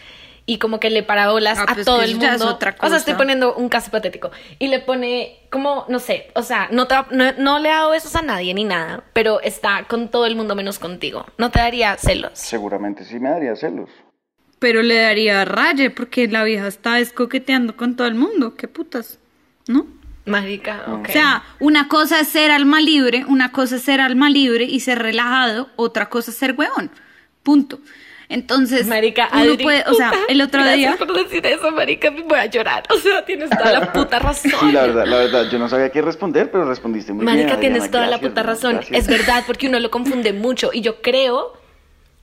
y 0.45 0.57
como 0.57 0.79
que 0.79 0.89
le 0.89 1.03
para 1.03 1.29
bolas 1.31 1.59
Ah, 1.59 1.65
a 1.67 1.73
pues 1.75 1.85
todo 1.85 2.01
el 2.01 2.15
mundo. 2.15 2.33
es 2.33 2.41
otra 2.41 2.75
O 2.81 2.87
sea, 2.87 2.97
estoy 2.97 3.13
cosa. 3.13 3.17
poniendo 3.19 3.53
un 3.55 3.69
caso 3.69 3.87
hipotético. 3.89 4.31
Y 4.57 4.67
le 4.67 4.79
pone 4.79 5.39
como, 5.51 5.85
no 5.89 5.99
sé, 5.99 6.31
o 6.33 6.41
sea, 6.41 6.67
no, 6.71 6.87
te, 6.87 6.95
no, 7.11 7.31
no 7.37 7.59
le 7.59 7.69
ha 7.69 7.75
dado 7.75 7.91
besos 7.91 8.15
a 8.15 8.21
nadie 8.23 8.53
ni 8.55 8.63
nada, 8.63 9.03
pero 9.13 9.41
está 9.41 9.85
con 9.87 10.09
todo 10.09 10.25
el 10.25 10.35
mundo 10.35 10.55
menos 10.55 10.79
contigo. 10.79 11.25
¿No 11.37 11.51
te 11.51 11.59
daría 11.59 11.95
celos? 11.97 12.31
Seguramente 12.33 13.05
sí 13.05 13.19
me 13.19 13.29
daría 13.29 13.55
celos. 13.55 13.89
Pero 14.59 14.83
le 14.83 14.95
daría 14.95 15.45
raye 15.45 15.89
porque 15.89 16.27
la 16.27 16.43
vieja 16.43 16.67
está 16.67 16.99
escoqueteando 16.99 17.75
con 17.77 17.95
todo 17.95 18.07
el 18.07 18.15
mundo. 18.15 18.55
¿Qué 18.55 18.67
putas? 18.67 19.19
¿No? 19.67 19.87
Marica, 20.25 20.83
ok. 20.87 21.07
O 21.09 21.11
sea, 21.11 21.43
una 21.59 21.87
cosa 21.87 22.19
es 22.19 22.27
ser 22.27 22.51
alma 22.51 22.81
libre, 22.81 23.25
una 23.27 23.51
cosa 23.51 23.77
es 23.77 23.81
ser 23.81 23.99
alma 24.01 24.29
libre 24.29 24.65
y 24.65 24.81
ser 24.81 24.99
relajado, 24.99 25.69
otra 25.75 26.09
cosa 26.09 26.31
es 26.31 26.37
ser 26.37 26.55
huevón. 26.57 26.91
Punto. 27.41 27.79
Entonces, 28.31 28.85
Marica, 28.85 29.27
uno 29.31 29.41
Adri, 29.53 29.63
puede, 29.63 29.83
o 29.87 29.93
sea, 29.95 30.11
puta, 30.11 30.21
el 30.29 30.41
otro 30.41 30.61
gracias 30.61 30.77
día, 30.99 31.07
por 31.07 31.17
decir 31.17 31.43
eso, 31.47 31.71
marica, 31.71 32.11
me 32.11 32.21
voy 32.21 32.37
a 32.37 32.45
llorar. 32.45 32.83
O 32.91 32.97
sea, 32.97 33.25
tienes 33.25 33.49
toda 33.49 33.71
la 33.71 33.91
puta 33.91 34.19
razón. 34.19 34.51
Sí, 34.59 34.71
la 34.71 34.83
verdad, 34.83 35.07
la 35.07 35.17
verdad, 35.17 35.49
yo 35.49 35.57
no 35.57 35.67
sabía 35.67 35.89
qué 35.89 36.03
responder, 36.03 36.51
pero 36.51 36.63
respondiste 36.65 37.11
muy 37.11 37.25
Marica, 37.25 37.47
bien. 37.47 37.59
tienes 37.61 37.83
Adriana, 37.85 37.91
toda 37.91 38.07
la 38.07 38.19
puta 38.19 38.43
razón. 38.43 38.73
Gracias. 38.73 38.99
Es 38.99 39.07
verdad, 39.07 39.43
porque 39.47 39.67
uno 39.67 39.79
lo 39.79 39.89
confunde 39.89 40.31
mucho. 40.33 40.69
Y 40.71 40.81
yo 40.81 41.01
creo 41.01 41.58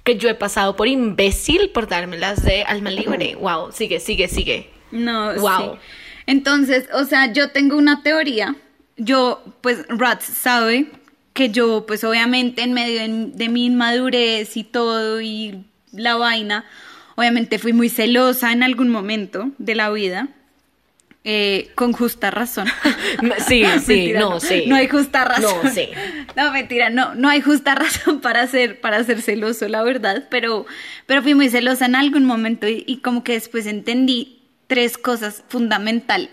que 0.06 0.16
yo 0.16 0.28
he 0.30 0.34
pasado 0.34 0.76
por 0.76 0.88
imbécil 0.88 1.70
por 1.70 1.88
dármelas 1.88 2.42
de 2.44 2.62
alma 2.62 2.90
libre. 2.90 3.36
Wow, 3.40 3.72
sigue, 3.72 4.00
sigue, 4.00 4.28
sigue. 4.28 4.70
No, 4.92 5.34
Wow. 5.34 5.74
sí. 5.74 5.78
Entonces, 6.26 6.88
o 6.94 7.04
sea, 7.04 7.32
yo 7.32 7.50
tengo 7.50 7.76
una 7.76 8.02
teoría. 8.02 8.56
Yo, 8.96 9.42
pues, 9.60 9.84
Rats 9.88 10.24
sabe 10.24 10.86
que 11.34 11.50
yo, 11.50 11.84
pues, 11.86 12.02
obviamente, 12.04 12.62
en 12.62 12.72
medio 12.72 13.00
de, 13.00 13.30
de 13.34 13.48
mi 13.48 13.66
inmadurez 13.66 14.56
y 14.56 14.64
todo 14.64 15.20
y 15.20 15.64
la 15.92 16.16
vaina, 16.16 16.64
obviamente 17.16 17.58
fui 17.58 17.72
muy 17.72 17.88
celosa 17.88 18.52
en 18.52 18.62
algún 18.62 18.88
momento 18.88 19.50
de 19.58 19.74
la 19.74 19.90
vida. 19.90 20.28
Eh, 21.28 21.72
con 21.74 21.92
justa 21.92 22.30
razón. 22.30 22.68
Sí, 23.38 23.64
sí, 23.84 23.92
Mentira, 23.94 24.20
no, 24.20 24.38
sí. 24.38 24.64
No 24.68 24.76
hay 24.76 24.86
justa 24.88 25.24
razón. 25.24 25.58
No, 25.64 25.70
sí. 25.70 25.88
No, 26.36 26.52
mentira, 26.52 26.88
no, 26.88 27.14
no 27.14 27.28
hay 27.28 27.40
justa 27.40 27.74
razón 27.74 28.20
para 28.20 28.46
ser, 28.46 28.80
para 28.80 29.02
ser 29.02 29.20
celoso, 29.22 29.66
la 29.68 29.82
verdad, 29.82 30.28
pero, 30.30 30.66
pero 31.06 31.22
fui 31.22 31.34
muy 31.34 31.48
celosa 31.48 31.86
en 31.86 31.96
algún 31.96 32.26
momento 32.26 32.68
y, 32.68 32.84
y 32.86 32.98
como 32.98 33.24
que 33.24 33.32
después 33.32 33.66
entendí 33.66 34.42
tres 34.68 34.98
cosas 34.98 35.42
fundamentales. 35.48 36.30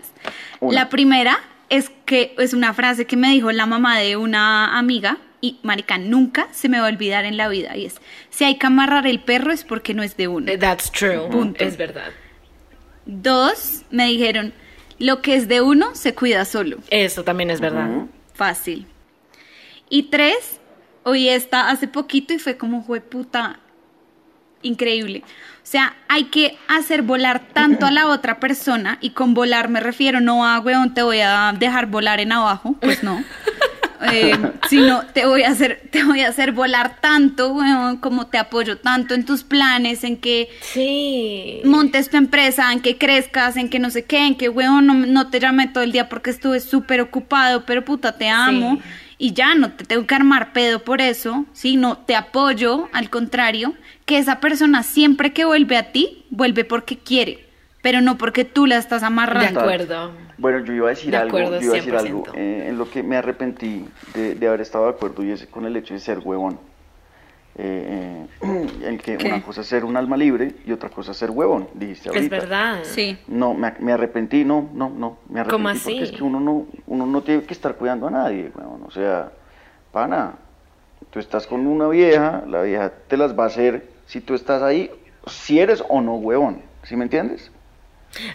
Una. 0.60 0.82
La 0.82 0.88
primera 0.90 1.38
es 1.70 1.90
que 2.04 2.34
es 2.38 2.52
una 2.52 2.72
frase 2.72 3.06
que 3.06 3.16
me 3.16 3.30
dijo 3.30 3.50
la 3.50 3.66
mamá 3.66 3.98
de 3.98 4.16
una 4.16 4.78
amiga 4.78 5.18
y 5.40 5.58
marica 5.62 5.98
nunca 5.98 6.46
se 6.52 6.68
me 6.68 6.78
va 6.78 6.86
a 6.86 6.90
olvidar 6.90 7.24
en 7.24 7.36
la 7.36 7.48
vida 7.48 7.76
y 7.76 7.86
es 7.86 7.96
si 8.30 8.44
hay 8.44 8.58
que 8.58 8.66
amarrar 8.66 9.06
el 9.06 9.20
perro 9.20 9.52
es 9.52 9.64
porque 9.64 9.92
no 9.92 10.02
es 10.04 10.16
de 10.16 10.28
uno. 10.28 10.52
That's 10.58 10.92
true. 10.92 11.28
Punto. 11.30 11.64
Es 11.64 11.76
verdad. 11.76 12.12
Dos, 13.06 13.82
me 13.90 14.06
dijeron 14.06 14.54
lo 14.98 15.22
que 15.22 15.36
es 15.36 15.48
de 15.48 15.60
uno 15.60 15.94
se 15.94 16.14
cuida 16.14 16.44
solo. 16.44 16.78
Eso 16.90 17.24
también 17.24 17.50
es 17.50 17.60
verdad. 17.60 18.06
Fácil. 18.34 18.86
Y 19.88 20.04
tres, 20.04 20.60
oí 21.02 21.28
esta 21.28 21.70
hace 21.70 21.88
poquito 21.88 22.32
y 22.34 22.38
fue 22.38 22.56
como, 22.56 22.82
fue 22.82 23.00
puta, 23.00 23.60
increíble. 24.62 25.22
O 25.26 25.66
sea, 25.66 25.96
hay 26.08 26.24
que 26.24 26.58
hacer 26.68 27.02
volar 27.02 27.48
tanto 27.52 27.86
a 27.86 27.90
la 27.90 28.08
otra 28.08 28.38
persona, 28.38 28.98
y 29.00 29.10
con 29.10 29.34
volar 29.34 29.68
me 29.68 29.80
refiero 29.80 30.20
no 30.20 30.46
a, 30.46 30.58
weón, 30.60 30.94
te 30.94 31.02
voy 31.02 31.20
a 31.20 31.54
dejar 31.58 31.86
volar 31.86 32.20
en 32.20 32.32
abajo, 32.32 32.74
pues 32.80 33.02
no. 33.02 33.22
Eh, 34.12 34.36
sino 34.68 35.02
te 35.06 35.26
voy 35.26 35.42
a 35.42 35.50
hacer, 35.50 35.82
te 35.90 36.04
voy 36.04 36.20
a 36.20 36.28
hacer 36.28 36.52
volar 36.52 37.00
tanto, 37.00 37.52
weón, 37.52 37.96
como 37.98 38.26
te 38.26 38.38
apoyo 38.38 38.78
tanto 38.78 39.14
en 39.14 39.24
tus 39.24 39.44
planes, 39.44 40.04
en 40.04 40.16
que 40.16 40.48
Sí. 40.60 41.60
montes 41.64 42.10
tu 42.10 42.16
empresa, 42.16 42.72
en 42.72 42.80
que 42.80 42.96
crezcas, 42.98 43.56
en 43.56 43.68
que 43.68 43.78
no 43.78 43.90
sé 43.90 44.04
qué, 44.04 44.26
en 44.26 44.34
que, 44.36 44.48
weón, 44.48 44.86
no, 44.86 44.94
no 44.94 45.30
te 45.30 45.40
llamé 45.40 45.68
todo 45.68 45.84
el 45.84 45.92
día 45.92 46.08
porque 46.08 46.30
estuve 46.30 46.60
súper 46.60 47.00
ocupado, 47.00 47.64
pero 47.64 47.84
puta, 47.84 48.16
te 48.18 48.28
amo. 48.28 48.78
Y 49.16 49.32
ya 49.32 49.54
no 49.54 49.70
te 49.72 49.84
tengo 49.84 50.06
que 50.06 50.14
armar 50.16 50.52
pedo 50.52 50.82
por 50.82 51.00
eso, 51.00 51.46
sino 51.52 51.98
te 51.98 52.16
apoyo, 52.16 52.88
al 52.92 53.10
contrario, 53.10 53.74
que 54.06 54.18
esa 54.18 54.40
persona 54.40 54.82
siempre 54.82 55.32
que 55.32 55.44
vuelve 55.44 55.76
a 55.76 55.92
ti, 55.92 56.24
vuelve 56.30 56.64
porque 56.64 56.98
quiere, 56.98 57.43
pero 57.84 58.00
no 58.00 58.16
porque 58.16 58.46
tú 58.46 58.66
la 58.66 58.78
estás 58.78 59.02
De 59.02 59.06
amarrando. 59.08 59.60
acuerdo. 59.60 60.10
Bueno, 60.38 60.64
yo 60.64 60.72
iba 60.72 60.86
a 60.86 60.90
decir 60.90 61.10
De 61.10 61.18
algo, 61.18 61.36
acuerdo, 61.36 61.60
yo 61.60 61.66
iba 61.66 61.74
a 61.74 61.76
decir 61.76 61.94
algo 61.94 62.24
100%. 62.24 62.30
eh, 62.34 62.64
en 62.70 62.78
lo 62.78 62.90
que 62.90 63.02
me 63.02 63.14
arrepentí 63.18 63.84
de, 64.14 64.34
de 64.36 64.48
haber 64.48 64.62
estado 64.62 64.84
de 64.86 64.90
acuerdo 64.92 65.22
y 65.22 65.32
es 65.32 65.44
con 65.48 65.66
el 65.66 65.76
hecho 65.76 65.92
de 65.92 66.00
ser 66.00 66.18
huevón. 66.20 66.58
Eh, 67.56 68.26
eh, 68.40 68.66
el 68.86 69.02
que 69.02 69.18
¿Qué? 69.18 69.26
una 69.28 69.42
cosa 69.42 69.60
es 69.60 69.66
ser 69.66 69.84
un 69.84 69.98
alma 69.98 70.16
libre 70.16 70.54
y 70.66 70.72
otra 70.72 70.88
cosa 70.88 71.12
es 71.12 71.18
ser 71.18 71.30
huevón, 71.30 71.68
dijiste 71.74 72.08
ahorita. 72.08 72.24
Es 72.36 72.42
verdad. 72.42 72.78
Sí. 72.84 73.18
No, 73.28 73.52
me, 73.52 73.74
me 73.80 73.92
arrepentí, 73.92 74.46
no, 74.46 74.70
no, 74.72 74.88
no, 74.88 75.18
me 75.28 75.40
arrepentí 75.40 75.50
¿Cómo 75.50 75.68
porque 75.68 75.78
así? 75.78 75.98
es 76.04 76.12
que 76.12 76.24
uno 76.24 76.40
no, 76.40 76.66
uno 76.86 77.04
no 77.06 77.22
tiene 77.22 77.42
que 77.42 77.52
estar 77.52 77.74
cuidando 77.74 78.06
a 78.08 78.10
nadie, 78.10 78.50
huevón, 78.54 78.82
o 78.86 78.90
sea, 78.90 79.30
pana, 79.92 80.36
tú 81.10 81.18
estás 81.20 81.46
con 81.46 81.66
una 81.66 81.86
vieja, 81.88 82.44
la 82.48 82.62
vieja 82.62 82.90
te 83.08 83.18
las 83.18 83.38
va 83.38 83.44
a 83.44 83.48
hacer 83.48 83.86
si 84.06 84.22
tú 84.22 84.32
estás 84.34 84.62
ahí, 84.62 84.90
si 85.26 85.60
eres 85.60 85.84
o 85.86 86.00
no 86.00 86.14
huevón, 86.16 86.62
¿sí 86.82 86.96
me 86.96 87.04
entiendes? 87.04 87.52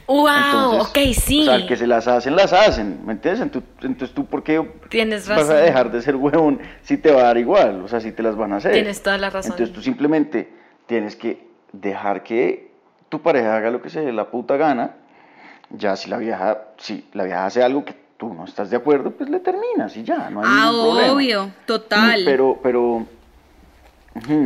Wow, 0.07 0.27
Entonces, 0.27 0.89
ok, 0.89 1.13
sí. 1.21 1.41
O 1.41 1.45
sea, 1.57 1.67
que 1.67 1.75
se 1.77 1.88
las 1.88 2.07
hacen, 2.07 2.36
las 2.36 2.53
hacen, 2.53 2.99
¿me 3.05 3.13
entiendes? 3.13 3.41
Entonces, 3.41 3.69
entonces 3.82 4.15
tú, 4.15 4.25
¿por 4.25 4.43
qué 4.43 4.61
Tienes 4.89 5.27
vas 5.27 5.49
a 5.49 5.53
dejar 5.55 5.91
de 5.91 6.01
ser 6.01 6.15
huevón 6.15 6.59
si 6.82 6.97
te 6.97 7.11
va 7.11 7.21
a 7.21 7.23
dar 7.25 7.38
igual? 7.38 7.82
O 7.84 7.88
sea, 7.88 7.99
si 7.99 8.11
te 8.11 8.23
las 8.23 8.36
van 8.36 8.53
a 8.53 8.57
hacer. 8.57 8.73
Tienes 8.73 9.01
toda 9.03 9.17
la 9.17 9.30
razón. 9.30 9.51
Entonces 9.51 9.73
tú 9.73 9.82
simplemente 9.82 10.51
tienes 10.86 11.15
que 11.15 11.47
dejar 11.71 12.23
que 12.23 12.71
tu 13.09 13.21
pareja 13.21 13.55
haga 13.55 13.69
lo 13.71 13.82
que 13.82 13.89
se 13.89 14.01
dé 14.01 14.11
la 14.11 14.30
puta 14.30 14.57
gana. 14.57 14.95
Ya 15.71 15.95
si 15.95 16.09
la 16.09 16.17
vieja, 16.17 16.57
si 16.77 17.05
la 17.13 17.23
vieja 17.23 17.45
hace 17.45 17.61
algo 17.63 17.86
que 17.86 17.93
tú 18.17 18.34
no 18.34 18.45
estás 18.45 18.69
de 18.71 18.77
acuerdo, 18.77 19.11
pues 19.11 19.30
le 19.30 19.39
terminas 19.39 19.95
y 19.95 20.03
ya, 20.03 20.30
no 20.30 20.41
hay 20.41 20.47
Ah, 20.49 20.65
ningún 20.71 20.86
problema. 20.88 21.13
obvio, 21.13 21.51
total. 21.65 22.21
Pero, 22.25 22.59
pero... 22.61 23.05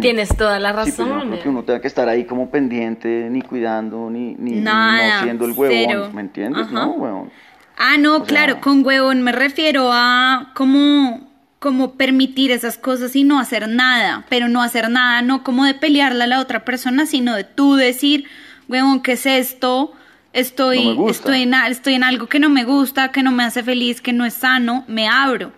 Tienes 0.01 0.29
toda 0.35 0.59
la 0.59 0.69
Sí, 0.69 0.75
pues 0.75 0.97
yo 0.97 1.05
no 1.05 1.13
razón. 1.15 1.29
creo 1.29 1.43
que 1.43 1.49
uno 1.49 1.63
tenga 1.63 1.81
que 1.81 1.87
estar 1.87 2.07
ahí 2.09 2.25
como 2.25 2.49
pendiente, 2.49 3.27
ni 3.29 3.41
cuidando, 3.41 4.09
ni, 4.09 4.35
ni, 4.35 4.51
Nada, 4.61 5.17
no 5.19 5.23
siendo 5.23 5.45
el 5.45 5.51
huevón, 5.51 5.77
cero. 5.87 6.09
¿me 6.13 6.21
entiendes? 6.21 6.63
Ajá. 6.67 6.71
No, 6.73 6.91
huevón. 6.91 7.31
Ah, 7.77 7.97
no, 7.97 8.13
O 8.13 8.17
sea- 8.17 8.25
claro, 8.27 8.61
con 8.61 8.85
huevón 8.85 9.21
me 9.23 9.31
refiero 9.31 9.89
a 9.91 10.51
como, 10.55 11.29
como 11.59 11.93
permitir 11.93 12.51
esas 12.51 12.77
cosas 12.77 13.15
y 13.15 13.23
no 13.23 13.39
hacer 13.39 13.67
nada, 13.67 14.25
pero 14.29 14.47
no 14.47 14.61
hacer 14.61 14.89
nada, 14.89 15.21
no 15.21 15.43
como 15.43 15.65
de 15.65 15.73
pelearle 15.73 16.23
a 16.23 16.27
la 16.27 16.39
otra 16.39 16.65
persona, 16.65 17.05
sino 17.05 17.35
de 17.35 17.43
tú 17.43 17.75
decir, 17.75 18.25
huevón, 18.67 19.01
¿qué 19.01 19.13
es 19.13 19.25
esto? 19.25 19.91
Estoy, 20.33 20.95
No 20.97 21.09
estoy, 21.09 21.43
en, 21.43 21.53
estoy 21.53 21.93
en 21.93 22.03
algo 22.03 22.25
que 22.27 22.39
no 22.39 22.49
me 22.49 22.63
gusta, 22.63 23.11
que 23.11 23.21
no 23.23 23.31
me 23.31 23.43
hace 23.43 23.61
feliz, 23.63 24.01
que 24.01 24.13
no 24.13 24.25
es 24.25 24.33
sano, 24.33 24.83
me 24.87 25.07
abro. 25.07 25.51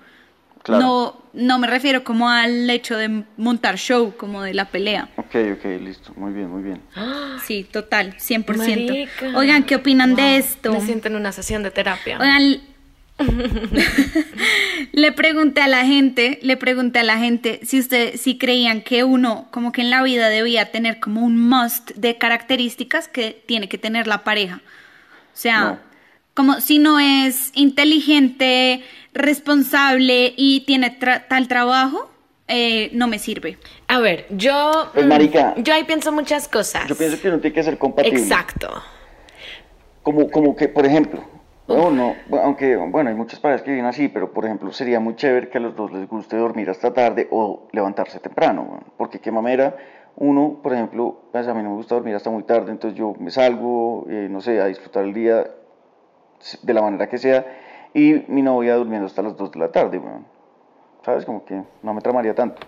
Claro. 0.63 0.83
No, 0.83 1.21
no 1.35 1.59
me 1.59 1.67
refiero 1.67 2.03
como 2.03 2.29
al 2.29 2.69
hecho 2.69 2.97
de 2.97 3.23
montar 3.37 3.77
show, 3.77 4.15
como 4.17 4.41
de 4.41 4.53
la 4.53 4.65
pelea. 4.65 5.09
Ok, 5.17 5.35
ok, 5.53 5.65
listo. 5.81 6.13
Muy 6.15 6.33
bien, 6.33 6.49
muy 6.49 6.63
bien. 6.63 6.81
Sí, 7.45 7.63
total, 7.69 8.15
100%. 8.17 8.47
Marica. 8.57 9.37
Oigan, 9.37 9.63
¿qué 9.63 9.75
opinan 9.75 10.11
Wow, 10.11 10.17
de 10.19 10.37
esto? 10.37 10.71
Me 10.73 10.81
siento 10.81 11.07
en 11.09 11.15
una 11.15 11.31
sesión 11.31 11.61
de 11.63 11.69
terapia. 11.71 12.17
Oigan, 12.19 12.59
le 14.91 15.11
pregunté 15.11 15.61
a 15.61 15.67
la 15.67 15.85
gente, 15.85 16.39
le 16.41 16.57
pregunté 16.57 16.99
a 16.99 17.03
la 17.03 17.17
gente 17.17 17.59
si 17.63 17.79
ustedes 17.79 18.19
si 18.21 18.37
creían 18.37 18.81
que 18.81 19.03
uno 19.03 19.47
como 19.51 19.71
que 19.71 19.81
en 19.81 19.89
la 19.89 20.03
vida 20.03 20.29
debía 20.29 20.71
tener 20.71 20.99
como 20.99 21.21
un 21.21 21.37
must 21.37 21.91
de 21.91 22.17
características 22.17 23.07
que 23.07 23.41
tiene 23.45 23.69
que 23.69 23.77
tener 23.77 24.07
la 24.07 24.23
pareja. 24.23 24.61
O 25.33 25.37
sea, 25.37 25.61
No. 25.61 25.79
como 26.33 26.59
si 26.61 26.79
no 26.79 26.99
es 26.99 27.51
inteligente, 27.53 28.83
responsable 29.15 30.33
y 30.37 30.61
tiene 30.65 30.99
tra- 30.99 31.25
tal 31.27 31.47
trabajo, 31.47 32.09
eh, 32.47 32.89
no 32.93 33.07
me 33.07 33.17
sirve. 33.17 33.57
A 33.87 33.99
ver, 33.99 34.27
yo. 34.29 34.89
Pues, 34.93 35.05
mm, 35.05 35.09
marica, 35.09 35.53
Yo 35.57 35.73
ahí 35.73 35.83
pienso 35.85 36.11
muchas 36.11 36.47
cosas. 36.47 36.87
Yo 36.87 36.95
pienso 36.95 37.19
que 37.19 37.29
uno 37.29 37.39
tiene 37.39 37.53
que 37.55 37.63
ser 37.63 37.77
compatible. 37.77 38.19
Exacto. 38.19 38.69
Como, 40.03 40.29
como 40.29 40.55
que, 40.55 40.67
por 40.67 40.85
ejemplo, 40.85 41.23
no, 41.67 41.89
no, 41.89 42.15
bueno, 42.27 42.45
aunque, 42.45 42.75
bueno, 42.75 43.09
hay 43.09 43.15
muchas 43.15 43.39
parejas 43.39 43.63
que 43.63 43.71
viven 43.71 43.87
así, 43.87 44.07
pero 44.07 44.31
por 44.31 44.45
ejemplo, 44.45 44.71
sería 44.71 44.99
muy 44.99 45.15
chévere 45.15 45.49
que 45.49 45.57
a 45.57 45.61
los 45.61 45.75
dos 45.75 45.91
les 45.91 46.07
guste 46.07 46.37
dormir 46.37 46.69
hasta 46.69 46.93
tarde 46.93 47.27
o 47.31 47.67
levantarse 47.71 48.19
temprano, 48.19 48.83
porque 48.97 49.17
qué 49.19 49.31
mamera, 49.31 49.75
uno, 50.17 50.59
por 50.61 50.73
ejemplo, 50.73 51.23
pues 51.31 51.47
a 51.47 51.55
mí 51.55 51.63
no 51.63 51.71
me 51.71 51.75
gusta 51.77 51.95
dormir 51.95 52.13
hasta 52.13 52.29
muy 52.29 52.43
tarde, 52.43 52.71
entonces 52.71 52.95
yo 52.99 53.15
me 53.19 53.31
salgo, 53.31 54.05
eh, 54.07 54.27
no 54.29 54.41
sé, 54.41 54.61
a 54.61 54.67
disfrutar 54.67 55.05
el 55.05 55.13
día 55.15 55.43
de 56.61 56.73
la 56.73 56.81
manera 56.83 57.09
que 57.09 57.17
sea, 57.17 57.43
y 57.95 58.23
mi 58.27 58.43
novia 58.43 58.75
durmiendo 58.75 59.07
hasta 59.07 59.23
las 59.23 59.35
2 59.35 59.51
de 59.51 59.59
la 59.59 59.71
tarde, 59.71 59.97
weón. 59.97 60.27
¿sabes? 61.03 61.23
Como 61.25 61.45
que 61.45 61.63
no 61.83 61.93
me 61.93 62.01
tramaría 62.01 62.33
tanto. 62.35 62.61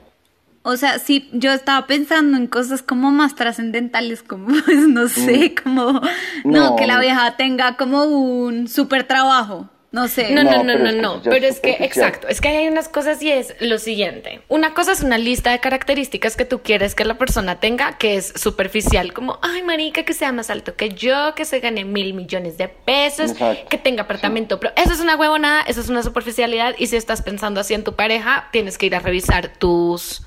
O 0.62 0.76
sea, 0.78 1.00
sí, 1.00 1.30
yo 1.34 1.52
estaba 1.52 1.88
pensando 1.88 2.36
en 2.38 2.46
cosas 2.48 2.82
como 2.84 3.10
más 3.10 3.36
trascendentales, 3.36 4.22
como, 4.22 4.48
pues, 4.66 4.88
no 4.88 5.08
sé, 5.08 5.56
como, 5.56 5.94
no, 5.94 6.02
No. 6.44 6.76
que 6.76 6.88
la 6.88 7.00
vieja 7.00 7.36
tenga 7.38 7.78
como 7.78 8.04
un 8.04 8.68
super 8.68 9.06
trabajo, 9.08 9.70
No 9.90 10.08
sé. 10.10 10.32
No, 10.32 10.44
no, 10.44 10.64
No, 10.64 10.64
no, 10.64 10.74
pero 10.74 10.84
no, 10.84 10.90
es 10.90 10.96
que 10.96 11.02
no. 11.02 11.16
eso 11.16 11.24
ya 11.24 11.30
Pero 11.32 11.46
es 11.48 11.56
es 11.56 11.60
que, 11.62 11.72
exacto, 11.84 12.28
es 12.28 12.42
que 12.42 12.50
hay 12.50 12.68
unas 12.68 12.90
cosas 12.90 13.22
y 13.22 13.32
es 13.32 13.56
lo 13.62 13.78
siguiente. 13.80 14.42
Una 14.50 14.74
cosa 14.74 14.92
es 14.92 15.02
una 15.02 15.18
lista 15.18 15.52
de 15.52 15.60
características 15.60 16.36
que 16.36 16.44
tú 16.44 16.62
quieres 16.62 16.94
que 16.94 17.06
la 17.06 17.18
persona 17.18 17.60
tenga, 17.62 17.98
que 17.98 18.18
es 18.18 18.34
superficial, 18.36 19.14
como, 19.14 19.40
ay, 19.42 19.64
marica, 19.64 20.04
que 20.04 20.14
sea 20.14 20.34
más 20.34 20.50
alto 20.50 20.76
que 20.76 20.90
yo, 20.90 21.34
que 21.36 21.46
se 21.46 21.62
gane 21.62 21.86
mil 21.86 22.14
millones 22.14 22.58
de 22.58 22.68
pesos, 22.68 23.32
Exacto, 23.32 23.70
que 23.70 23.78
tenga 23.78 24.04
apartamento. 24.04 24.60
Pero 24.60 24.74
eso 24.76 24.92
es 24.92 25.00
una 25.00 25.16
huevonada, 25.16 25.62
eso 25.62 25.80
es 25.80 25.88
una 25.88 26.04
superficialidad. 26.04 26.76
Y 26.78 26.88
si 26.88 26.98
estás 26.98 27.22
pensando 27.22 27.62
así 27.62 27.74
en 27.74 27.86
tu 27.86 27.96
pareja, 27.96 28.50
tienes 28.52 28.78
que 28.78 28.88
ir 28.88 28.96
a 28.96 29.00
revisar 29.00 29.54
tus, 29.58 30.22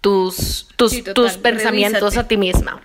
tus, 0.00 0.68
tus, 0.76 0.92
Sí, 0.92 1.02
total, 1.02 1.14
tus 1.14 1.36
pensamientos 1.36 2.00
revísate. 2.14 2.24
a 2.24 2.28
ti 2.28 2.36
misma. 2.38 2.80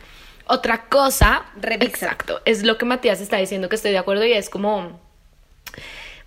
Otra 0.45 0.89
cosa, 0.89 1.43
Revisa. 1.55 1.89
exacto, 1.89 2.41
es 2.43 2.64
lo 2.64 2.78
que 2.78 2.84
Matías 2.84 3.22
está 3.22 3.38
diciendo 3.38 3.70
que 3.70 3.76
estoy 3.78 3.91
de 3.91 3.97
acuerdo 3.99 4.26
y 4.26 4.34
es 4.34 4.49
como 4.49 4.99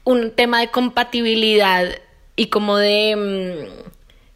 un 0.05 0.30
tema 0.30 0.61
de 0.61 0.70
compatibilidad 0.70 1.86
y 2.36 2.46
como 2.46 2.76
de 2.76 3.16
mm, 3.16 3.84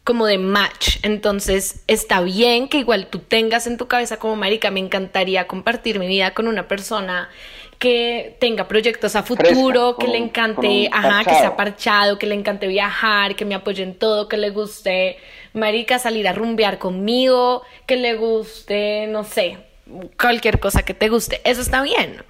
como 0.03 0.25
de 0.25 0.39
match. 0.39 0.97
Entonces, 1.03 1.83
está 1.85 2.21
bien 2.21 2.67
que 2.67 2.79
igual 2.79 3.07
tú 3.07 3.19
tengas 3.19 3.67
en 3.67 3.77
tu 3.77 3.87
cabeza 3.87 4.17
como 4.17 4.35
marica, 4.35 4.71
me 4.71 4.79
encantaría 4.79 5.45
compartir 5.45 5.99
mi 5.99 6.07
vida 6.07 6.33
con 6.33 6.47
una 6.47 6.67
persona 6.67 7.29
que 7.77 8.35
tenga 8.39 8.67
proyectos 8.67 9.15
a 9.15 9.21
futuro, 9.21 9.95
Fresca, 9.95 9.97
que 9.99 10.07
le 10.07 10.17
encante, 10.17 10.89
ajá, 10.91 11.23
que 11.23 11.35
sea 11.35 11.55
parchado, 11.55 12.17
que 12.17 12.25
le 12.25 12.35
encante 12.35 12.67
viajar, 12.67 13.35
que 13.35 13.45
me 13.45 13.55
apoye 13.55 13.83
en 13.83 13.93
todo, 13.93 14.27
que 14.27 14.35
le 14.35 14.49
guste, 14.49 15.17
marica, 15.53 15.99
salir 15.99 16.27
a 16.27 16.33
rumbear 16.33 16.79
conmigo, 16.79 17.61
que 17.85 17.95
le 17.95 18.15
guste, 18.15 19.07
no 19.07 19.23
sé, 19.23 19.59
cualquier 20.19 20.59
cosa 20.59 20.83
que 20.83 20.93
te 20.93 21.07
guste. 21.07 21.39
Eso 21.45 21.61
está 21.61 21.81
bien, 21.81 22.23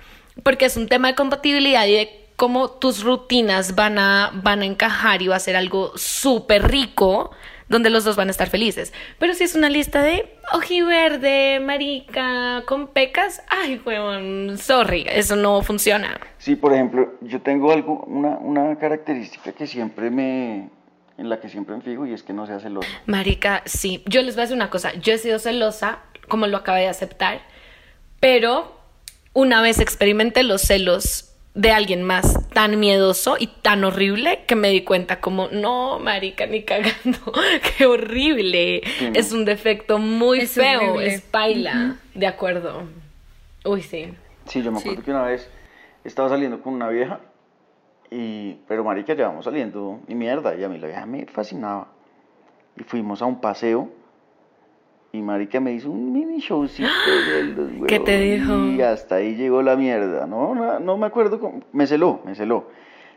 porque 0.43 0.65
es 0.65 0.77
un 0.77 0.87
tema 0.87 1.07
de 1.07 1.15
compatibilidad 1.15 1.87
y 1.87 1.93
de 1.93 2.28
cómo 2.39 2.69
tus 2.69 3.03
rutinas 3.03 3.75
van 3.75 3.99
a, 3.99 4.31
van 4.33 4.61
a 4.61 4.65
encajar 4.65 5.21
y 5.21 5.27
va 5.27 5.35
a 5.35 5.39
ser 5.39 5.57
algo 5.57 5.91
súper 5.97 6.71
rico 6.71 7.31
donde 7.67 7.89
los 7.89 8.05
dos 8.05 8.15
van 8.15 8.29
a 8.29 8.31
estar 8.31 8.49
felices. 8.49 8.93
Pero 9.19 9.33
si 9.33 9.43
es 9.43 9.55
una 9.55 9.69
lista 9.69 10.01
de 10.01 10.37
ojiverde, 10.53 11.59
marica, 11.59 12.63
con 12.65 12.87
pecas, 12.87 13.43
ay, 13.49 13.81
huevón, 13.85 14.57
sorry, 14.57 15.05
eso 15.09 15.35
no 15.35 15.61
funciona. 15.61 16.17
Sí, 16.37 16.55
por 16.55 16.73
ejemplo, 16.73 17.13
yo 17.19 17.41
tengo 17.41 17.73
algo, 17.73 18.05
una, 18.07 18.37
una 18.37 18.77
característica 18.77 19.51
que 19.51 19.67
siempre 19.67 20.09
me, 20.09 20.69
en 21.17 21.29
la 21.29 21.41
que 21.41 21.49
siempre 21.49 21.75
me 21.75 21.81
fijo 21.81 22.05
y 22.05 22.13
es 22.13 22.23
que 22.23 22.31
no 22.31 22.47
sea 22.47 22.61
celoso. 22.61 22.87
Marica, 23.05 23.63
sí. 23.65 24.01
Yo 24.05 24.21
les 24.21 24.35
voy 24.35 24.43
a 24.43 24.43
decir 24.45 24.55
una 24.55 24.69
cosa. 24.69 24.93
Yo 24.93 25.11
he 25.11 25.17
sido 25.17 25.39
celosa, 25.39 25.99
como 26.29 26.47
lo 26.47 26.55
acabé 26.55 26.81
de 26.81 26.87
aceptar, 26.87 27.41
pero 28.21 28.79
una 29.33 29.61
vez 29.61 29.79
experimenté 29.79 30.43
los 30.43 30.61
celos 30.61 31.28
de 31.55 31.71
alguien 31.71 32.03
más 32.03 32.47
tan 32.53 32.79
miedoso 32.79 33.35
y 33.39 33.47
tan 33.47 33.83
horrible 33.83 34.43
que 34.47 34.55
me 34.55 34.69
di 34.69 34.83
cuenta 34.83 35.19
como, 35.19 35.47
no, 35.49 35.99
marica, 35.99 36.45
ni 36.45 36.63
cagando, 36.63 37.17
qué 37.77 37.85
horrible. 37.85 38.81
Es 39.13 39.33
un 39.33 39.45
defecto 39.45 39.97
muy 39.97 40.39
Es 40.41 40.51
feo, 40.51 40.91
horrible. 40.93 41.07
es 41.07 41.21
paila, 41.21 41.95
de 42.13 42.27
acuerdo. 42.27 42.83
Uy, 43.65 43.81
sí. 43.81 44.13
Sí, 44.45 44.61
yo 44.63 44.71
me 44.71 44.79
acuerdo 44.79 44.99
Sí. 44.99 45.05
que 45.05 45.11
una 45.11 45.23
vez 45.23 45.49
estaba 46.03 46.29
saliendo 46.29 46.61
con 46.61 46.73
una 46.73 46.87
vieja, 46.89 47.19
y, 48.11 48.53
pero 48.67 48.83
marica, 48.83 49.13
llevamos 49.13 49.45
saliendo 49.45 49.99
y 50.07 50.15
mierda, 50.15 50.55
y 50.55 50.63
a 50.63 50.69
mí 50.69 50.77
la 50.79 50.87
vieja 50.87 51.05
me 51.05 51.25
fascinaba. 51.27 51.87
Y 52.79 52.83
fuimos 52.83 53.21
a 53.21 53.25
un 53.25 53.41
paseo, 53.41 53.89
y 55.12 55.22
marica 55.22 55.60
me 55.60 55.74
hizo 55.74 55.89
un 55.89 56.14
mini 56.14 56.39
showcito 56.39 56.88
de 56.88 57.43
los 57.55 57.88
¿Qué 57.88 57.99
te 57.99 58.18
huevos, 58.20 58.47
dijo? 58.47 58.66
Y 58.76 58.82
hasta 58.82 59.16
ahí 59.16 59.36
llegó 59.36 59.62
la 59.62 59.76
mierda, 59.76 60.28
no, 60.28 60.53
no, 60.53 60.80
no 60.80 60.97
me 60.97 61.07
acuerdo, 61.07 61.39
cómo- 61.39 61.62
me 61.72 61.88
celó, 61.88 62.20
me 62.26 62.36
celó. 62.36 62.68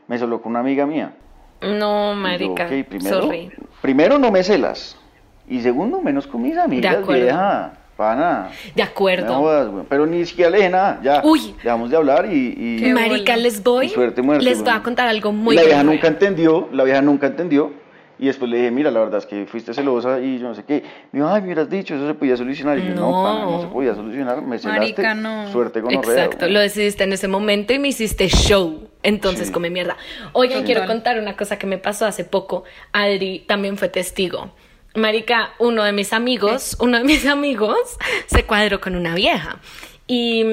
Me 0.09 0.19
celó 0.19 0.41
con 0.43 0.51
una 0.51 0.61
amiga 0.61 0.85
mía. 0.87 1.15
No, 1.61 2.13
Y 2.13 2.15
yo, 2.15 2.21
marica, 2.21 2.65
ok, 2.65 2.85
primero, 2.89 3.23
sorry. 3.23 3.51
primero 3.81 4.19
no 4.19 4.33
me 4.33 4.43
celas, 4.43 4.99
y 5.49 5.61
segundo 5.61 6.01
menos 6.01 6.27
con 6.27 6.43
mis 6.43 6.57
amigas, 6.59 6.97
acuerdo. 6.97 7.23
vieja, 7.23 7.73
pana. 7.97 8.49
De 8.75 8.83
No 8.83 8.89
acuerdo. 8.89 9.35
jodas, 9.37 9.69
güey. 9.69 9.85
Pero 9.89 10.07
ni 10.07 10.25
siquiera 10.27 10.51
le 10.51 10.57
dije 10.57 10.71
nada, 10.71 10.99
ya. 11.05 11.21
Uy. 11.25 11.55
Dejamos 11.63 11.91
de 11.91 11.97
hablar 11.97 12.27
y. 12.33 12.81
y- 12.85 12.93
Marica, 12.93 13.37
les 13.37 13.63
voy, 13.63 13.87
y 13.87 13.89
suerte 13.91 14.23
muerte, 14.23 14.45
les 14.45 14.61
voy 14.61 14.73
a 14.73 14.83
contar 14.83 15.07
algo 15.07 15.31
muy 15.31 15.55
La 15.55 15.63
vieja 15.63 15.85
nunca 15.85 16.09
entendió, 16.09 16.69
la 16.73 16.83
vieja 16.85 17.01
nunca 17.01 17.29
entendió. 17.29 17.71
Y 18.23 18.27
después 18.27 18.49
le 18.49 18.59
dije, 18.59 18.71
mira, 18.71 18.89
la 18.93 19.01
verdad 19.01 19.19
es 19.19 19.27
que 19.27 19.47
fuiste 19.47 19.75
celosa 19.75 20.21
y 20.21 20.39
yo 20.39 20.47
no 20.47 20.55
sé 20.55 20.63
qué. 20.65 20.85
Me 21.11 21.19
dijo, 21.19 21.29
ay, 21.29 21.41
me 21.41 21.47
hubieras 21.49 21.69
dicho, 21.69 21.97
eso 21.97 22.07
se 22.07 22.15
podía 22.15 22.37
solucionar. 22.37 22.79
Y 22.79 22.87
yo, 22.87 22.95
no, 22.95 23.11
No. 23.11 23.23
pana, 23.25 23.45
no 23.47 23.61
se 23.63 23.67
podía 23.67 23.97
solucionar, 23.97 24.41
me 24.43 24.61
celaste. 24.61 24.79
Marica, 24.81 25.15
no. 25.17 25.51
Suerte 25.51 25.83
con 25.83 25.93
Exacto, 25.93 26.47
lo 26.49 26.61
decidiste 26.61 27.03
en 27.03 27.13
ese 27.15 27.27
momento 27.27 27.73
y 27.73 27.81
me 27.81 27.89
hiciste 27.89 28.29
show. 28.29 28.89
Entonces 29.03 29.49
Sí. 29.49 29.53
come 29.53 29.71
mierda. 29.71 29.97
Oigan, 30.35 30.61
Total. 30.61 30.67
quiero 30.67 30.87
contar 30.87 31.19
una 31.19 31.37
cosa 31.37 31.59
que 31.59 31.67
me 31.67 31.79
pasó 31.79 32.07
hace 32.07 32.23
poco. 32.25 32.63
Adri 32.93 33.41
también 33.41 33.77
fue 33.77 33.89
testigo. 33.89 34.53
Marica, 34.95 35.55
uno 35.59 35.83
de 35.83 35.91
mis 35.91 36.13
amigos, 36.13 36.77
uno 36.79 36.99
de 36.99 37.05
mis 37.05 37.27
amigos 37.27 37.99
se 38.27 38.45
cuadró 38.45 38.81
con 38.81 38.95
una 38.95 39.17
vieja. 39.17 39.59
Y, 40.07 40.45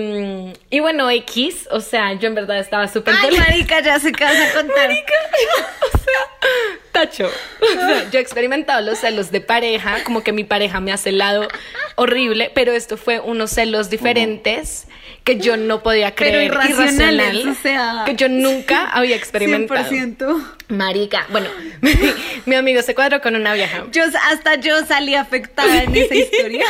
y 0.70 0.80
bueno, 0.80 1.10
X, 1.10 1.68
o 1.72 1.82
sea, 1.82 2.14
yo 2.14 2.28
en 2.28 2.36
verdad 2.36 2.60
estaba 2.60 2.88
súper 2.88 3.16
Ay, 3.16 3.26
feliz. 3.26 3.40
marica, 3.40 3.82
ya 3.82 4.00
sé 4.00 4.12
qué 4.12 4.24
vas 4.24 4.36
a 4.40 4.54
contar. 4.54 4.90
o 5.94 5.98
sea, 5.98 6.50
tacho. 6.92 7.30
O 7.62 7.66
sea, 7.66 8.10
yo 8.10 8.20
he 8.20 8.22
experimentado 8.22 8.82
los 8.82 9.00
celos 9.00 9.32
de 9.32 9.42
pareja, 9.42 10.04
como 10.04 10.24
que 10.24 10.32
mi 10.32 10.44
pareja 10.44 10.80
me 10.80 10.92
ha 10.94 10.98
celado 10.98 11.48
horrible, 11.96 12.52
pero 12.54 12.72
esto 12.72 12.96
fue 12.96 13.20
unos 13.20 13.50
celos 13.52 13.90
diferentes 13.90 14.88
que 15.24 15.38
yo 15.38 15.58
no 15.58 15.84
podía 15.84 16.16
Pero 16.16 16.32
creer. 16.32 16.44
irracionales, 16.46 17.36
irracional, 17.36 17.48
o 17.50 17.56
sea, 17.56 18.04
que 18.06 18.16
yo 18.16 18.30
nunca 18.30 18.90
había 18.92 19.16
experimentado. 19.16 19.84
100%. 19.90 20.44
Marica, 20.70 21.26
bueno, 21.32 21.50
mi, 21.82 21.92
mi 22.46 22.56
amigo 22.56 22.82
se 22.82 22.96
cuadró 22.96 23.20
con 23.20 23.36
una 23.36 23.54
vieja. 23.54 23.86
Yo, 23.92 24.04
hasta 24.32 24.56
yo 24.56 24.86
salí 24.86 25.16
afectada 25.16 25.84
en 25.84 25.96
esa 25.96 26.16
historia. 26.16 26.66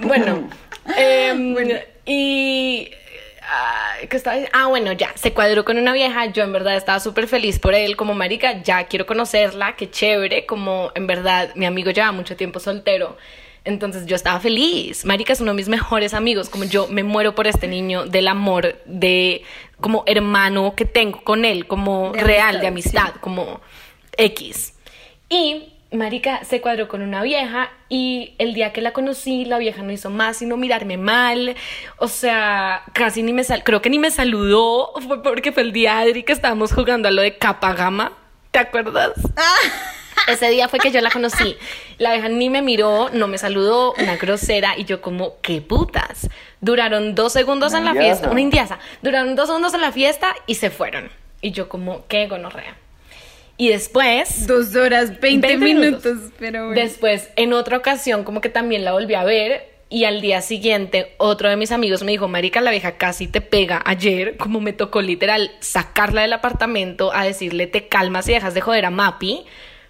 Bueno, 0.00 0.48
em, 0.96 1.56
y... 2.04 2.90
ay, 3.42 4.06
¿qué 4.08 4.16
estaba 4.16 4.36
diciendo? 4.36 4.58
Ah, 4.58 4.66
bueno, 4.66 4.92
ya, 4.92 5.12
se 5.14 5.32
cuadró 5.32 5.64
con 5.64 5.78
una 5.78 5.92
vieja, 5.92 6.26
yo 6.26 6.42
en 6.42 6.52
verdad 6.52 6.76
estaba 6.76 7.00
súper 7.00 7.28
feliz 7.28 7.58
por 7.58 7.74
él, 7.74 7.96
como 7.96 8.14
marica, 8.14 8.62
ya 8.62 8.84
quiero 8.84 9.06
conocerla, 9.06 9.76
qué 9.76 9.90
chévere, 9.90 10.46
como 10.46 10.90
en 10.94 11.06
verdad 11.06 11.54
mi 11.54 11.64
amigo 11.66 11.90
lleva 11.90 12.12
mucho 12.12 12.36
tiempo 12.36 12.60
soltero, 12.60 13.16
entonces 13.64 14.04
yo 14.06 14.16
estaba 14.16 14.40
feliz, 14.40 15.04
marica 15.04 15.32
es 15.32 15.40
uno 15.40 15.52
de 15.52 15.56
mis 15.56 15.68
mejores 15.68 16.12
amigos, 16.12 16.50
como 16.50 16.64
yo 16.64 16.86
me 16.88 17.02
muero 17.02 17.34
por 17.34 17.46
este 17.46 17.66
niño 17.66 18.04
del 18.04 18.28
amor, 18.28 18.76
de 18.84 19.42
como 19.80 20.02
hermano 20.06 20.74
que 20.76 20.84
tengo 20.84 21.22
con 21.24 21.44
él, 21.44 21.66
como 21.66 22.12
De 22.12 22.20
real, 22.20 22.56
amistad, 22.56 22.60
de 22.60 22.66
amistad, 22.68 23.14
como 23.20 23.60
X. 24.16 24.74
Y 25.30 25.73
Marica 25.94 26.44
se 26.44 26.60
cuadró 26.60 26.88
con 26.88 27.02
una 27.02 27.22
vieja 27.22 27.70
y 27.88 28.34
el 28.38 28.54
día 28.54 28.72
que 28.72 28.80
la 28.80 28.92
conocí, 28.92 29.44
la 29.44 29.58
vieja 29.58 29.82
no 29.82 29.92
hizo 29.92 30.10
más 30.10 30.38
sino 30.38 30.56
mirarme 30.56 30.96
mal. 30.96 31.56
O 31.98 32.08
sea, 32.08 32.82
casi 32.92 33.22
ni 33.22 33.32
me 33.32 33.44
sal 33.44 33.64
creo 33.64 33.82
que 33.82 33.90
ni 33.90 33.98
me 33.98 34.10
saludó. 34.10 34.92
Fue 35.06 35.22
porque 35.22 35.52
fue 35.52 35.62
el 35.62 35.72
día 35.72 35.98
Adri 35.98 36.22
que 36.22 36.32
estábamos 36.32 36.72
jugando 36.72 37.08
a 37.08 37.10
lo 37.10 37.22
de 37.22 37.38
capa 37.38 37.72
gama. 37.74 38.12
¿Te 38.50 38.58
acuerdas? 38.60 39.12
Ese 40.28 40.48
día 40.48 40.68
fue 40.68 40.78
que 40.78 40.90
yo 40.90 41.00
la 41.00 41.10
conocí. 41.10 41.56
La 41.98 42.12
vieja 42.12 42.28
ni 42.28 42.48
me 42.48 42.62
miró, 42.62 43.10
no 43.12 43.26
me 43.26 43.36
saludó, 43.36 43.94
una 43.98 44.16
grosera, 44.16 44.74
y 44.76 44.84
yo 44.84 45.02
como, 45.02 45.34
qué 45.42 45.60
putas. 45.60 46.30
Duraron 46.60 47.14
dos 47.14 47.32
segundos 47.32 47.72
Una 47.72 47.78
en 47.78 47.84
la 47.84 47.90
indiasa. 47.90 48.14
fiesta, 48.14 48.30
una 48.30 48.40
indiasa. 48.40 48.78
Duraron 49.02 49.36
dos 49.36 49.48
segundos 49.48 49.74
en 49.74 49.80
la 49.80 49.92
fiesta 49.92 50.34
y 50.46 50.54
se 50.54 50.70
fueron. 50.70 51.10
Y 51.40 51.50
yo 51.50 51.68
como, 51.68 52.06
qué 52.06 52.26
gonorrea. 52.26 52.76
Y 53.56 53.68
después... 53.68 54.46
Dos 54.46 54.74
horas, 54.74 55.20
20, 55.20 55.46
20 55.46 55.56
minutos. 55.58 56.04
minutos. 56.04 56.32
Pero 56.38 56.66
bueno. 56.66 56.80
Después, 56.80 57.30
en 57.36 57.52
otra 57.52 57.76
ocasión, 57.76 58.24
como 58.24 58.40
que 58.40 58.48
también 58.48 58.84
la 58.84 58.92
volví 58.92 59.14
a 59.14 59.24
ver. 59.24 59.72
Y 59.90 60.04
al 60.04 60.20
día 60.20 60.40
siguiente, 60.40 61.14
otro 61.18 61.48
de 61.48 61.56
mis 61.56 61.70
amigos 61.70 62.02
me 62.02 62.10
dijo, 62.10 62.26
Marica, 62.26 62.60
la 62.60 62.72
vieja 62.72 62.96
casi 62.96 63.28
te 63.28 63.40
pega 63.40 63.80
ayer. 63.84 64.36
Como 64.36 64.60
me 64.60 64.72
tocó 64.72 65.02
literal 65.02 65.52
sacarla 65.60 66.22
del 66.22 66.32
apartamento 66.32 67.14
a 67.14 67.24
decirle, 67.24 67.68
te 67.68 67.86
calmas 67.86 68.28
y 68.28 68.32
dejas 68.32 68.54
de 68.54 68.60
joder 68.60 68.86
a 68.86 68.90
Mapi. 68.90 69.44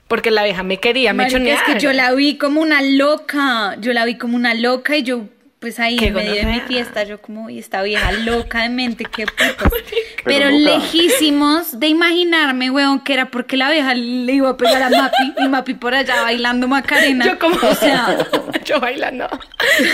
Porque 0.08 0.30
la 0.30 0.44
vieja 0.44 0.62
me 0.62 0.78
quería, 0.78 1.14
me 1.14 1.22
Marica, 1.22 1.38
chonear. 1.38 1.56
es 1.56 1.74
que 1.74 1.80
yo 1.80 1.92
la 1.94 2.12
vi 2.12 2.36
como 2.36 2.60
una 2.60 2.82
loca. 2.82 3.76
Yo 3.80 3.94
la 3.94 4.04
vi 4.04 4.18
como 4.18 4.36
una 4.36 4.52
loca 4.52 4.96
y 4.96 5.02
yo, 5.04 5.22
pues 5.64 5.80
ahí 5.80 5.96
Qué 5.96 6.08
en 6.08 6.14
medio 6.14 6.34
de 6.34 6.44
mi 6.44 6.60
fiesta, 6.60 7.04
yo 7.04 7.22
como, 7.22 7.48
y 7.48 7.58
esta 7.58 7.82
vieja 7.82 8.12
loca 8.12 8.64
de 8.64 8.68
mente, 8.68 9.06
qué 9.06 9.24
putas. 9.24 9.72
Pero, 10.24 10.50
lejísimos 10.50 11.80
de 11.80 11.86
imaginarme, 11.88 12.70
weón, 12.70 13.00
que 13.02 13.14
era 13.14 13.30
porque 13.30 13.56
la 13.56 13.70
vieja 13.70 13.94
le 13.94 14.30
iba 14.30 14.50
a 14.50 14.56
pegar 14.58 14.82
a 14.82 14.90
Mapi 14.90 15.32
y 15.42 15.48
Mapi 15.48 15.72
por 15.72 15.94
allá 15.94 16.20
bailando 16.20 16.68
Macarena. 16.68 17.24
Yo 17.24 17.38
como, 17.38 17.56
o 17.56 17.74
sea, 17.74 18.18
yo 18.66 18.78
bailando, 18.78 19.26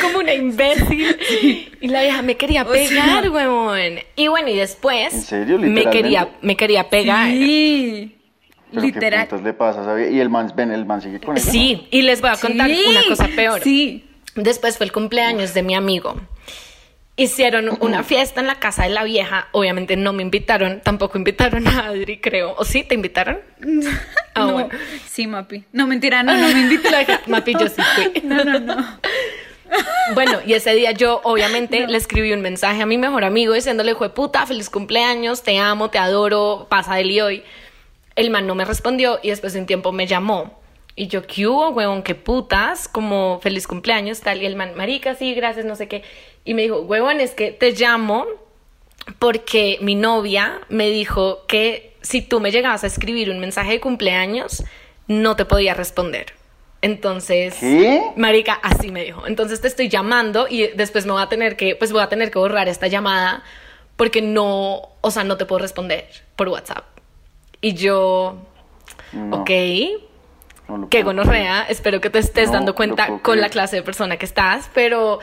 como 0.03 0.19
una 0.19 0.35
imbécil. 0.35 1.17
Y 1.81 1.87
la 1.87 2.03
vieja 2.03 2.21
me 2.23 2.37
quería 2.37 2.65
O 2.65 2.73
sea- 2.75 2.89
pegar, 2.89 3.31
huevón. 3.31 4.01
Y 4.17 4.27
bueno, 4.27 4.49
y 4.49 4.57
después 4.57 5.15
¿En 5.15 5.23
serio? 5.23 5.57
me 5.57 5.69
¿Literalmente? 5.69 5.91
quería, 6.03 6.29
me 6.43 6.57
quería 6.57 6.89
pegar. 6.91 7.29
sí, 7.31 8.17
Pero 8.73 8.83
literal. 8.83 9.29
qué 9.29 9.37
le 9.39 9.53
pasa, 9.53 9.85
¿sabes? 9.85 10.13
Y 10.13 10.19
el 10.19 10.31
man, 10.31 10.53
ven, 10.57 10.73
el 10.73 10.85
man 10.85 11.01
sigue 11.01 11.21
con 11.21 11.37
ella. 11.37 11.47
Sí, 11.49 11.87
y 11.93 12.03
les 12.03 12.21
voy 12.21 12.31
a 12.31 12.37
contar 12.37 12.69
Sí, 12.69 12.83
una 12.89 13.05
cosa 13.09 13.29
peor. 13.37 13.61
Sí. 13.63 14.05
Después 14.35 14.77
fue 14.77 14.87
el 14.87 14.93
cumpleaños 14.93 15.55
de 15.55 15.63
mi 15.63 15.75
amigo. 15.75 16.15
hicieron 17.17 17.77
una 17.81 18.03
fiesta 18.03 18.41
en 18.41 18.47
la 18.47 18.55
casa 18.61 18.85
de 18.85 18.91
la 18.91 19.05
vieja. 19.05 19.49
Obviamente 19.53 19.97
no 19.97 20.13
me 20.13 20.23
invitaron, 20.23 20.81
tampoco 20.81 21.19
invitaron 21.19 21.67
a 21.69 21.89
Adri, 21.89 22.19
creo. 22.19 22.55
¿O 22.57 22.65
sí? 22.65 22.83
¿Te 22.85 22.95
invitaron? 22.95 23.39
Ah, 24.33 24.47
no, 24.47 24.53
bueno. 24.53 24.69
sí, 25.09 25.27
Mapi. 25.27 25.65
No, 25.73 25.89
mentira, 25.89 26.23
no, 26.23 26.33
no 26.37 26.47
me 26.47 26.61
invitaron. 26.61 27.19
Mapi, 27.27 27.53
yo 27.59 27.69
sí 27.69 27.83
fui. 27.97 28.23
No, 28.23 28.45
no, 28.45 28.61
no. 28.61 29.01
Bueno, 30.15 30.39
y 30.47 30.55
ese 30.55 30.73
día 30.75 30.93
yo 30.93 31.21
obviamente 31.25 31.87
le 31.89 31.99
escribí 31.99 32.33
un 32.33 32.41
mensaje 32.41 32.81
a 32.81 32.87
mi 32.87 32.97
mejor 32.97 33.25
amigo 33.25 33.55
diciéndole, 33.55 33.97
fue 33.97 34.15
puta, 34.15 34.47
feliz 34.47 34.71
cumpleaños, 34.71 35.43
te 35.43 35.59
amo, 35.59 35.91
te 35.91 35.99
adoro, 35.99 36.69
pasa 36.71 36.95
del 36.95 37.11
y 37.11 37.21
hoy. 37.21 37.43
El 38.15 38.31
man 38.31 38.47
no 38.47 38.55
me 38.55 38.65
respondió 38.65 39.19
y 39.21 39.31
después 39.31 39.53
de 39.53 39.61
un 39.61 39.67
tiempo 39.67 39.91
me 39.91 40.07
llamó. 40.07 40.60
Y 40.97 41.07
yo, 41.07 41.27
¿qué 41.27 41.47
hubo, 41.47 41.71
huevón? 41.71 42.03
¿Qué 42.03 42.15
putas? 42.15 42.89
Como 42.89 43.39
feliz 43.41 43.67
cumpleaños, 43.67 44.21
tal. 44.21 44.43
Y 44.43 44.47
el 44.47 44.57
man, 44.57 44.73
marica, 44.77 45.15
sí, 45.15 45.35
gracias, 45.35 45.65
no 45.65 45.77
sé 45.77 45.89
qué. 45.89 46.03
Y 46.45 46.55
me 46.55 46.63
dijo, 46.63 46.81
huevón, 46.81 47.21
es 47.21 47.33
que 47.33 47.53
te 47.53 47.73
llamo 47.73 48.27
porque 49.19 49.79
mi 49.81 49.95
novia 49.95 50.61
me 50.69 50.89
dijo 50.91 51.47
que 51.47 51.97
si 52.03 52.23
tú 52.23 52.41
me 52.41 52.51
llegabas 52.51 52.85
a 52.85 52.87
escribir 52.87 53.31
un 53.31 53.41
mensaje 53.41 53.73
de 53.73 53.81
cumpleaños, 53.81 54.65
no 55.07 55.37
te 55.37 55.45
podía 55.45 55.75
responder. 55.75 56.35
Entonces, 56.83 57.57
¿Qué? 57.61 58.03
marica, 58.17 58.55
así 58.63 58.91
me 58.91 59.05
dijo. 59.05 59.27
Entonces 59.27 59.61
te 59.61 59.69
estoy 59.69 59.89
llamando 59.89 60.47
y 60.49 60.69
después 60.69 61.05
me 61.05 61.13
voy 61.13 61.23
a 61.23 61.29
tener 61.29 61.57
que, 61.57 61.77
pues 61.77 61.93
voy 61.93 62.03
a 62.03 62.09
tener 62.09 62.31
que 62.31 62.39
borrar 62.39 62.69
esta 62.69 62.87
llamada 62.87 63.43
porque 63.97 64.23
no, 64.23 64.89
o 65.03 65.11
sea, 65.11 65.25
no 65.25 65.37
te 65.37 65.45
puedo 65.45 65.61
responder 65.61 66.09
por 66.37 66.49
WhatsApp. 66.49 66.85
Y 67.61 67.75
yo, 67.75 68.39
No, 69.13 69.43
ok, 69.43 69.51
no 70.79 70.89
qué 70.89 71.03
gonorrea, 71.03 71.63
espero 71.69 72.01
que 72.01 72.11
te 72.11 72.19
estés 72.19 72.49
No, 72.49 72.55
dando 72.55 72.75
cuenta 72.75 73.19
con 73.23 73.41
la 73.41 73.49
clase 73.49 73.77
de 73.77 73.83
persona 73.83 74.17
que 74.17 74.27
estás, 74.27 74.71
pero 74.75 75.19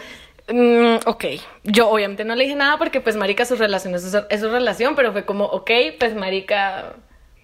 mm, 0.52 0.96
ok, 1.06 1.26
yo 1.64 1.90
obviamente 1.90 2.24
no 2.26 2.36
le 2.36 2.44
dije 2.46 2.56
nada 2.56 2.78
porque 2.78 3.02
pues 3.02 3.16
marica 3.16 3.46
su 3.46 3.56
relación 3.56 3.94
es 3.96 4.04
su, 4.10 4.24
es 4.30 4.40
su 4.42 4.50
relación, 4.50 4.96
pero 4.96 5.12
fue 5.12 5.26
como, 5.26 5.46
ok, 5.46 5.72
pues 6.00 6.16
marica, 6.16 6.94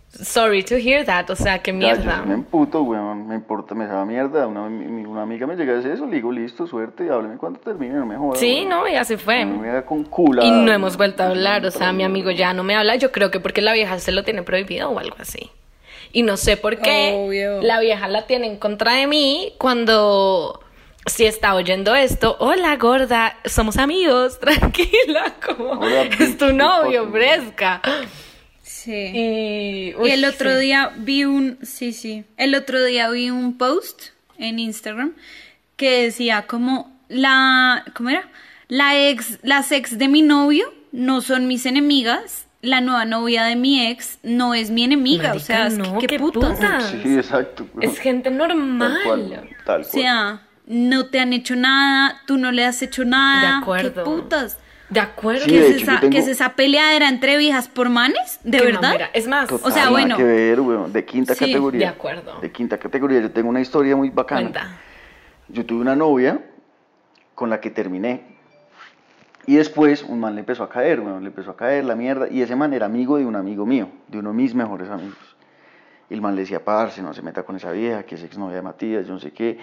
sorry 0.10 0.64
to 0.64 0.76
hear 0.76 1.04
that, 1.06 1.30
o 1.32 1.36
sea, 1.36 1.60
qué 1.60 1.72
Ya, 1.72 1.78
mierda. 1.78 2.18
yo 2.20 2.26
me 2.28 2.36
emputo, 2.36 2.84
weón, 2.84 3.28
me 3.28 3.34
importa, 3.36 3.74
me 3.74 3.88
sabe 3.88 4.06
mierda. 4.06 4.46
Una, 4.46 4.70
mi- 4.70 5.06
una 5.06 5.24
amiga 5.24 5.48
me 5.48 5.56
llega 5.56 5.74
a 5.74 5.76
decir 5.78 5.92
eso, 5.92 6.06
le 6.06 6.16
digo, 6.18 6.32
listo, 6.32 6.68
suerte, 6.68 7.10
hábleme 7.10 7.38
cuando 7.38 7.60
termine, 7.60 7.96
no 7.96 8.06
me 8.06 8.16
jodas. 8.16 8.40
Sí, 8.40 8.58
weón. 8.60 8.70
no, 8.70 8.88
y 8.88 8.96
así 8.96 9.18
fue. 9.18 9.44
No 9.44 9.58
me 9.58 9.84
con 9.84 10.04
cula. 10.04 10.44
Y 10.46 10.52
no 10.52 10.72
hemos 10.72 10.98
vuelto 10.98 11.24
a 11.24 11.28
hablar, 11.30 11.66
o 11.66 11.72
sea, 11.72 11.92
mi 11.94 12.04
amigo 12.04 12.30
ya 12.32 12.54
no 12.54 12.64
me 12.64 12.76
habla, 12.76 12.96
yo 12.96 13.12
creo 13.12 13.32
que 13.32 13.40
porque 13.40 13.62
la 13.62 13.74
vieja 13.74 13.98
se 14.00 14.12
lo 14.12 14.24
tiene 14.24 14.44
prohibido 14.44 14.92
o 14.92 15.00
algo 15.00 15.16
así. 15.20 15.50
Y 16.14 16.22
no 16.22 16.38
sé 16.38 16.56
por 16.58 16.80
qué 16.80 17.14
Obvio. 17.16 17.62
la 17.62 17.80
vieja 17.80 18.08
la 18.08 18.28
tiene 18.28 18.48
en 18.48 18.58
contra 18.58 18.94
de 18.94 19.08
mí 19.08 19.54
cuando 19.58 20.64
si 21.06 21.26
está 21.26 21.56
oyendo 21.56 21.96
esto, 21.96 22.38
hola 22.40 22.76
gorda, 22.78 23.38
somos 23.46 23.78
amigos, 23.78 24.40
tranquila, 24.40 25.36
como 25.46 25.72
Hola, 25.72 26.04
es 26.04 26.38
tu 26.38 26.54
novio, 26.54 27.10
fresca. 27.12 27.82
Sí. 28.62 28.92
Y, 28.94 29.94
el 30.10 30.26
otro 30.26 30.52
sí. 30.54 30.62
día 30.62 30.94
vi 30.98 31.26
un, 31.26 31.58
sí, 31.64 31.94
sí, 31.94 32.26
el 32.38 32.56
otro 32.56 32.84
día 32.84 33.10
vi 33.10 33.30
un 33.30 33.58
post 33.58 34.10
en 34.38 34.60
Instagram 34.60 35.16
que 35.76 36.04
decía 36.04 36.46
como 36.48 36.96
la, 37.10 37.86
¿cómo 37.96 38.10
era? 38.10 38.30
La 38.68 39.10
ex, 39.10 39.40
las 39.42 39.72
ex 39.72 39.98
de 39.98 40.08
mi 40.08 40.22
novio 40.22 40.74
no 40.92 41.22
son 41.22 41.48
mis 41.48 41.66
enemigas, 41.66 42.46
la 42.64 42.80
nueva 42.82 43.04
novia 43.06 43.44
de 43.44 43.56
mi 43.56 43.86
ex 43.86 44.18
no 44.24 44.54
es 44.56 44.72
mi 44.72 44.84
enemiga, 44.86 45.34
o 45.34 45.40
sea, 45.40 45.68
es 45.68 45.76
que- 45.76 45.82
no, 45.84 46.00
qué, 46.00 46.08
qué 46.08 46.18
putas. 46.18 46.54
putas. 46.58 46.96
Sí, 47.04 47.16
exacto. 47.18 47.68
Es 47.82 48.00
gente 48.00 48.32
normal. 48.32 48.94
Tal 48.94 49.04
cual, 49.04 49.50
tal 49.66 49.82
O 49.82 49.84
sea, 49.84 50.42
no 50.66 51.06
te 51.08 51.20
han 51.20 51.34
hecho 51.34 51.56
nada, 51.58 52.22
tú 52.26 52.38
no 52.38 52.52
le 52.52 52.66
has 52.66 52.82
hecho 52.82 53.04
nada, 53.06 53.42
De 53.58 53.58
acuerdo. 53.62 53.94
qué 53.94 54.10
putas. 54.10 54.58
De 54.90 55.00
acuerdo. 55.02 55.44
Sí, 55.44 55.50
¿Qué, 55.52 55.60
de 55.60 55.68
es 55.68 55.76
hecho, 55.76 55.84
esa, 55.92 56.00
tengo- 56.00 56.12
qué 56.12 56.20
es 56.20 56.28
esa 56.28 56.50
peleadera 56.56 57.10
entre 57.10 57.36
viejas 57.38 57.68
por 57.68 57.90
manes? 57.90 58.40
¿De 58.44 58.60
Qué 58.60 58.66
verdad? 58.66 58.82
mamera. 58.82 59.10
Es 59.14 59.28
más, 59.28 59.50
Total, 59.50 59.70
o 59.72 59.74
sea, 59.74 59.90
bueno. 59.90 60.16
que 60.16 60.24
ver, 60.24 60.60
weón, 60.62 60.94
de 60.94 61.04
quinta 61.04 61.34
Sí, 61.36 61.46
categoría. 61.46 61.80
de 61.88 61.94
acuerdo. 61.94 62.40
De 62.40 62.52
quinta 62.52 62.78
categoría. 62.78 63.20
Yo 63.20 63.32
tengo 63.32 63.50
una 63.50 63.60
historia 63.60 63.96
muy 63.96 64.10
bacana. 64.10 64.42
cuenta. 64.42 64.78
Yo 65.50 65.66
tuve 65.66 65.82
una 65.82 65.96
novia 65.96 66.40
con 67.36 67.50
la 67.50 67.60
que 67.60 67.72
terminé. 67.72 68.33
Y 69.46 69.56
después 69.56 70.04
un 70.04 70.20
man 70.20 70.36
le 70.36 70.40
empezó 70.40 70.64
a 70.64 70.70
caer, 70.70 71.02
weón, 71.02 71.24
le 71.24 71.30
empezó 71.30 71.52
a 71.52 71.58
caer 71.58 71.84
la 71.86 71.96
mierda. 71.96 72.28
Y 72.30 72.42
ese 72.42 72.56
man 72.56 72.74
era 72.74 72.86
amigo 72.86 73.18
de 73.18 73.26
un 73.26 73.36
amigo 73.36 73.66
mío, 73.66 73.90
de 74.08 74.20
uno 74.20 74.30
de 74.30 74.36
mis 74.36 74.56
mejores 74.56 74.90
amigos. 74.90 75.18
El 76.10 76.22
man 76.22 76.36
le 76.36 76.42
decía, 76.42 76.64
parce, 76.64 77.02
no 77.02 77.14
se 77.14 77.22
meta 77.22 77.44
con 77.44 77.56
esa 77.56 77.72
vieja, 77.72 78.04
que 78.04 78.16
es 78.16 78.24
exnovia 78.24 78.58
de 78.58 78.62
Matías, 78.62 79.06
yo 79.06 79.14
no 79.14 79.20
sé 79.20 79.32
qué. 79.32 79.58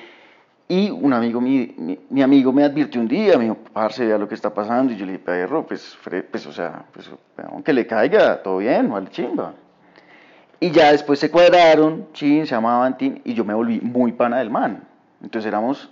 Y 0.68 0.90
un 0.90 1.12
amigo, 1.12 1.40
mi, 1.40 1.74
mi, 1.78 1.98
mi 2.10 2.22
amigo 2.22 2.52
me 2.52 2.62
advirtió 2.62 3.00
un 3.00 3.08
día, 3.08 3.36
me 3.38 3.44
dijo, 3.44 3.56
parce, 3.72 4.04
vea 4.04 4.18
lo 4.18 4.28
que 4.28 4.34
está 4.34 4.52
pasando. 4.52 4.92
Y 4.92 4.96
yo 4.96 5.06
le 5.06 5.12
dije, 5.12 5.24
perro, 5.24 5.66
pues, 5.66 5.98
pues 6.30 6.46
o 6.46 6.52
sea, 6.52 6.84
pues, 6.92 7.10
aunque 7.50 7.72
le 7.72 7.86
caiga, 7.86 8.42
todo 8.42 8.58
bien, 8.58 8.90
vale 8.90 9.08
chimba. 9.10 9.54
Y 10.60 10.70
ya 10.70 10.92
después 10.92 11.18
se 11.18 11.30
cuadraron, 11.30 12.08
chin, 12.12 12.46
se 12.46 12.54
llamaban, 12.54 12.98
tin, 12.98 13.22
y 13.24 13.32
yo 13.32 13.46
me 13.46 13.54
volví 13.54 13.80
muy 13.80 14.12
pana 14.12 14.38
del 14.38 14.50
man. 14.50 14.84
Entonces 15.22 15.48
éramos 15.48 15.90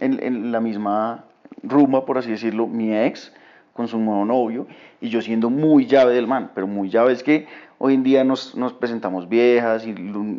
en, 0.00 0.22
en 0.22 0.50
la 0.50 0.60
misma 0.60 1.24
rumba, 1.62 2.04
por 2.06 2.18
así 2.18 2.30
decirlo, 2.30 2.66
mi 2.66 2.94
ex 2.96 3.32
con 3.72 3.86
su 3.88 3.98
nuevo 3.98 4.24
novio, 4.24 4.66
y 5.00 5.08
yo 5.08 5.22
siendo 5.22 5.50
muy 5.50 5.86
llave 5.86 6.12
del 6.12 6.26
man, 6.26 6.50
pero 6.54 6.66
muy 6.66 6.90
llave 6.90 7.12
es 7.12 7.22
que 7.22 7.46
hoy 7.78 7.94
en 7.94 8.02
día 8.02 8.24
nos, 8.24 8.56
nos 8.56 8.72
presentamos 8.72 9.28
viejas, 9.28 9.86
y 9.86 9.92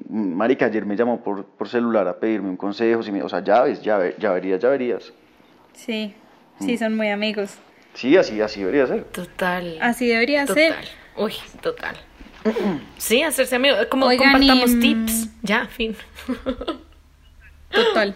marica 0.09 0.65
ayer 0.65 0.85
me 0.85 0.97
llamó 0.97 1.21
por, 1.21 1.45
por 1.45 1.69
celular 1.69 2.05
a 2.09 2.19
pedirme 2.19 2.49
un 2.49 2.57
consejo, 2.57 3.01
si 3.01 3.11
me- 3.13 3.23
o 3.23 3.29
sea, 3.29 3.41
llaves, 3.41 3.81
llave, 3.81 4.15
llaverías, 4.19 4.59
llaverías. 4.59 5.13
Sí, 5.73 6.13
sí, 6.59 6.77
son 6.77 6.97
muy 6.97 7.07
amigos. 7.09 7.57
Sí, 7.93 8.17
así, 8.17 8.41
así 8.41 8.59
debería 8.59 8.85
ser. 8.87 9.03
Total. 9.05 9.77
Así 9.81 10.07
debería 10.07 10.45
Total. 10.45 10.55
ser. 10.73 10.75
Uy, 11.17 11.33
total. 11.61 11.95
Sí, 12.97 13.23
hacerse 13.23 13.55
amigo. 13.55 13.75
Como 13.89 14.05
Oigan, 14.07 14.33
compartamos 14.33 14.71
y, 14.71 14.75
mm, 14.75 14.79
tips. 14.81 15.29
Ya, 15.43 15.65
fin. 15.67 15.95
Total. 17.71 18.15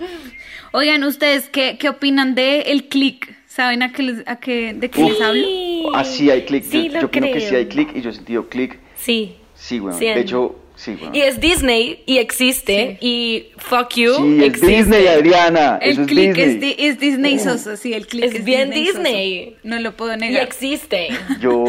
Oigan, 0.71 1.03
¿ustedes 1.03 1.49
qué, 1.49 1.77
qué 1.79 1.89
opinan 1.89 2.35
de 2.35 2.61
el 2.61 2.87
click? 2.87 3.33
¿Saben 3.47 3.83
a 3.83 3.91
qué, 3.91 4.01
les- 4.03 4.23
a 4.27 4.39
qué, 4.39 4.73
de 4.73 4.89
qué 4.89 5.03
les 5.03 5.21
hablo? 5.21 5.95
Así 5.95 6.31
hay 6.31 6.43
clic, 6.45 6.63
Sí, 6.63 6.89
yo, 6.89 7.05
opino 7.05 7.27
que 7.31 7.39
sí 7.39 7.47
creo. 7.47 7.59
hay 7.59 7.65
clic, 7.67 7.89
y 7.95 8.01
yo 8.01 8.09
he 8.09 8.13
sentido 8.13 8.49
clic, 8.49 8.79
Sí. 8.95 9.35
sí, 9.53 9.79
bueno, 9.79 9.97
Sí, 9.99 10.05
de 10.05 10.19
hecho, 10.21 10.55
sí, 10.75 10.95
bueno. 10.99 11.15
Y 11.15 11.21
es 11.21 11.39
Disney 11.39 12.01
y 12.07 12.17
existe. 12.17 12.97
Y 12.99 13.49
fuck 13.57 13.93
you. 13.95 14.15
Sí, 14.15 14.37
es 14.39 14.43
existe. 14.45 14.67
Disney, 14.75 15.07
Adriana. 15.07 15.77
El 15.81 15.91
Eso 15.91 16.01
es 16.01 16.07
click 16.07 16.33
Disney. 16.35 16.45
es, 16.55 16.59
di- 16.61 16.75
es 16.79 16.99
Disney 16.99 17.37
soso, 17.39 17.77
sí, 17.77 17.93
el 17.93 18.07
click 18.07 18.23
Es 18.25 18.33
es, 18.35 18.43
bien 18.45 18.71
Disney. 18.71 19.57
No 19.61 19.77
lo 19.79 19.95
puedo 19.95 20.15
Y 20.15 20.17
negar. 20.17 20.41
existe. 20.43 21.09
Yo 21.39 21.63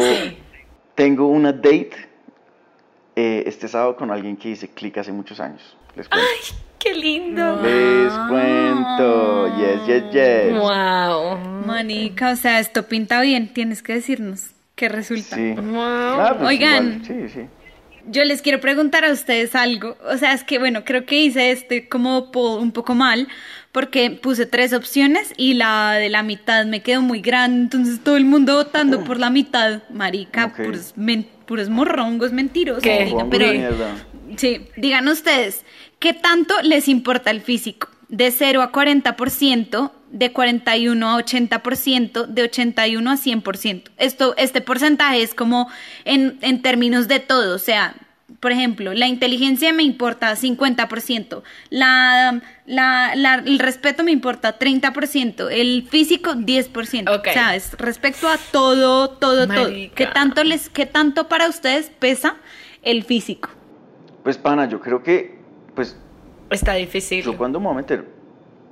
tengo 0.95 1.27
una 1.27 1.51
date 1.53 1.91
eh, 3.15 3.43
este 3.45 3.67
sábado 3.67 3.95
con 3.95 4.09
alguien 4.09 4.35
que 4.37 4.49
hice 4.49 4.69
click 4.69 4.97
hace 4.97 5.11
muchos 5.11 5.39
años. 5.39 5.61
Les 5.95 6.09
cuento. 6.09 6.27
Ay, 6.27 6.57
qué 6.85 6.93
lindo. 6.93 7.61
Les 7.63 8.13
cuento. 8.29 9.47
Yes, 9.57 9.87
yes, 9.87 10.03
yes. 10.13 10.53
Wow. 10.59 11.37
Manica, 11.65 12.31
o 12.31 12.35
sea, 12.35 12.59
esto 12.59 12.83
pinta 12.87 13.21
bien, 13.21 13.47
tienes 13.53 13.81
que 13.81 13.93
decirnos 13.93 14.51
qué 14.75 14.89
resulta. 14.89 15.35
Sí. 15.35 15.53
Wow. 15.53 15.79
Ah, 15.81 16.35
pues 16.37 16.49
Oigan. 16.49 17.01
igual, 17.03 17.05
Sí, 17.07 17.33
sí. 17.33 17.45
Yo 18.07 18.23
les 18.23 18.43
quiero 18.43 18.59
preguntar 18.61 19.03
a 19.03 19.11
ustedes 19.11 19.55
algo. 19.55 19.97
O 20.07 20.15
sea, 20.17 20.33
es 20.33 20.43
que 20.43 20.59
bueno, 20.59 20.83
creo 20.85 21.07
que 21.07 21.19
hice 21.19 21.49
este 21.49 21.89
como 21.89 22.29
un 22.35 22.71
poco 22.71 22.93
mal 22.93 23.27
porque 23.71 24.11
puse 24.11 24.45
tres 24.45 24.73
opciones 24.73 25.33
y 25.37 25.55
la 25.55 25.93
de 25.93 26.09
la 26.09 26.21
mitad 26.21 26.65
me 26.67 26.81
quedó 26.83 27.01
muy 27.01 27.21
grande. 27.21 27.61
Entonces 27.63 28.03
todo 28.03 28.15
el 28.15 28.25
mundo 28.25 28.53
votando 28.55 29.03
por 29.03 29.19
la 29.19 29.31
mitad. 29.31 29.81
Marica, 29.89 30.45
Ok. 30.45 30.65
puros, 30.65 30.93
men- 30.95 31.27
puros 31.47 31.69
morrongos 31.69 32.31
mentirosos. 32.31 32.83
Pero, 32.83 33.25
mierda. 33.31 33.95
sí, 34.37 34.67
digan 34.77 35.07
ustedes, 35.07 35.65
¿qué 35.99 36.13
tanto 36.13 36.53
les 36.63 36.87
importa 36.87 37.31
el 37.31 37.41
físico? 37.41 37.89
De 38.09 38.31
0 38.31 38.61
a 38.61 38.71
40%, 38.71 39.91
de 40.11 40.31
41 40.31 41.09
a 41.09 41.17
80%, 41.23 42.27
de 42.27 42.43
81 42.43 43.11
a 43.11 43.15
100%. 43.15 43.83
Esto, 43.97 44.35
este 44.37 44.61
porcentaje 44.61 45.21
es 45.23 45.33
como 45.33 45.69
en, 46.05 46.37
en 46.41 46.61
términos 46.61 47.07
de 47.07 47.19
todo, 47.19 47.55
o 47.55 47.59
sea, 47.59 47.95
por 48.39 48.51
ejemplo, 48.51 48.93
la 48.93 49.07
inteligencia 49.07 49.73
me 49.73 49.83
importa 49.83 50.35
50%, 50.35 51.41
la, 51.69 52.41
la, 52.65 53.15
la- 53.15 53.35
el 53.35 53.59
respeto 53.59 54.03
me 54.03 54.11
importa 54.11 54.59
30%, 54.59 55.47
el 55.51 55.87
físico 55.89 56.31
10%. 56.33 57.15
Ok. 57.17 57.27
O 57.27 57.33
sea, 57.33 57.55
es 57.55 57.73
respecto 57.73 58.27
a 58.27 58.37
todo, 58.51 59.09
todo, 59.09 59.47
todo. 59.47 59.69
¿Qué 59.95 60.05
tanto, 60.13 60.43
les, 60.43 60.69
¿Qué 60.69 60.85
tanto 60.85 61.27
para 61.27 61.47
ustedes 61.47 61.89
pesa 61.99 62.35
el 62.83 63.03
físico? 63.03 63.49
Pues, 64.23 64.37
pana, 64.37 64.67
yo 64.67 64.79
creo 64.79 65.01
que, 65.03 65.34
pues, 65.75 65.95
Está 66.49 66.73
difícil. 66.73 67.23
yo 67.23 67.37
cuando 67.37 67.59
me 67.59 67.65
voy 67.67 67.73
a 67.73 67.77
meter 67.77 68.05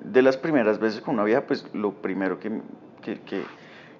de 0.04 0.22
las 0.22 0.38
primeras 0.38 0.80
veces 0.80 1.02
con 1.02 1.16
una 1.16 1.24
vieja, 1.24 1.42
pues, 1.42 1.66
lo 1.74 1.92
primero 1.94 2.40
que, 2.40 2.52
que, 3.02 3.20
que, 3.22 3.42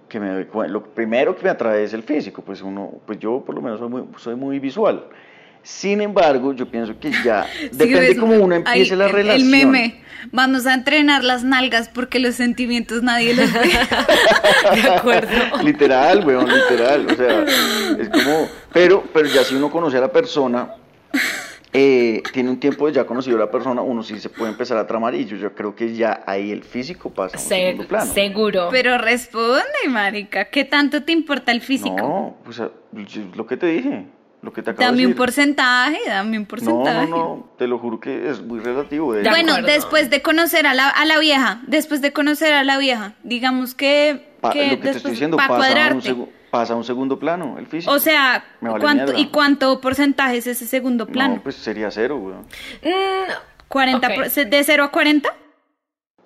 que 0.10 0.20
me 0.20 0.30
doy 0.30 0.46
cuen- 0.46 0.68
lo 0.70 0.84
primero 0.84 1.36
que 1.36 1.44
me 1.44 1.50
atrae 1.50 1.84
es 1.84 1.94
el 1.94 2.04
físico. 2.04 2.42
Pues, 2.42 2.62
uno, 2.62 2.92
pues 3.06 3.20
yo 3.20 3.44
por 3.46 3.56
lo 3.56 3.62
menos 3.62 3.80
soy 3.80 3.90
muy, 3.90 4.04
soy 4.18 4.36
muy 4.36 4.60
visual. 4.60 5.06
Sin 5.66 6.02
embargo, 6.02 6.52
yo 6.54 6.68
pienso 6.70 7.00
que 7.00 7.10
ya 7.24 7.46
Sí, 7.60 7.70
depende 7.72 8.18
cómo 8.18 8.34
uno 8.36 8.54
empiece 8.56 8.94
ahí, 8.94 8.98
la 9.00 9.06
el- 9.06 9.12
relación. 9.14 9.42
El 9.42 9.50
meme. 9.50 10.04
Vamos 10.32 10.66
a 10.68 10.74
entrenar 10.74 11.24
las 11.24 11.44
nalgas 11.44 11.90
porque 11.90 12.20
los 12.20 12.36
sentimientos 12.36 13.02
nadie 13.04 13.34
los 13.34 13.52
ve. 13.54 13.60
De 14.82 14.90
acuerdo. 14.90 15.30
Literal, 15.64 16.26
weón, 16.26 16.48
literal. 16.50 17.08
O 17.10 17.16
sea, 17.16 17.44
es 18.00 18.10
como. 18.10 18.48
Pero, 18.74 19.04
pero 19.14 19.28
ya 19.28 19.44
si 19.44 19.56
uno 19.56 19.70
conoce 19.72 19.98
a 19.98 20.02
la 20.02 20.12
persona, 20.12 20.70
eh, 21.74 22.22
tiene 22.32 22.50
un 22.52 22.60
tiempo 22.60 22.86
de 22.88 22.94
ya 22.94 23.06
conocido 23.06 23.38
a 23.38 23.40
la 23.40 23.52
persona, 23.52 23.82
uno 23.82 24.04
sí 24.04 24.20
se 24.20 24.30
puede 24.30 24.52
empezar 24.52 24.78
a 24.78 24.86
tramar 24.86 25.16
y 25.16 25.26
yo, 25.26 25.38
yo 25.38 25.54
creo 25.56 25.76
que 25.76 25.96
ya 25.96 26.24
ahí 26.28 26.52
el 26.52 26.64
físico 26.64 27.10
pasa 27.10 27.38
a 27.38 27.40
un 27.40 27.46
Se- 27.48 27.56
segundo 27.56 27.88
plano. 27.88 28.14
seguro. 28.14 28.68
Pero 28.72 28.98
responde, 28.98 29.64
marica. 29.90 30.46
¿Qué 30.46 30.66
tanto 30.66 31.04
te 31.04 31.12
importa 31.12 31.52
el 31.52 31.62
físico? 31.62 31.96
No, 31.98 32.38
pues 32.44 32.60
a- 32.60 32.72
yo- 32.92 33.24
lo 33.36 33.48
que 33.48 33.58
te 33.58 33.66
dije, 33.68 34.06
lo 34.44 34.52
que 34.54 34.62
te 34.62 34.72
acabo 34.72 34.86
dame 34.88 35.02
de 35.02 35.08
un 35.08 35.14
porcentaje, 35.16 35.98
dame 36.06 36.38
un 36.38 36.44
No, 36.44 36.48
porcentaje. 36.50 37.08
no, 37.08 37.18
no, 37.18 37.50
te 37.58 37.66
lo 37.66 37.80
juro 37.80 38.00
que 38.00 38.30
es 38.30 38.42
muy 38.42 38.60
relativo. 38.60 39.14
De 39.14 39.24
Bueno, 39.30 39.54
acuerdo. 39.54 39.68
después 39.72 40.10
de 40.10 40.22
conocer 40.22 40.68
a 40.68 40.74
la, 40.74 40.90
a 40.90 41.06
la 41.06 41.18
vieja, 41.18 41.62
después 41.66 42.02
de 42.02 42.12
conocer 42.14 42.54
a 42.54 42.64
la 42.66 42.78
vieja, 42.78 43.14
digamos 43.24 43.74
que, 43.74 44.36
Pa- 44.42 44.52
que 44.52 44.66
lo 44.68 44.70
que 44.72 44.78
te 44.78 44.90
estoy 44.98 45.12
diciendo 45.12 45.38
pa' 45.38 45.48
pasa 45.48 45.54
a, 45.54 45.56
un 45.56 45.74
cuadrarte. 45.74 46.12
segu- 46.14 46.30
pasa 46.52 46.74
a 46.74 46.76
un 46.76 46.84
segundo 46.84 47.18
plano, 47.18 47.56
el 47.58 47.68
físico. 47.68 47.92
O 47.94 48.00
sea, 48.00 48.44
Me 48.60 48.70
vale 48.70 48.82
¿cuánto, 48.84 49.04
mierda. 49.06 49.20
¿y 49.22 49.28
cuánto 49.28 49.80
porcentaje 49.80 50.38
es 50.38 50.48
ese 50.48 50.68
segundo 50.68 51.08
plano? 51.08 51.36
No, 51.36 51.42
pues 51.42 51.56
sería 51.56 51.90
cero, 51.90 52.18
weón. 52.18 52.42
Mm, 52.84 53.32
40 53.70 54.08
ok. 54.08 54.14
por- 54.16 54.30
¿De 54.30 54.64
0 54.64 54.84
a 54.84 54.92
40? 54.92 55.34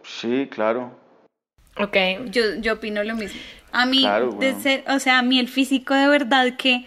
Sí, 0.04 0.48
claro. 0.52 0.92
ok. 1.78 1.96
Yo, 2.32 2.42
yo 2.62 2.74
opino 2.74 3.04
lo 3.04 3.16
mismo. 3.16 3.40
A 3.72 3.86
mí, 3.86 4.02
Claro, 4.02 4.32
de 4.32 4.56
ser- 4.56 4.84
o 4.88 4.98
sea, 5.00 5.20
a 5.20 5.22
mí 5.22 5.40
el 5.40 5.48
físico 5.48 5.94
de 5.94 6.08
verdad 6.08 6.56
que 6.58 6.86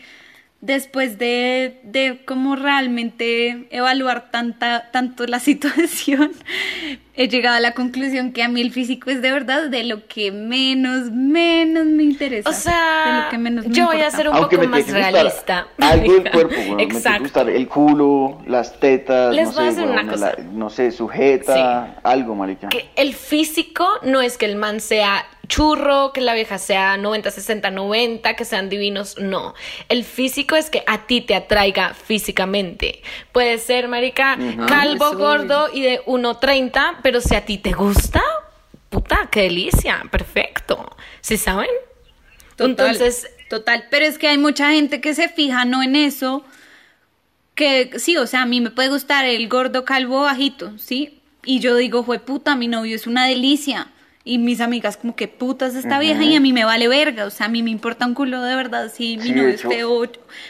después 0.60 1.18
de, 1.18 1.80
de 1.84 2.20
como 2.26 2.54
realmente 2.56 3.66
evaluar 3.70 4.30
tanta, 4.30 4.90
tanto 4.90 5.26
la 5.26 5.38
situación, 5.40 6.32
he 7.14 7.28
llegado 7.28 7.56
a 7.56 7.60
la 7.60 7.72
conclusión 7.72 8.32
que 8.32 8.42
a 8.42 8.48
mí 8.48 8.60
el 8.60 8.70
físico 8.70 9.10
es 9.10 9.22
de 9.22 9.30
verdad 9.30 9.68
de 9.68 9.84
lo 9.84 10.06
que 10.06 10.30
menos, 10.32 11.10
menos 11.10 11.86
me 11.86 12.02
interesa. 12.02 12.48
O 12.50 12.52
sea, 12.52 13.04
de 13.06 13.22
lo 13.24 13.28
que 13.30 13.38
menos 13.38 13.66
me 13.66 13.74
yo 13.74 13.86
voy 13.86 14.00
a 14.02 14.10
ser 14.10 14.28
un 14.28 14.36
Aunque 14.36 14.56
poco 14.56 14.68
me 14.68 14.78
más 14.80 14.90
realista. 14.90 15.66
Algo 15.78 16.12
del 16.12 16.30
cuerpo, 16.30 16.54
weón. 16.54 16.76
Me 16.76 16.76
tiene 16.76 16.88
que 16.88 16.96
Exacto. 16.96 17.22
gustar 17.22 17.48
el 17.50 17.66
culo, 17.68 18.38
las 18.46 18.78
tetas, 18.78 19.34
Les 19.34 19.48
no 19.48 19.54
voy 19.54 19.62
a 19.66 19.70
sé, 19.72 19.76
decir 19.76 19.90
una 19.90 20.02
weón, 20.02 20.08
cosa. 20.08 20.34
la- 20.36 20.44
no 20.44 20.70
sé, 20.70 20.90
sujeta, 20.92 22.00
algo, 22.02 22.34
marica. 22.34 22.68
que 22.68 22.88
el 22.96 23.14
físico 23.14 23.88
no 24.02 24.20
es 24.20 24.36
que 24.38 24.46
el 24.46 24.56
man 24.56 24.80
sea 24.80 25.26
churro, 25.50 26.12
que 26.14 26.20
la 26.20 26.32
vieja 26.32 26.56
sea 26.58 26.96
90, 26.96 27.30
60, 27.30 27.70
90, 27.70 28.34
que 28.36 28.44
sean 28.46 28.70
divinos, 28.70 29.18
no. 29.18 29.54
El 29.88 30.04
físico 30.04 30.56
es 30.56 30.70
que 30.70 30.84
a 30.86 31.06
ti 31.06 31.20
te 31.20 31.34
atraiga 31.34 31.92
físicamente. 31.92 33.02
Puede 33.32 33.58
ser, 33.58 33.88
marica, 33.88 34.38
calvo, 34.68 35.12
gordo 35.16 35.68
y 35.74 35.82
de 35.82 36.02
1.30, 36.04 36.98
pero 37.02 37.20
si 37.20 37.34
a 37.34 37.44
ti 37.44 37.58
te 37.58 37.72
gusta, 37.72 38.22
puta, 38.88 39.28
qué 39.30 39.42
delicia, 39.42 40.04
perfecto. 40.10 40.96
¿Sí 41.20 41.36
saben? 41.36 41.68
Total, 42.56 42.70
Entonces, 42.70 43.28
total, 43.50 43.88
pero 43.90 44.06
es 44.06 44.18
que 44.18 44.28
hay 44.28 44.38
mucha 44.38 44.70
gente 44.70 45.00
que 45.00 45.14
se 45.14 45.28
fija 45.28 45.64
no 45.64 45.82
en 45.82 45.96
eso, 45.96 46.44
que 47.56 47.98
sí, 47.98 48.16
o 48.16 48.26
sea, 48.26 48.42
a 48.42 48.46
mí 48.46 48.60
me 48.60 48.70
puede 48.70 48.88
gustar 48.88 49.24
el 49.24 49.48
gordo 49.48 49.84
calvo 49.84 50.22
bajito, 50.22 50.78
¿sí? 50.78 51.20
Y 51.44 51.58
yo 51.58 51.74
digo, 51.74 52.04
fue 52.04 52.20
puta, 52.20 52.54
mi 52.54 52.68
novio 52.68 52.94
es 52.94 53.08
una 53.08 53.26
delicia. 53.26 53.88
Y 54.30 54.38
mis 54.38 54.60
amigas 54.60 54.96
como 54.96 55.16
que 55.16 55.26
putas 55.26 55.74
esta 55.74 55.98
vieja 55.98 56.22
y 56.22 56.36
a 56.36 56.40
mí 56.40 56.52
me 56.52 56.64
vale 56.64 56.86
verga, 56.86 57.24
o 57.24 57.30
sea, 57.30 57.46
a 57.46 57.48
mí 57.48 57.64
me 57.64 57.70
importa 57.70 58.06
un 58.06 58.14
culo 58.14 58.40
de 58.42 58.54
verdad 58.54 58.92
si 58.94 59.16
mi 59.16 59.22
Sí, 59.24 59.30
novio 59.30 59.46
de 59.48 59.54
es 59.54 59.62
feo. 59.62 60.02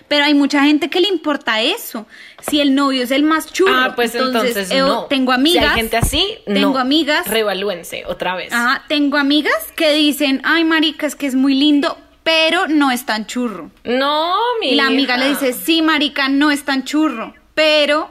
Pero 0.07 0.25
hay 0.27 0.35
mucha 0.35 0.63
gente 0.65 0.91
que 0.91 1.01
le 1.01 1.09
importa 1.09 1.63
eso. 1.63 2.07
Si 2.43 2.61
el 2.61 2.75
novio 2.75 3.05
es 3.05 3.11
el 3.11 3.23
más 3.23 3.51
chulo, 3.51 3.73
ah, 3.75 3.93
pues 3.97 4.15
entonces, 4.15 4.69
no. 4.75 5.05
tengo 5.05 5.33
Si 5.33 5.37
amigas. 5.39 5.65
hay 5.71 5.77
gente 5.77 5.97
así, 5.97 6.27
tengo 6.45 6.75
no. 6.75 6.79
amigas 6.79 7.27
Revalúense 7.27 8.05
otra 8.07 8.35
vez. 8.37 8.53
Ajá, 8.53 8.85
tengo 8.87 9.17
amigas 9.17 9.55
que 9.77 9.95
dicen, 9.95 10.43
ay, 10.45 10.65
marica, 10.65 11.07
es 11.07 11.15
que 11.15 11.27
es 11.27 11.35
muy 11.35 11.55
lindo, 11.55 11.97
pero 12.23 12.69
no 12.69 12.91
es 12.91 13.07
tan 13.07 13.27
churro. 13.27 13.71
No, 13.85 14.35
mi 14.61 14.73
Y 14.73 14.75
la 14.75 14.89
amiga 14.89 15.15
hija. 15.17 15.25
le 15.25 15.31
dice, 15.31 15.53
sí, 15.55 15.81
marica, 15.81 16.29
no 16.29 16.51
es 16.51 16.65
tan 16.65 16.85
churro, 16.85 17.33
pero 17.55 18.11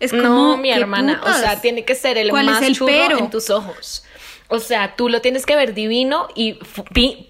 es 0.00 0.12
como, 0.12 0.22
No, 0.24 0.56
mi 0.56 0.70
¿qué 0.72 0.76
hermana, 0.80 1.20
putas? 1.20 1.36
o 1.36 1.40
sea, 1.40 1.60
tiene 1.60 1.84
que 1.84 1.94
ser 1.94 2.16
el 2.16 2.30
¿Cuál 2.30 2.46
más 2.46 2.62
es 2.62 2.68
el 2.68 2.74
churro 2.74 2.90
pero? 2.90 3.18
en 3.18 3.28
tus 3.30 3.50
ojos. 3.50 4.03
O 4.54 4.60
sea, 4.60 4.96
tú 4.96 5.08
lo 5.08 5.20
tienes 5.20 5.46
que 5.46 5.56
ver 5.56 5.74
divino 5.74 6.28
y 6.34 6.58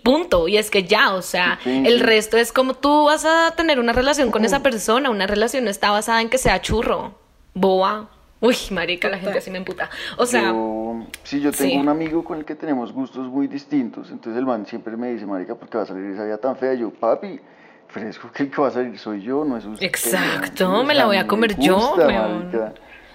punto. 0.02 0.48
Y 0.48 0.56
es 0.56 0.70
que 0.70 0.84
ya, 0.84 1.14
o 1.14 1.22
sea, 1.22 1.58
Sí, 1.62 1.82
el 1.86 1.98
sí. 1.98 2.02
resto 2.02 2.36
es 2.36 2.52
como 2.52 2.74
tú 2.74 3.04
vas 3.04 3.24
a 3.24 3.52
tener 3.56 3.78
una 3.78 3.92
relación 3.92 4.30
con 4.30 4.44
esa 4.44 4.60
persona. 4.62 5.10
Una 5.10 5.26
relación 5.26 5.64
no 5.64 5.70
está 5.70 5.90
basada 5.90 6.20
en 6.20 6.28
que 6.28 6.38
sea 6.38 6.60
churro, 6.60 7.14
boa. 7.54 8.10
Uy, 8.40 8.56
marica, 8.72 9.08
la 9.08 9.18
gente 9.18 9.38
así 9.38 9.50
me 9.50 9.56
emputa. 9.58 9.88
O 10.18 10.26
sea, 10.26 10.48
yo, 10.48 11.06
sí, 11.22 11.40
yo 11.40 11.50
tengo 11.50 11.70
sí. 11.70 11.76
un 11.78 11.88
amigo 11.88 12.22
con 12.22 12.38
el 12.38 12.44
que 12.44 12.54
tenemos 12.54 12.92
gustos 12.92 13.26
muy 13.26 13.46
distintos. 13.46 14.10
Entonces 14.10 14.38
el 14.38 14.44
man 14.44 14.66
siempre 14.66 14.96
me 14.98 15.12
dice, 15.12 15.24
marica, 15.24 15.54
¿por 15.54 15.68
qué 15.70 15.78
va 15.78 15.84
a 15.84 15.86
salir 15.86 16.10
esa 16.10 16.24
vida 16.24 16.36
tan 16.36 16.54
fea? 16.56 16.74
Y 16.74 16.80
yo, 16.80 16.90
papi, 16.90 17.40
fresco 17.88 18.30
que 18.32 18.42
el 18.42 18.50
que 18.50 18.60
va 18.60 18.68
a 18.68 18.70
salir 18.70 18.98
soy 18.98 19.22
yo, 19.22 19.44
no 19.46 19.56
es 19.56 19.64
usted. 19.64 19.86
Exacto, 19.86 20.84
me 20.84 20.92
la 20.94 21.06
voy 21.06 21.16
a 21.16 21.26
comer 21.26 21.56
me 21.56 21.64
yo, 21.64 21.76
gusta, 21.76 22.06
marica. 22.06 22.74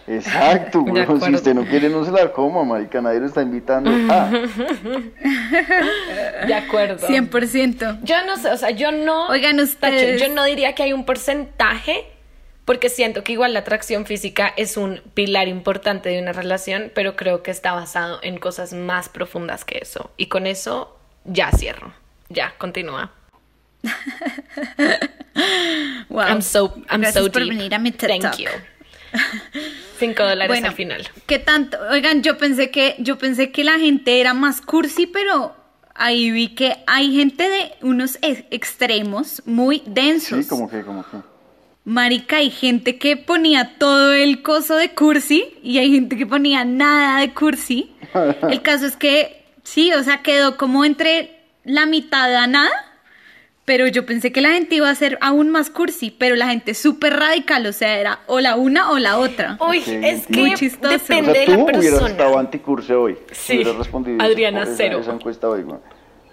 Exacto, 0.10 0.82
weón. 0.88 1.22
Si 1.22 1.34
usted 1.34 1.54
no 1.54 1.66
quiere, 1.66 1.90
no 1.90 2.04
se 2.04 2.12
la 2.12 2.32
coma, 2.32 2.64
marica. 2.64 3.00
Nadie 3.02 3.20
lo 3.20 3.28
está 3.28 3.42
invitando. 3.44 3.92
Ah, 4.10 4.32
de 6.48 6.54
acuerdo. 6.54 7.08
100%. 7.08 8.00
Yo 8.04 8.16
no 8.26 8.38
sé, 8.38 8.50
o 8.50 8.58
sea, 8.58 8.72
yo 8.72 8.92
no. 8.92 9.28
Oigan, 9.28 9.58
Tacho, 9.58 9.70
ustedes- 9.72 10.22
yo 10.22 10.30
no 10.30 10.44
diría 10.46 10.74
que 10.74 10.84
hay 10.84 10.94
un 10.94 11.06
porcentaje, 11.06 12.06
porque 12.66 12.90
siento 12.90 13.24
que 13.24 13.34
igual 13.34 13.54
la 13.54 13.60
atracción 13.60 14.06
física 14.06 14.52
es 14.58 14.78
un 14.78 15.02
pilar 15.14 15.48
importante 15.48 16.10
de 16.10 16.20
una 16.22 16.34
relación, 16.34 16.92
pero 16.96 17.16
creo 17.16 17.44
que 17.44 17.52
está 17.52 17.74
basado 17.74 18.20
en 18.24 18.38
cosas 18.40 18.74
más 18.74 19.10
profundas 19.10 19.66
que 19.66 19.80
eso. 19.82 20.12
Y 20.18 20.28
con 20.28 20.48
eso 20.48 20.98
ya 21.26 21.52
cierro. 21.52 21.94
Ya, 22.30 22.54
continúa. 22.58 23.12
Wow. 26.10 26.26
I'm 26.28 26.42
so, 26.42 26.74
I'm 26.90 27.02
Gracias 27.02 27.24
so 27.24 27.32
por 27.32 27.44
deep. 27.44 27.50
venir 27.54 27.74
a 27.74 27.80
mi 27.80 27.92
TED 27.92 28.08
Thank 28.10 28.22
Talk. 28.24 28.38
you. 28.38 28.50
Cinco 30.00 30.24
dólares 30.24 30.48
Bueno, 30.48 30.68
al 30.70 30.74
final. 30.76 31.08
¿qué 31.26 31.40
tanto? 31.40 31.78
Oigan, 31.92 32.22
yo 32.24 32.38
pensé 32.38 32.72
que 32.72 32.96
yo 33.00 33.18
pensé 33.18 33.52
que 33.52 33.64
la 33.64 33.78
gente 33.80 34.20
era 34.22 34.34
más 34.34 34.62
cursi, 34.62 35.08
pero 35.08 35.56
ahí 35.96 36.32
vi 36.32 36.50
que 36.56 36.78
hay 36.88 37.14
gente 37.16 37.50
de 37.50 37.74
unos 37.82 38.18
ex- 38.22 38.46
extremos 38.52 39.42
muy 39.46 39.84
densos. 39.86 40.44
sí, 40.46 40.50
como 40.50 40.70
que, 40.70 40.82
como 40.84 41.04
que. 41.04 41.18
Marica, 41.86 42.38
hay 42.38 42.52
gente 42.52 42.98
que 42.98 43.18
ponía 43.18 43.78
todo 43.80 44.14
el 44.14 44.42
coso 44.42 44.76
de 44.76 44.94
cursi 44.94 45.46
y 45.64 45.80
hay 45.80 45.92
gente 45.92 46.18
que 46.18 46.26
ponía 46.26 46.64
nada 46.64 47.20
de 47.20 47.34
cursi. 47.34 47.92
El 48.50 48.62
caso 48.62 48.86
es 48.86 48.96
que 48.96 49.44
sí, 49.64 49.92
o 49.94 50.04
sea, 50.04 50.22
quedó 50.22 50.56
como 50.58 50.86
entre 50.86 51.40
la 51.64 51.86
mitad 51.88 52.34
a 52.36 52.48
nada. 52.48 52.70
Pero 53.70 53.86
yo 53.86 54.04
pensé 54.04 54.32
que 54.32 54.42
la 54.42 54.50
gente 54.50 54.74
iba 54.74 54.90
a 54.90 54.96
ser 54.96 55.20
aún 55.22 55.52
más 55.52 55.70
cursi, 55.70 56.10
pero 56.10 56.36
la 56.36 56.48
gente 56.48 56.72
es 56.72 56.80
súper 56.80 57.14
radical, 57.18 57.68
o 57.68 57.72
sea, 57.72 58.00
era 58.00 58.22
o 58.26 58.40
la 58.40 58.56
una 58.56 58.90
o 58.90 58.98
la 58.98 59.20
otra. 59.20 59.60
Uy, 59.70 59.84
es 59.86 60.26
que 60.26 60.40
Muy 60.40 60.56
chistoso. 60.56 60.88
O 60.88 60.98
depende 60.98 61.32
sea, 61.34 61.42
de 61.42 61.46
tú 61.46 61.52
la 61.52 61.64
hubieras 61.78 61.86
estado 62.02 62.08
persona. 62.18 62.40
anticurse 62.40 62.96
hoy. 62.96 63.16
Sí. 63.32 63.36
Si 63.36 63.54
hubieras 63.58 63.76
respondido 63.76 64.20
Adriana, 64.24 64.64
esa, 64.64 64.74
cero. 64.76 65.00
esa 65.02 65.12
encuesta 65.14 65.48
hoy, 65.48 65.62
weón. 65.62 65.82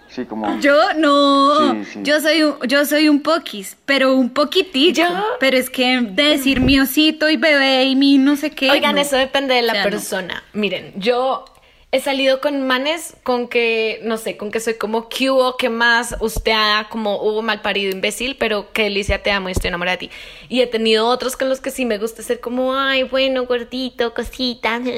Sí, 0.09 0.25
como. 0.25 0.59
Yo 0.61 0.93
no, 0.95 1.73
Sí, 1.83 1.85
sí. 1.93 1.99
yo 2.01 2.19
soy 2.21 2.41
un, 2.41 2.55
yo 2.67 2.85
soy 2.85 3.07
un 3.07 3.21
poquis, 3.21 3.77
pero 3.85 4.15
un 4.15 4.31
poquitico. 4.31 5.01
Yo- 5.01 5.23
Pero 5.39 5.57
es 5.57 5.69
que 5.69 5.99
de 6.01 6.23
decir 6.23 6.59
mi 6.59 6.79
osito 6.79 7.29
y 7.29 7.37
bebé 7.37 7.83
y 7.83 7.95
mi 7.95 8.17
no 8.17 8.35
sé 8.35 8.49
qué. 8.49 8.71
Oigan, 8.71 8.95
no. 8.95 9.01
eso 9.01 9.15
depende 9.15 9.53
de 9.53 9.61
la 9.61 9.73
O 9.73 9.75
sea, 9.75 9.83
no. 9.83 9.89
persona. 9.91 10.43
Miren, 10.53 10.93
yo 10.95 11.45
he 11.91 12.01
salido 12.01 12.41
con 12.41 12.67
manes 12.67 13.15
con 13.23 13.47
que, 13.47 14.01
no 14.03 14.17
sé, 14.17 14.35
con 14.35 14.51
que 14.51 14.59
soy 14.59 14.73
como 14.75 15.07
que 15.07 15.31
hubo, 15.31 15.55
que 15.55 15.69
más 15.69 16.15
usteada, 16.19 16.89
como 16.89 17.21
hubo 17.21 17.41
mal 17.41 17.61
parido 17.61 17.91
imbécil, 17.91 18.35
pero 18.37 18.71
que 18.73 18.83
delicia, 18.83 19.23
te 19.23 19.31
amo 19.31 19.47
y 19.47 19.53
estoy 19.53 19.69
enamorada 19.69 19.97
de 19.97 20.07
ti. 20.07 20.13
Y 20.49 20.61
he 20.61 20.67
tenido 20.67 21.07
otros 21.07 21.37
con 21.37 21.47
los 21.47 21.61
que 21.61 21.71
sí 21.71 21.85
me 21.85 21.97
gusta 21.97 22.23
ser 22.23 22.41
como, 22.41 22.75
ay, 22.75 23.03
bueno, 23.03 23.45
gordito, 23.45 24.13
cosita. 24.13 24.81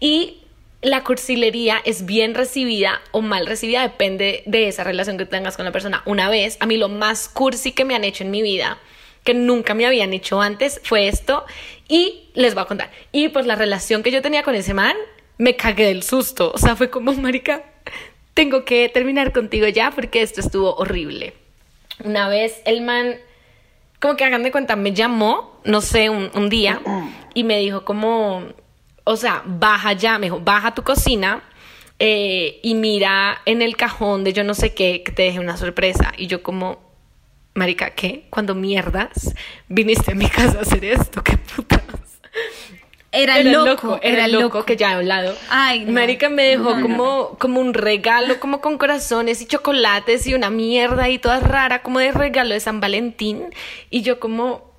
Y 0.00 0.42
la 0.82 1.02
cursilería 1.02 1.80
es 1.84 2.06
bien 2.06 2.34
recibida 2.34 3.00
o 3.10 3.20
mal 3.20 3.46
recibida, 3.46 3.82
depende 3.82 4.42
de 4.46 4.68
esa 4.68 4.84
relación 4.84 5.18
que 5.18 5.26
tengas 5.26 5.56
con 5.56 5.64
la 5.64 5.72
persona. 5.72 6.02
Una 6.06 6.30
vez, 6.30 6.56
a 6.60 6.66
mí 6.66 6.76
lo 6.76 6.88
más 6.88 7.28
cursi 7.28 7.72
que 7.72 7.84
me 7.84 7.96
han 7.96 8.04
hecho 8.04 8.22
en 8.22 8.30
mi 8.30 8.42
vida 8.42 8.78
que 9.24 9.34
nunca 9.34 9.74
me 9.74 9.84
habían 9.84 10.12
hecho 10.12 10.40
antes 10.40 10.80
fue 10.84 11.08
esto 11.08 11.44
y 11.88 12.30
les 12.34 12.54
voy 12.54 12.62
a 12.62 12.66
contar. 12.66 12.92
Y 13.10 13.28
pues 13.28 13.44
la 13.44 13.56
relación 13.56 14.04
que 14.04 14.12
yo 14.12 14.22
tenía 14.22 14.44
con 14.44 14.54
ese 14.54 14.72
man, 14.72 14.94
me 15.38 15.56
cagué 15.56 15.86
del 15.86 16.02
susto. 16.02 16.52
O 16.54 16.58
sea, 16.58 16.76
fue 16.76 16.90
como, 16.90 17.12
marica, 17.14 17.64
tengo 18.34 18.64
que 18.64 18.88
terminar 18.88 19.32
contigo 19.32 19.66
ya 19.68 19.90
porque 19.90 20.22
esto 20.22 20.40
estuvo 20.40 20.74
horrible. 20.76 21.34
Una 22.04 22.28
vez 22.28 22.60
el 22.66 22.82
man, 22.82 23.16
como 24.00 24.16
que 24.16 24.24
hagan 24.24 24.42
de 24.42 24.52
cuenta, 24.52 24.76
me 24.76 24.92
llamó, 24.92 25.60
no 25.64 25.80
sé, 25.80 26.10
un, 26.10 26.48
día 26.50 26.80
y 27.34 27.44
me 27.44 27.58
dijo 27.58 27.84
como, 27.84 28.42
o 29.04 29.16
sea, 29.16 29.42
baja 29.46 29.94
ya, 29.94 30.18
me 30.18 30.26
dijo, 30.26 30.40
baja 30.40 30.68
a 30.68 30.74
tu 30.74 30.82
cocina 30.82 31.42
eh, 31.98 32.60
y 32.62 32.74
mira 32.74 33.40
en 33.46 33.62
el 33.62 33.76
cajón 33.76 34.24
de 34.24 34.34
yo 34.34 34.44
no 34.44 34.52
sé 34.52 34.74
qué, 34.74 35.02
que 35.02 35.12
te 35.12 35.22
deje 35.22 35.40
una 35.40 35.56
sorpresa. 35.56 36.12
Y 36.18 36.26
yo 36.26 36.42
como, 36.42 36.78
Marica, 37.54 37.90
¿qué? 37.90 38.26
Cuando 38.28 38.54
mierdas 38.54 39.34
viniste 39.68 40.12
a 40.12 40.14
mi 40.14 40.28
casa 40.28 40.58
a 40.58 40.62
hacer 40.62 40.84
esto, 40.84 41.24
qué 41.24 41.38
putas. 41.38 41.80
Era, 43.16 43.42
loco, 43.42 43.98
era, 44.02 44.28
loco, 44.28 44.64
que 44.64 44.76
ya 44.76 44.92
he 44.92 44.94
hablado. 44.94 45.34
Ay, 45.48 45.84
no. 45.84 45.92
Marica 45.92 46.28
me 46.28 46.44
dejó 46.44 46.80
como, 46.80 47.36
como 47.38 47.60
un 47.60 47.72
regalo, 47.72 48.38
como 48.38 48.60
con 48.60 48.76
corazones 48.78 49.40
y 49.40 49.46
chocolates 49.46 50.26
y 50.26 50.34
una 50.34 50.50
mierda 50.50 51.08
y 51.08 51.18
toda 51.18 51.40
rara, 51.40 51.82
como 51.82 51.98
de 51.98 52.12
regalo 52.12 52.52
de 52.52 52.60
San 52.60 52.80
Valentín. 52.80 53.54
Y 53.90 54.02
yo 54.02 54.20
como, 54.20 54.70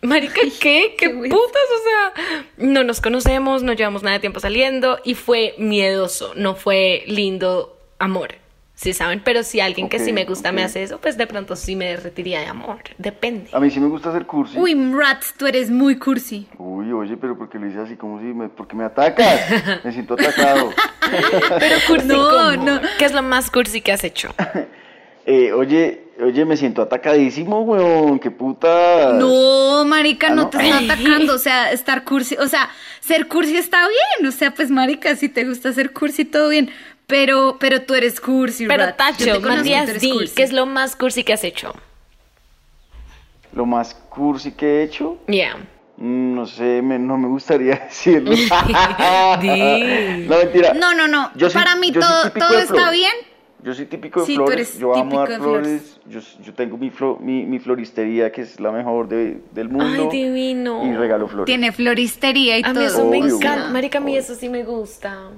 Marica, 0.00 0.40
¿qué? 0.60 0.94
¿Qué, 0.96 0.96
qué 0.96 1.10
putas? 1.10 1.30
O 1.30 1.82
sea, 1.84 2.44
no 2.56 2.82
nos 2.82 3.00
conocemos, 3.00 3.62
no 3.62 3.72
llevamos 3.72 4.02
nada 4.02 4.14
de 4.14 4.20
tiempo 4.20 4.40
saliendo 4.40 4.98
y 5.04 5.14
fue 5.14 5.54
miedoso, 5.58 6.32
no 6.34 6.54
fue 6.54 7.04
lindo 7.06 7.78
amor. 7.98 8.41
Sí, 8.74 8.94
saben, 8.94 9.20
pero 9.24 9.42
si 9.44 9.60
alguien 9.60 9.88
que 9.88 9.98
sí 10.00 10.12
me 10.12 10.24
gusta 10.24 10.50
me 10.50 10.64
hace 10.64 10.82
eso, 10.82 10.98
pues 10.98 11.16
de 11.16 11.26
pronto 11.26 11.54
sí 11.56 11.76
me 11.76 11.86
derretiría 11.86 12.40
de 12.40 12.46
amor. 12.46 12.78
Depende. 12.98 13.48
A 13.52 13.60
mí 13.60 13.70
sí 13.70 13.78
me 13.78 13.86
gusta 13.86 14.08
hacer 14.08 14.26
cursi. 14.26 14.58
Uy, 14.58 14.74
Rats, 14.94 15.34
tú 15.36 15.46
eres 15.46 15.70
muy 15.70 15.96
cursi. 15.98 16.48
Uy, 16.58 16.90
oye, 16.90 17.16
pero 17.16 17.36
porque 17.38 17.58
lo 17.58 17.68
hice 17.68 17.78
así 17.78 17.96
como 17.96 18.18
si 18.18 18.24
me, 18.26 18.48
porque 18.48 18.74
me 18.74 18.84
atacas. 18.84 19.40
Me 19.84 19.92
siento 19.92 20.14
atacado. 20.14 20.70
Pero 21.60 21.76
cursi, 21.86 22.06
No, 22.08 22.28
¿cómo? 22.28 22.64
no. 22.64 22.80
¿Qué 22.98 23.04
es 23.04 23.12
lo 23.12 23.22
más 23.22 23.50
cursi 23.50 23.80
que 23.82 23.92
has 23.92 24.02
hecho? 24.04 24.34
Eh, 25.24 25.52
oye, 25.52 26.02
oye, 26.20 26.44
me 26.44 26.56
siento 26.56 26.82
atacadísimo, 26.82 27.60
weón. 27.60 28.18
Qué 28.18 28.32
puta. 28.32 29.12
No, 29.12 29.84
marica, 29.84 30.26
Ah, 30.26 30.34
no 30.34 30.42
¿no? 30.42 30.48
te 30.50 30.58
está 30.58 30.78
atacando, 30.94 31.34
o 31.34 31.38
sea, 31.38 31.70
estar 31.70 32.02
cursi, 32.02 32.34
o 32.40 32.48
sea, 32.48 32.68
ser 32.98 33.28
cursi 33.28 33.56
está 33.56 33.86
bien, 33.86 34.26
o 34.28 34.32
sea, 34.32 34.52
pues 34.52 34.68
marica, 34.72 35.14
si 35.14 35.28
te 35.28 35.44
gusta 35.44 35.72
ser 35.72 35.92
cursi, 35.92 36.24
todo 36.24 36.48
bien, 36.48 36.70
pero, 37.12 37.56
pero 37.60 37.82
tú 37.82 37.92
eres 37.94 38.18
cursi, 38.22 38.66
Pero 38.66 38.86
Rat. 38.86 38.96
Tacho, 38.96 39.38
Matías. 39.42 39.90
¿qué 40.34 40.42
es 40.42 40.50
lo 40.50 40.64
más 40.64 40.96
cursi 40.96 41.22
que 41.24 41.34
has 41.34 41.44
hecho? 41.44 41.74
Lo 43.52 43.66
más 43.66 43.94
cursi 44.08 44.52
que 44.52 44.66
he 44.80 44.82
hecho. 44.84 45.18
Yeah. 45.28 45.56
mm, 45.98 46.34
No 46.34 46.46
sé, 46.46 46.80
me- 46.80 46.98
no 46.98 47.18
me 47.18 47.28
gustaría 47.28 47.74
decirlo. 47.84 48.32
No, 49.42 50.38
mentira. 50.38 50.72
No, 50.72 50.94
no, 50.94 51.06
no, 51.06 51.30
Yo 51.36 51.50
soy- 51.50 51.62
para 51.62 51.76
mí 51.76 51.90
yo 51.90 52.00
soy 52.00 52.10
todo, 52.10 52.22
típico 52.30 52.46
todo 52.46 52.56
de 52.56 52.62
está 52.62 52.74
flores. 52.74 52.92
bien. 52.98 53.12
Yo 53.62 53.74
soy 53.74 53.84
típico 53.86 54.20
de 54.20 54.26
Sí, 54.26 54.34
tú 54.36 54.46
flores. 54.46 54.68
eres 54.70 54.78
Yo 54.80 54.94
amo 54.96 55.18
dar 55.20 55.28
de 55.28 55.36
flores. 55.36 56.00
Yo, 56.06 56.20
yo 56.42 56.54
tengo 56.54 56.78
mi, 56.78 56.90
flo- 56.90 57.18
mi, 57.20 57.44
mi 57.44 57.58
floristería, 57.58 58.32
que 58.32 58.40
es 58.40 58.58
la 58.58 58.72
mejor 58.72 59.06
de- 59.06 59.40
del 59.52 59.68
mundo. 59.68 60.08
Ay, 60.10 60.18
divino. 60.18 60.82
Y 60.86 60.96
regalo 60.96 61.28
flores. 61.28 61.44
Tiene 61.46 61.70
floristería 61.72 62.58
y 62.58 62.62
A 62.64 62.68
mí 62.68 62.74
todo. 62.74 62.84
eso 62.86 63.04
me 63.06 63.18
encanta. 63.18 63.68
Marica, 63.68 63.98
a 63.98 64.00
mí 64.00 64.12
Obvio. 64.12 64.20
eso 64.22 64.34
sí 64.34 64.48
me 64.48 64.64
gusta. 64.64 65.28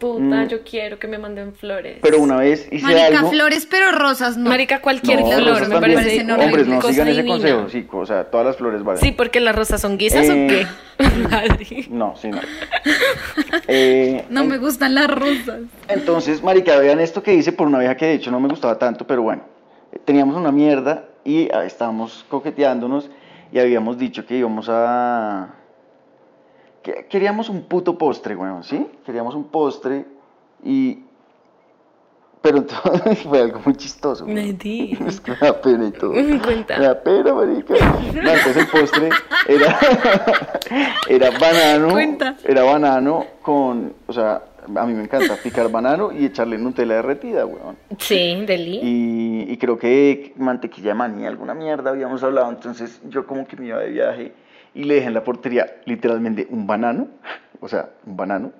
Puta, 0.00 0.20
Mm. 0.44 0.48
yo 0.48 0.62
quiero 0.64 0.98
que 0.98 1.06
me 1.06 1.18
manden 1.18 1.54
flores. 1.54 1.98
Pero 2.02 2.18
una 2.18 2.36
vez 2.38 2.66
hice 2.72 2.84
Marica, 2.84 3.18
algo. 3.18 3.30
flores, 3.30 3.66
pero 3.70 3.92
rosas 3.92 4.36
no. 4.36 4.48
Marica, 4.50 4.80
cualquier 4.80 5.20
No, 5.20 5.26
flor 5.30 5.68
me 5.68 5.78
parece 5.80 5.96
Parecen 5.96 6.30
Hombres, 6.30 6.66
no 6.66 6.76
cosa 6.80 6.92
sigan 6.92 7.08
ese 7.08 7.16
divina. 7.22 7.34
consejo. 7.34 7.68
Sí, 7.68 7.86
o 7.92 8.06
sea, 8.06 8.24
todas 8.24 8.46
las 8.46 8.56
flores 8.56 8.82
valen. 8.82 9.00
Sí, 9.00 9.12
porque 9.12 9.40
las 9.40 9.54
rosas 9.54 9.80
son 9.80 9.98
guisas 9.98 10.28
o 10.28 10.32
Eh. 10.32 10.46
qué. 10.48 11.04
Madre. 11.30 11.86
No, 11.90 12.14
sí, 12.16 12.28
no. 12.28 12.40
Eh, 13.68 14.24
No 14.30 14.44
me 14.44 14.58
gustan 14.58 14.94
las 14.94 15.08
rosas. 15.10 15.60
Entonces, 15.88 16.42
marica, 16.42 16.76
vean 16.78 16.98
esto 17.00 17.22
que 17.22 17.34
hice 17.34 17.52
por 17.52 17.66
una 17.66 17.78
vieja 17.78 17.96
que 17.96 18.06
de 18.06 18.14
hecho 18.14 18.30
no 18.30 18.40
me 18.40 18.48
gustaba 18.48 18.78
tanto, 18.78 19.06
pero 19.06 19.22
bueno, 19.22 19.42
teníamos 20.04 20.36
una 20.36 20.50
mierda 20.50 21.04
y 21.24 21.48
ah, 21.52 21.64
estábamos 21.64 22.24
coqueteándonos 22.28 23.10
y 23.52 23.58
habíamos 23.58 23.98
dicho 23.98 24.24
que 24.26 24.36
íbamos 24.36 24.68
a... 24.70 25.54
que 26.82 27.06
queríamos 27.08 27.48
un 27.48 27.62
puto 27.62 27.96
postre, 27.98 28.34
weón, 28.36 28.64
¿sí? 28.64 28.86
Queríamos 29.04 29.34
un 29.34 29.44
postre 29.44 30.06
y... 30.64 31.04
Pero 32.42 32.56
entonces 32.56 33.18
fue 33.28 33.40
algo 33.40 33.60
muy 33.64 33.74
chistoso. 33.76 34.24
Me 34.24 34.54
di. 34.54 34.96
Es 35.06 35.20
que 35.20 35.32
me 35.32 35.36
da 35.36 35.60
pena 35.60 35.88
y 35.88 35.90
todo. 35.90 36.12
Cuenta. 36.42 36.78
Me 36.78 36.86
da 36.86 37.02
pena, 37.02 37.34
marica. 37.34 37.74
No, 37.74 38.30
entonces 38.30 38.56
el 38.56 38.66
postre 38.68 39.10
era, 39.46 39.78
era 41.08 41.30
banano. 41.38 41.90
Cuenta. 41.90 42.36
Era 42.42 42.62
banano 42.62 43.26
con, 43.42 43.92
o 44.06 44.12
sea, 44.12 44.42
a 44.74 44.86
mí 44.86 44.94
me 44.94 45.02
encanta 45.02 45.36
picar 45.36 45.70
banano 45.70 46.12
y 46.12 46.24
echarle 46.24 46.56
Nutella 46.56 46.94
derretida, 46.96 47.44
weón. 47.44 47.76
Sí, 47.98 48.42
Deli. 48.46 48.80
Y, 48.82 49.52
y 49.52 49.56
creo 49.58 49.78
que 49.78 50.32
mantequilla 50.36 50.88
de 50.90 50.94
maní, 50.94 51.26
alguna 51.26 51.52
mierda 51.52 51.90
habíamos 51.90 52.22
hablado. 52.22 52.48
Entonces 52.50 53.02
yo 53.10 53.26
como 53.26 53.46
que 53.46 53.56
me 53.56 53.66
iba 53.66 53.80
de 53.80 53.90
viaje 53.90 54.32
y 54.74 54.84
le 54.84 54.94
dejé 54.94 55.06
en 55.08 55.14
la 55.14 55.24
portería 55.24 55.66
literalmente 55.84 56.46
un 56.50 56.66
banano, 56.66 57.08
o 57.60 57.68
sea, 57.68 57.90
un 58.06 58.16
banano. 58.16 58.52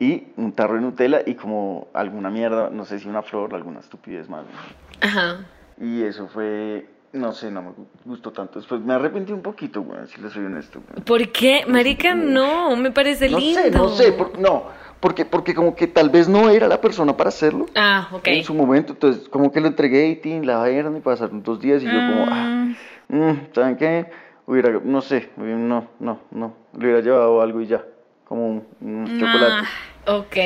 Y 0.00 0.24
un 0.36 0.52
tarro 0.52 0.74
de 0.74 0.80
Nutella 0.80 1.20
y 1.24 1.34
como 1.34 1.86
alguna 1.94 2.28
mierda, 2.28 2.68
no 2.68 2.84
sé 2.84 2.98
si 2.98 3.08
una 3.08 3.22
flor, 3.22 3.54
alguna 3.54 3.78
estupidez 3.78 4.28
más. 4.28 4.42
¿no? 4.44 5.06
Ajá. 5.08 5.46
Y 5.80 6.02
eso 6.02 6.26
fue, 6.26 6.86
no 7.12 7.32
sé, 7.32 7.50
no 7.52 7.62
me 7.62 7.70
gustó 8.04 8.32
tanto. 8.32 8.58
Después 8.58 8.80
me 8.80 8.92
arrepentí 8.92 9.32
un 9.32 9.40
poquito, 9.40 9.82
weón, 9.82 10.08
si 10.08 10.20
le 10.20 10.30
soy 10.30 10.44
honesto. 10.46 10.80
weón. 10.90 11.04
¿Por 11.04 11.28
qué? 11.30 11.64
Marica, 11.68 12.14
no, 12.16 12.74
me 12.76 12.90
parece 12.90 13.30
No 13.30 13.38
lindo. 13.38 13.62
sé, 13.62 13.70
no 13.70 13.88
sé, 13.88 14.12
por- 14.12 14.36
no, 14.38 14.64
porque, 14.98 15.24
porque 15.24 15.54
como 15.54 15.76
que 15.76 15.86
tal 15.86 16.10
vez 16.10 16.28
no 16.28 16.50
era 16.50 16.66
la 16.66 16.80
persona 16.80 17.16
para 17.16 17.28
hacerlo 17.28 17.66
Ah, 17.76 18.08
ok. 18.12 18.26
en 18.26 18.42
su 18.44 18.52
momento. 18.52 18.94
Entonces, 18.94 19.28
como 19.28 19.52
que 19.52 19.60
lo 19.60 19.68
entregué 19.68 20.08
y 20.08 20.16
tin, 20.16 20.44
la 20.44 20.58
vaina 20.58 20.90
y 20.98 21.00
pasaron 21.00 21.40
dos 21.44 21.60
días 21.60 21.82
y 21.84 21.86
yo 21.86 22.04
como, 22.04 22.26
ah, 22.28 22.66
mm, 23.08 23.32
¿saben 23.54 23.76
qué? 23.76 24.06
Hubiera, 24.46 24.70
no 24.84 25.00
sé, 25.00 25.30
no, 25.36 25.88
no, 26.00 26.20
no, 26.30 26.56
le 26.78 26.84
hubiera 26.86 27.00
llevado 27.00 27.40
algo 27.40 27.60
y 27.62 27.66
ya, 27.66 27.84
como 28.24 28.46
un, 28.48 28.66
un 28.80 29.18
chocolate. 29.18 29.66
Ok, 30.06 30.36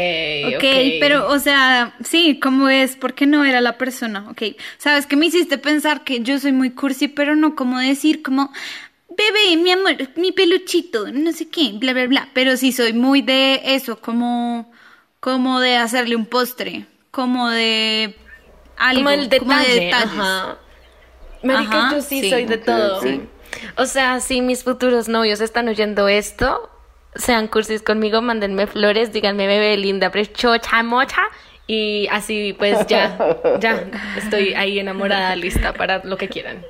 Ok, 0.40 0.62
pero, 1.00 1.28
o 1.30 1.38
sea, 1.40 1.96
sí, 2.04 2.38
¿cómo 2.40 2.68
es? 2.68 2.94
¿Por 2.96 3.14
qué 3.14 3.26
no 3.26 3.44
era 3.44 3.60
la 3.60 3.76
persona? 3.76 4.24
Ok, 4.30 4.42
¿sabes 4.78 5.06
qué 5.06 5.16
me 5.16 5.26
hiciste 5.26 5.58
pensar 5.58 6.04
que 6.04 6.20
yo 6.20 6.38
soy 6.38 6.52
muy 6.52 6.70
cursi, 6.70 7.08
pero 7.08 7.34
no 7.34 7.56
como 7.56 7.78
decir 7.80 8.22
como, 8.22 8.52
bebé, 9.08 9.56
mi 9.60 9.72
amor, 9.72 9.96
mi 10.16 10.30
peluchito, 10.32 11.10
no 11.12 11.32
sé 11.32 11.48
qué, 11.48 11.72
bla, 11.74 11.92
bla, 11.92 12.06
bla. 12.06 12.28
Pero 12.34 12.56
sí 12.56 12.70
soy 12.72 12.92
muy 12.92 13.22
de 13.22 13.60
eso, 13.74 14.00
como, 14.00 14.70
como 15.20 15.58
de 15.60 15.76
hacerle 15.76 16.14
un 16.14 16.26
postre, 16.26 16.86
como 17.10 17.48
de 17.50 18.14
algo, 18.76 19.00
como 19.00 19.10
el 19.10 19.28
como 19.38 19.52
de 19.54 19.58
detalle. 19.58 19.84
detalles. 19.86 20.12
Ajá. 20.20 20.58
Marica, 21.42 21.78
Ajá, 21.78 21.94
yo 21.96 22.02
sí, 22.02 22.20
sí. 22.22 22.30
soy 22.30 22.44
de 22.46 22.58
todo. 22.58 22.98
ok. 22.98 23.06
O 23.76 23.86
sea, 23.86 24.20
si 24.20 24.40
mis 24.40 24.64
futuros 24.64 25.08
novios 25.08 25.40
están 25.40 25.68
oyendo 25.68 26.08
esto, 26.08 26.70
sean 27.14 27.48
cursis 27.48 27.82
conmigo, 27.82 28.22
mándenme 28.22 28.66
flores, 28.66 29.12
díganme 29.12 29.46
bebé 29.46 29.76
linda, 29.76 30.10
prechocha, 30.10 30.82
mocha. 30.82 31.22
Y 31.66 32.06
así, 32.10 32.54
pues 32.58 32.86
ya, 32.86 33.36
ya 33.60 33.84
estoy 34.16 34.54
ahí 34.54 34.78
enamorada, 34.78 35.36
lista 35.36 35.74
para 35.74 36.02
lo 36.04 36.16
que 36.16 36.28
quieran. 36.28 36.62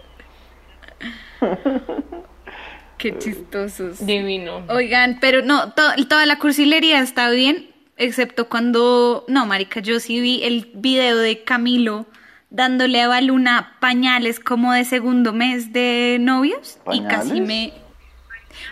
Qué 2.99 3.17
chistosos. 3.17 4.05
Divino. 4.05 4.65
Oigan, 4.69 5.19
pero 5.21 5.43
no, 5.43 5.73
to- 5.73 6.07
toda 6.09 6.27
la 6.27 6.39
cursilería 6.39 6.99
está 7.01 7.31
bien, 7.31 7.71
excepto 7.97 8.49
cuando, 8.49 9.25
no, 9.29 9.47
marica, 9.47 9.79
yo 9.81 10.01
sí 10.01 10.21
vi 10.21 10.43
el 10.43 10.69
video 10.75 11.17
de 11.19 11.45
Camilo 11.45 12.07
dándole 12.51 13.03
a 13.03 13.09
Baluna 13.09 13.77
pañales 13.81 14.41
como 14.41 14.73
de 14.73 14.85
segundo 14.85 15.33
mes 15.33 15.73
de 15.73 16.19
novios 16.21 16.79
y 16.93 17.03
casi 17.03 17.41
me... 17.41 17.73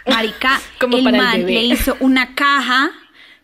Marica, 0.06 0.60
Como 0.80 0.96
el 0.96 1.04
para 1.04 1.16
el 1.16 1.22
man 1.22 1.36
bebé. 1.38 1.52
le 1.52 1.62
hizo 1.62 1.96
una 2.00 2.34
caja 2.34 2.90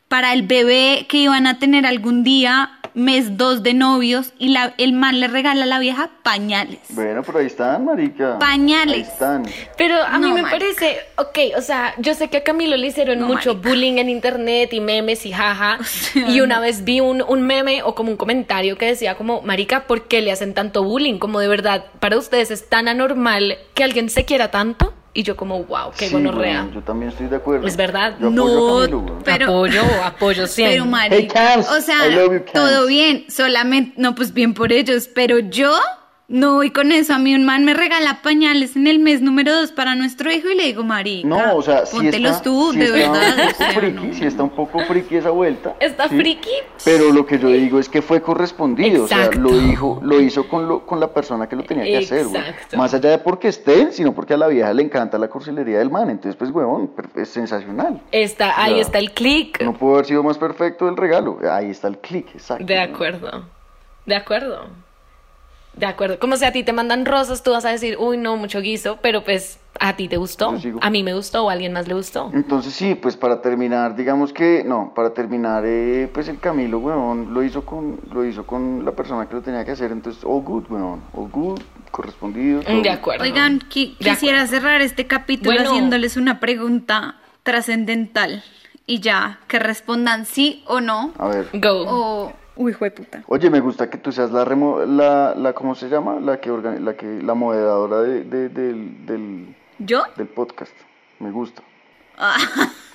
para 0.08 0.32
el 0.32 0.42
bebé 0.42 1.06
que 1.08 1.18
iban 1.18 1.46
a 1.46 1.58
tener 1.58 1.86
algún 1.86 2.24
día, 2.24 2.78
mes 2.94 3.36
dos 3.36 3.62
de 3.62 3.74
novios, 3.74 4.32
y 4.38 4.48
la, 4.50 4.74
el 4.78 4.92
man 4.92 5.20
le 5.20 5.28
regala 5.28 5.64
a 5.64 5.66
la 5.66 5.78
vieja 5.78 6.10
pañales. 6.22 6.78
Bueno, 6.90 7.22
pero 7.24 7.38
ahí 7.38 7.46
están, 7.46 7.84
marica. 7.84 8.38
Pañales. 8.38 8.94
Ahí 9.08 9.12
están. 9.12 9.46
Pero 9.78 10.02
a 10.02 10.18
mí 10.18 10.28
No, 10.28 10.34
me 10.34 10.42
marica. 10.42 10.58
parece, 10.58 10.98
ok, 11.16 11.38
o 11.56 11.60
sea, 11.62 11.94
yo 11.98 12.14
sé 12.14 12.28
que 12.28 12.38
a 12.38 12.44
Camilo 12.44 12.76
le 12.76 12.86
hicieron 12.88 13.18
No, 13.20 13.26
mucho 13.26 13.54
marica. 13.54 13.68
bullying 13.68 13.98
en 13.98 14.08
internet 14.10 14.72
y 14.72 14.80
memes 14.80 15.24
y 15.26 15.32
jaja. 15.32 15.78
sea, 15.84 16.28
y 16.30 16.40
una 16.40 16.56
no. 16.56 16.60
vez 16.62 16.84
vi 16.84 17.00
un, 17.00 17.22
un 17.26 17.42
meme 17.42 17.82
o 17.82 17.94
como 17.94 18.10
un 18.10 18.16
comentario 18.16 18.76
que 18.76 18.86
decía 18.86 19.14
como, 19.16 19.42
marica, 19.42 19.86
¿por 19.86 20.08
qué 20.08 20.20
le 20.22 20.32
hacen 20.32 20.54
tanto 20.54 20.82
bullying? 20.82 21.18
Como 21.18 21.40
de 21.40 21.48
verdad, 21.48 21.84
para 22.00 22.16
ustedes 22.18 22.50
es 22.50 22.68
tan 22.68 22.88
anormal 22.88 23.56
que 23.74 23.84
alguien 23.84 24.10
se 24.10 24.24
quiera 24.24 24.50
tanto. 24.50 24.94
Y 25.14 25.22
yo 25.24 25.36
como, 25.36 25.62
wow, 25.64 25.90
qué 25.96 26.06
Sí, 26.08 26.12
gonorrea. 26.14 26.62
weón, 26.62 26.72
yo 26.72 26.80
también 26.80 27.10
estoy 27.10 27.26
de 27.26 27.36
acuerdo. 27.36 27.66
Es 27.66 27.76
verdad. 27.76 28.14
Yo 28.18 28.28
apoyo 28.28 28.30
No, 28.30 28.78
a 28.78 28.80
Camilo, 28.86 29.18
pero- 29.24 29.44
apoyo, 29.46 29.82
apoyo 30.04 30.46
siempre. 30.46 30.76
Pero 30.78 30.86
marica, 30.90 31.34
Cams, 31.54 31.68
o 31.68 31.80
sea, 31.82 31.98
todo 32.54 32.86
bien, 32.86 33.26
solamente, 33.28 33.92
no, 34.00 34.14
pues 34.14 34.32
bien 34.32 34.54
por 34.54 34.72
ellos, 34.72 35.08
pero 35.14 35.38
yo 35.38 35.70
no 36.28 36.54
voy 36.54 36.70
con 36.70 36.92
eso. 36.92 37.14
A 37.14 37.18
mí 37.18 37.34
un 37.34 37.44
man 37.44 37.64
me 37.64 37.74
regala 37.74 38.20
pañales 38.22 38.76
en 38.76 38.86
el 38.86 38.98
mes 38.98 39.20
número 39.20 39.54
dos 39.54 39.72
para 39.72 39.94
nuestro 39.94 40.32
hijo 40.32 40.48
y 40.48 40.54
le 40.56 40.64
digo, 40.64 40.82
marica, 40.82 41.28
No, 41.28 41.56
o 41.56 41.62
sea, 41.62 41.84
sí 41.84 41.96
póntelos 41.96 42.32
está, 42.32 42.42
tú, 42.44 42.72
sí 42.72 42.78
de 42.78 42.84
está 42.86 42.98
verdad. 43.12 43.34
un 43.36 43.42
o 43.42 43.44
poco 43.46 43.56
sea, 43.58 43.72
friki, 43.72 44.06
no. 44.06 44.14
sí 44.14 44.24
está 44.24 44.42
un 44.42 44.50
poco 44.50 44.80
friki 44.80 45.16
esa 45.16 45.30
vuelta. 45.30 45.76
Está 45.78 46.08
sí, 46.08 46.16
friki. 46.16 46.50
Pero 46.84 47.12
lo 47.12 47.26
que 47.26 47.38
yo 47.38 47.48
digo 47.48 47.78
es 47.78 47.88
que 47.88 48.00
fue 48.02 48.22
correspondido, 48.22 49.04
o 49.04 49.08
sea, 49.08 49.30
lo 49.30 49.50
dijo, 49.50 50.00
lo 50.02 50.20
hizo 50.20 50.48
con 50.48 50.66
lo, 50.68 50.86
con 50.86 51.00
la 51.00 51.12
persona 51.12 51.48
que 51.48 51.56
lo 51.56 51.64
tenía 51.64 51.84
que 51.84 51.98
hacer, 51.98 52.26
güey. 52.26 52.40
Exacto. 52.40 52.76
Más 52.76 52.94
allá 52.94 53.10
de 53.10 53.18
porque 53.18 53.48
esté, 53.48 53.92
sino 53.92 54.14
porque 54.14 54.34
a 54.34 54.36
la 54.38 54.48
vieja 54.48 54.72
le 54.72 54.82
encanta 54.82 55.18
la 55.18 55.28
cursilería 55.28 55.78
del 55.78 55.90
man, 55.90 56.08
entonces 56.08 56.36
pues 56.36 56.50
huevón, 56.50 56.90
es 57.14 57.28
sensacional. 57.28 58.00
Está, 58.10 58.62
ahí 58.62 58.80
está 58.80 58.98
el 58.98 59.12
click. 59.12 59.60
No 59.62 59.74
pudo 59.74 59.94
haber 59.94 60.06
sido 60.06 60.22
más 60.22 60.38
perfecto 60.38 60.88
el 60.88 60.96
regalo, 60.96 61.38
ahí 61.50 61.70
está 61.70 61.88
el 61.88 61.98
clic, 61.98 62.28
exacto. 62.34 62.64
De 62.64 62.78
acuerdo. 62.78 63.44
De 64.06 64.16
acuerdo. 64.16 64.66
De 65.74 65.86
acuerdo. 65.86 66.18
Como 66.18 66.36
si 66.36 66.44
a 66.44 66.52
ti 66.52 66.64
te 66.64 66.72
mandan 66.72 67.06
rosas, 67.06 67.42
tú 67.42 67.50
vas 67.52 67.64
a 67.64 67.70
decir, 67.70 67.96
uy, 67.98 68.18
no, 68.18 68.36
mucho 68.36 68.60
guiso, 68.60 68.98
pero 69.00 69.24
pues 69.24 69.58
a 69.80 69.96
ti 69.96 70.06
te 70.06 70.18
gustó. 70.18 70.54
A 70.82 70.90
mí 70.90 71.02
me 71.02 71.14
gustó 71.14 71.44
o 71.44 71.48
a 71.50 71.54
alguien 71.54 71.72
más 71.72 71.88
le 71.88 71.94
gustó. 71.94 72.30
Entonces 72.34 72.74
sí, 72.74 72.94
pues 72.94 73.16
para 73.16 73.40
terminar, 73.40 73.96
digamos 73.96 74.32
que, 74.34 74.62
no, 74.64 74.92
para 74.94 75.14
terminar, 75.14 75.64
eh, 75.66 76.10
pues 76.12 76.28
el 76.28 76.38
Camilo, 76.38 76.78
weón, 76.78 77.32
lo 77.32 77.42
hizo 77.42 77.64
con, 77.64 77.98
lo 78.12 78.24
hizo 78.26 78.46
con 78.46 78.84
la 78.84 78.92
persona 78.92 79.26
que 79.28 79.34
lo 79.34 79.40
tenía 79.40 79.64
que 79.64 79.70
hacer, 79.70 79.90
entonces 79.92 80.22
all 80.24 80.42
good, 80.42 80.64
weón, 80.68 81.00
all 81.14 81.30
good, 81.30 81.58
correspondido. 81.90 82.60
todo 82.62 82.82
De 82.82 82.90
acuerdo. 82.90 83.24
Oigan, 83.24 83.58
qui- 83.60 83.96
De 83.98 84.10
quisiera 84.10 84.46
cerrar 84.46 84.82
este 84.82 85.06
capítulo 85.06 85.54
Bueno. 85.56 85.70
haciéndoles 85.70 86.18
una 86.18 86.38
pregunta 86.38 87.16
trascendental 87.42 88.44
y 88.86 89.00
ya, 89.00 89.40
que 89.48 89.58
respondan 89.58 90.26
sí 90.26 90.62
o 90.66 90.80
no. 90.80 91.12
A 91.18 91.28
ver. 91.28 91.48
Go. 91.54 91.84
O, 91.88 92.32
uy, 92.56 92.72
puta. 92.74 93.22
Oye, 93.26 93.50
me 93.50 93.60
gusta 93.60 93.88
que 93.90 93.98
tú 93.98 94.12
seas 94.12 94.30
la, 94.30 94.44
remo- 94.44 94.84
la, 94.86 95.34
la 95.34 95.52
¿cómo 95.52 95.74
se 95.74 95.88
llama? 95.88 96.20
La 96.20 96.40
que, 96.40 96.50
organi- 96.50 96.80
la 96.80 96.94
que, 96.96 97.06
la 97.22 97.34
moderadora 97.34 98.02
de, 98.02 98.24
de- 98.24 98.48
del, 98.48 99.06
del, 99.06 99.56
¿Yo? 99.78 100.02
del 100.16 100.28
podcast. 100.28 100.72
Me 101.18 101.30
gusta. 101.30 101.62
Ah, 102.18 102.36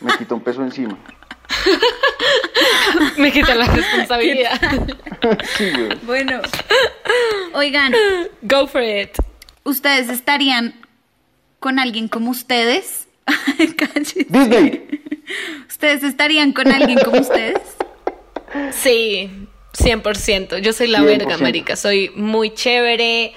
Me 0.02 0.16
quita 0.18 0.36
un 0.36 0.42
peso 0.42 0.62
encima. 0.64 0.98
Me 3.18 3.32
quita 3.32 3.56
la 3.56 3.66
responsabilidad. 3.66 4.60
sí, 5.58 5.72
weón. 5.76 6.00
bueno. 6.04 6.42
Oigan, 7.54 7.94
Go 8.44 8.68
for 8.68 8.82
it. 8.84 9.12
¿ustedes 9.64 10.10
estarían 10.10 10.74
con 11.60 11.80
alguien 11.80 12.08
como 12.08 12.32
ustedes? 12.32 13.08
Disney. 14.30 15.02
¿Ustedes 15.68 16.04
estarían 16.04 16.54
con 16.54 16.68
alguien 16.72 17.00
como 17.04 17.20
ustedes? 17.20 17.60
Sí, 18.72 19.47
100%. 19.78 20.58
Yo 20.60 20.74
soy 20.74 20.88
la 20.88 21.00
100%. 21.00 21.06
verga, 21.06 21.38
marica. 21.38 21.76
Soy 21.76 22.12
muy 22.16 22.54
chévere. 22.54 23.34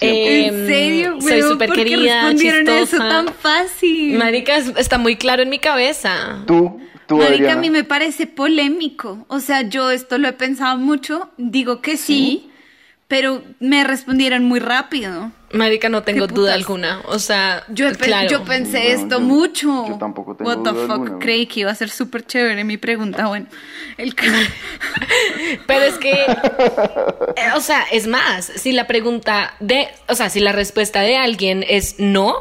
¿En 0.00 0.54
em, 0.54 0.66
serio? 0.66 1.20
Soy 1.20 1.42
súper 1.42 1.68
¿Por 1.68 1.76
qué 1.76 1.84
querida, 1.84 2.20
respondieron 2.22 2.68
eso 2.68 2.80
chistosa. 2.82 3.08
tan 3.08 3.28
fácil? 3.34 4.16
Marica, 4.16 4.56
es- 4.56 4.72
está 4.76 4.96
muy 4.98 5.16
claro 5.16 5.42
en 5.42 5.48
mi 5.48 5.58
cabeza. 5.58 6.44
Tú, 6.46 6.80
tú, 7.06 7.16
Marica, 7.16 7.54
a 7.54 7.56
mí 7.56 7.68
me 7.70 7.82
parece 7.84 8.26
polémico. 8.28 9.24
O 9.28 9.40
sea, 9.40 9.62
yo 9.62 9.90
esto 9.90 10.18
lo 10.18 10.28
he 10.28 10.32
pensado 10.34 10.76
mucho. 10.78 11.30
Digo 11.36 11.80
que 11.80 11.96
sí, 11.96 12.48
pero 13.08 13.42
me 13.58 13.82
respondieron 13.82 14.44
muy 14.44 14.60
rápido. 14.60 15.32
Marica, 15.50 15.88
no 15.88 16.02
tengo 16.02 16.26
¿Qué 16.26 16.34
duda 16.34 16.52
alguna. 16.54 17.00
O 17.06 17.18
sea, 17.18 17.64
Yo, 17.68 17.88
he 17.88 17.94
pe- 17.94 18.04
claro. 18.04 18.28
yo 18.28 18.44
pensé 18.44 18.78
Bueno, 18.82 19.02
esto 19.02 19.18
yo- 19.18 19.20
mucho. 19.20 19.88
yo 19.88 19.94
tampoco 19.98 20.34
tengo 20.36 20.50
What 20.50 20.58
the 20.62 20.70
duda 20.72 20.82
fuck, 20.86 20.90
alguna, 21.06 21.18
creí 21.18 21.46
que 21.46 21.60
iba 21.60 21.70
a 21.70 21.74
ser 21.74 21.88
súper 21.88 22.26
chévere 22.26 22.64
mi 22.64 22.76
pregunta. 22.76 23.26
Bueno, 23.28 23.46
el 23.96 24.14
Pero 25.66 25.80
es 25.84 25.94
que, 25.94 26.12
eh, 26.12 27.50
o 27.56 27.60
sea, 27.60 27.84
es 27.90 28.06
más, 28.06 28.44
si 28.44 28.72
la 28.72 28.86
pregunta 28.86 29.54
de, 29.60 29.88
o 30.08 30.14
sea, 30.14 30.28
si 30.30 30.40
la 30.40 30.52
respuesta 30.52 31.00
de 31.00 31.16
alguien 31.16 31.64
es 31.68 31.98
no, 31.98 32.34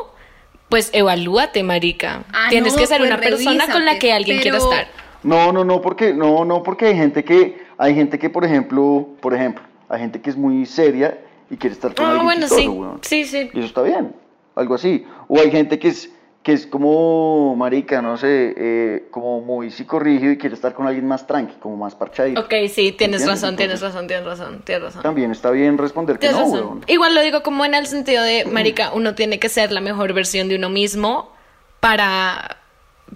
pues 0.69 0.89
evalúate, 0.93 1.63
marica. 1.63 2.23
Ah, 2.33 2.47
Tienes 2.49 2.73
no, 2.73 2.79
que 2.79 2.87
ser 2.87 2.97
pues 2.99 3.09
una 3.09 3.19
persona 3.21 3.67
con 3.71 3.85
la 3.85 3.99
que 3.99 4.11
alguien 4.11 4.41
quiera 4.41 4.57
estar. 4.57 4.87
No, 5.23 5.51
no, 5.51 5.63
no, 5.63 5.81
porque 5.81 6.13
no, 6.13 6.43
no, 6.45 6.61
porque 6.63 6.87
hay 6.87 6.95
gente 6.95 7.23
que, 7.23 7.57
hay 7.77 7.95
gente 7.95 8.19
que, 8.19 8.29
por 8.29 8.43
ejemplo, 8.43 9.07
por 9.21 9.33
ejemplo, 9.33 9.63
hay 9.89 9.99
gente 10.01 10.21
que 10.21 10.29
es 10.29 10.35
muy 10.37 10.65
seria 10.65 11.17
y 11.49 11.57
quiere 11.57 11.73
estar 11.73 11.93
con 11.95 12.05
Ah, 12.05 12.09
alguien 12.09 12.25
bueno, 12.25 12.41
chistoso, 12.41 12.61
sí. 12.61 12.67
weón. 12.67 12.99
Sí, 13.01 13.25
sí. 13.25 13.49
Y 13.53 13.57
eso 13.59 13.67
está 13.67 13.81
bien, 13.83 14.15
algo 14.55 14.75
así. 14.75 15.05
O 15.27 15.39
hay 15.39 15.49
gente 15.51 15.79
que 15.79 15.87
es, 15.89 16.11
que 16.43 16.53
es 16.53 16.65
como 16.65 17.55
marica, 17.57 18.01
no 18.01 18.17
sé, 18.17 18.53
eh, 18.57 19.07
como 19.11 19.41
muy 19.41 19.69
psicorrígido 19.69 20.31
y 20.31 20.37
quiere 20.37 20.55
estar 20.55 20.73
con 20.73 20.87
alguien 20.87 21.05
más 21.05 21.27
tranqui, 21.27 21.55
como 21.59 21.75
más 21.77 21.93
parchadito. 21.95 22.39
Ok, 22.41 22.53
sí, 22.73 22.93
tienes 22.93 23.25
razón, 23.25 23.55
tienes 23.57 23.81
razón, 23.81 24.07
tienes 24.07 24.25
razón, 24.25 24.61
tienes 24.63 24.83
razón. 24.83 25.01
También 25.03 25.31
está 25.31 25.51
bien 25.51 25.77
responder 25.77 26.17
que 26.17 26.27
Tienes 26.27 26.37
no, 26.37 26.43
razón. 26.53 26.67
weón. 26.67 26.83
Igual 26.87 27.15
lo 27.15 27.21
digo 27.21 27.43
como 27.43 27.65
en 27.65 27.73
el 27.73 27.85
sentido 27.87 28.23
de, 28.23 28.45
marica, 28.51 28.91
uno 28.93 29.13
tiene 29.15 29.39
que 29.39 29.49
ser 29.49 29.71
la 29.71 29.81
mejor 29.81 30.13
versión 30.13 30.47
de 30.47 30.55
uno 30.55 30.69
mismo 30.69 31.31
para 31.81 32.57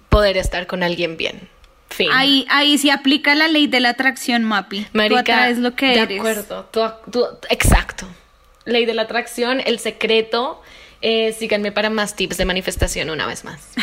poder 0.08 0.36
estar 0.36 0.66
con 0.66 0.82
alguien 0.82 1.16
bien. 1.16 1.48
Fin. 1.88 2.08
ahí, 2.10 2.46
ahí 2.48 2.78
sí 2.78 2.88
aplica 2.88 3.34
la 3.34 3.48
ley 3.48 3.66
de 3.66 3.78
la 3.80 3.90
atracción, 3.90 4.44
Mapi. 4.44 4.84
Tú 4.84 4.88
Marica, 4.94 5.20
atraes 5.20 5.58
lo 5.58 5.74
que 5.76 5.88
de 5.88 6.00
eres. 6.00 6.18
acuerdo. 6.20 6.64
Tú- 6.70 6.80
tú- 7.10 7.26
exacto. 7.50 8.06
Ley 8.64 8.84
de 8.86 8.94
la 8.94 9.02
atracción, 9.02 9.60
el 9.64 9.78
secreto. 9.78 10.60
Eh, 11.04 11.34
síganme 11.36 11.72
para 11.72 11.90
más 11.90 12.14
tips 12.14 12.36
de 12.36 12.44
manifestación 12.44 13.10
una 13.10 13.26
vez 13.26 13.44
más. 13.44 13.60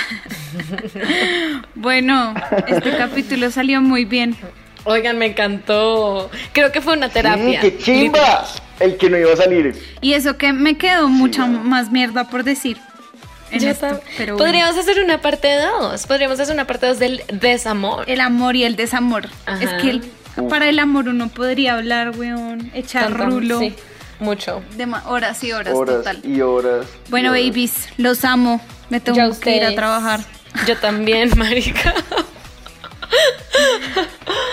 Bueno, 1.75 2.34
este 2.67 2.97
capítulo 2.97 3.51
salió 3.51 3.82
muy 3.82 4.05
bien. 4.05 4.36
Oigan, 4.86 5.17
me 5.17 5.27
encantó. 5.27 6.30
Creo 6.53 6.71
que 6.71 6.82
fue 6.82 6.93
una 6.93 7.09
terapia. 7.09 7.61
Sí, 7.61 7.71
¡Qué 7.71 7.77
chimba! 7.77 8.45
El 8.80 8.97
que 8.97 9.09
no 9.09 9.17
iba 9.17 9.34
a 9.34 9.36
salir. 9.36 9.75
Y 10.01 10.13
eso 10.13 10.38
que 10.38 10.53
me 10.53 10.77
quedó 10.77 11.09
mucha 11.09 11.45
más 11.45 11.91
mierda 11.91 12.30
por 12.30 12.43
decir. 12.43 12.77
en 13.51 13.59
Yo 13.59 13.69
esto, 13.69 14.01
bueno. 14.17 14.38
Podríamos 14.38 14.77
hacer 14.77 15.03
una 15.03 15.21
parte 15.21 15.49
2. 15.82 16.07
Podríamos 16.07 16.39
hacer 16.39 16.53
una 16.53 16.65
parte 16.65 16.88
2 16.88 16.99
del 16.99 17.23
desamor. 17.32 18.05
El 18.09 18.21
amor 18.21 18.55
y 18.55 18.63
el 18.63 18.75
desamor. 18.75 19.27
Ajá. 19.45 19.63
Es 19.63 19.82
que 19.82 19.89
el- 19.89 20.11
para 20.49 20.69
el 20.69 20.80
amor 20.80 21.09
uno 21.09 21.27
podría 21.27 21.73
hablar, 21.75 22.11
weón, 22.17 22.71
echar 22.73 23.11
rulo. 23.13 23.59
Sí, 23.59 23.75
mucho. 24.20 24.61
Horas 25.07 25.43
y 25.43 25.51
horas, 25.51 25.74
Horas 25.74 25.97
total. 25.97 26.20
y 26.24 26.41
horas. 26.41 26.86
y 27.07 27.09
Bueno, 27.11 27.32
horas. 27.32 27.43
babies, 27.45 27.74
los 27.97 28.24
amo. 28.26 28.61
Me 28.89 28.99
tengo 28.99 29.17
Ya 29.17 29.39
que 29.39 29.55
ir 29.57 29.63
a 29.63 29.76
trabajar. 29.76 30.22
Yo 30.67 30.76
también, 30.78 31.32
marica. 31.38 31.93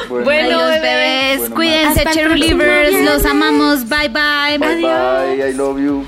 Bueno, 0.08 0.24
Bueno, 0.24 0.58
Adiós, 0.60 0.82
bebés. 0.82 1.38
Bueno, 1.38 1.54
Cuídense, 1.54 2.02
próximo 2.02 2.62
Los 3.04 3.24
amamos. 3.24 3.88
Bye, 3.88 4.08
bye. 4.08 4.58
bye 4.58 4.76
bye, 4.82 5.50
I 5.50 5.52
love 5.54 5.78
you. 5.78 6.04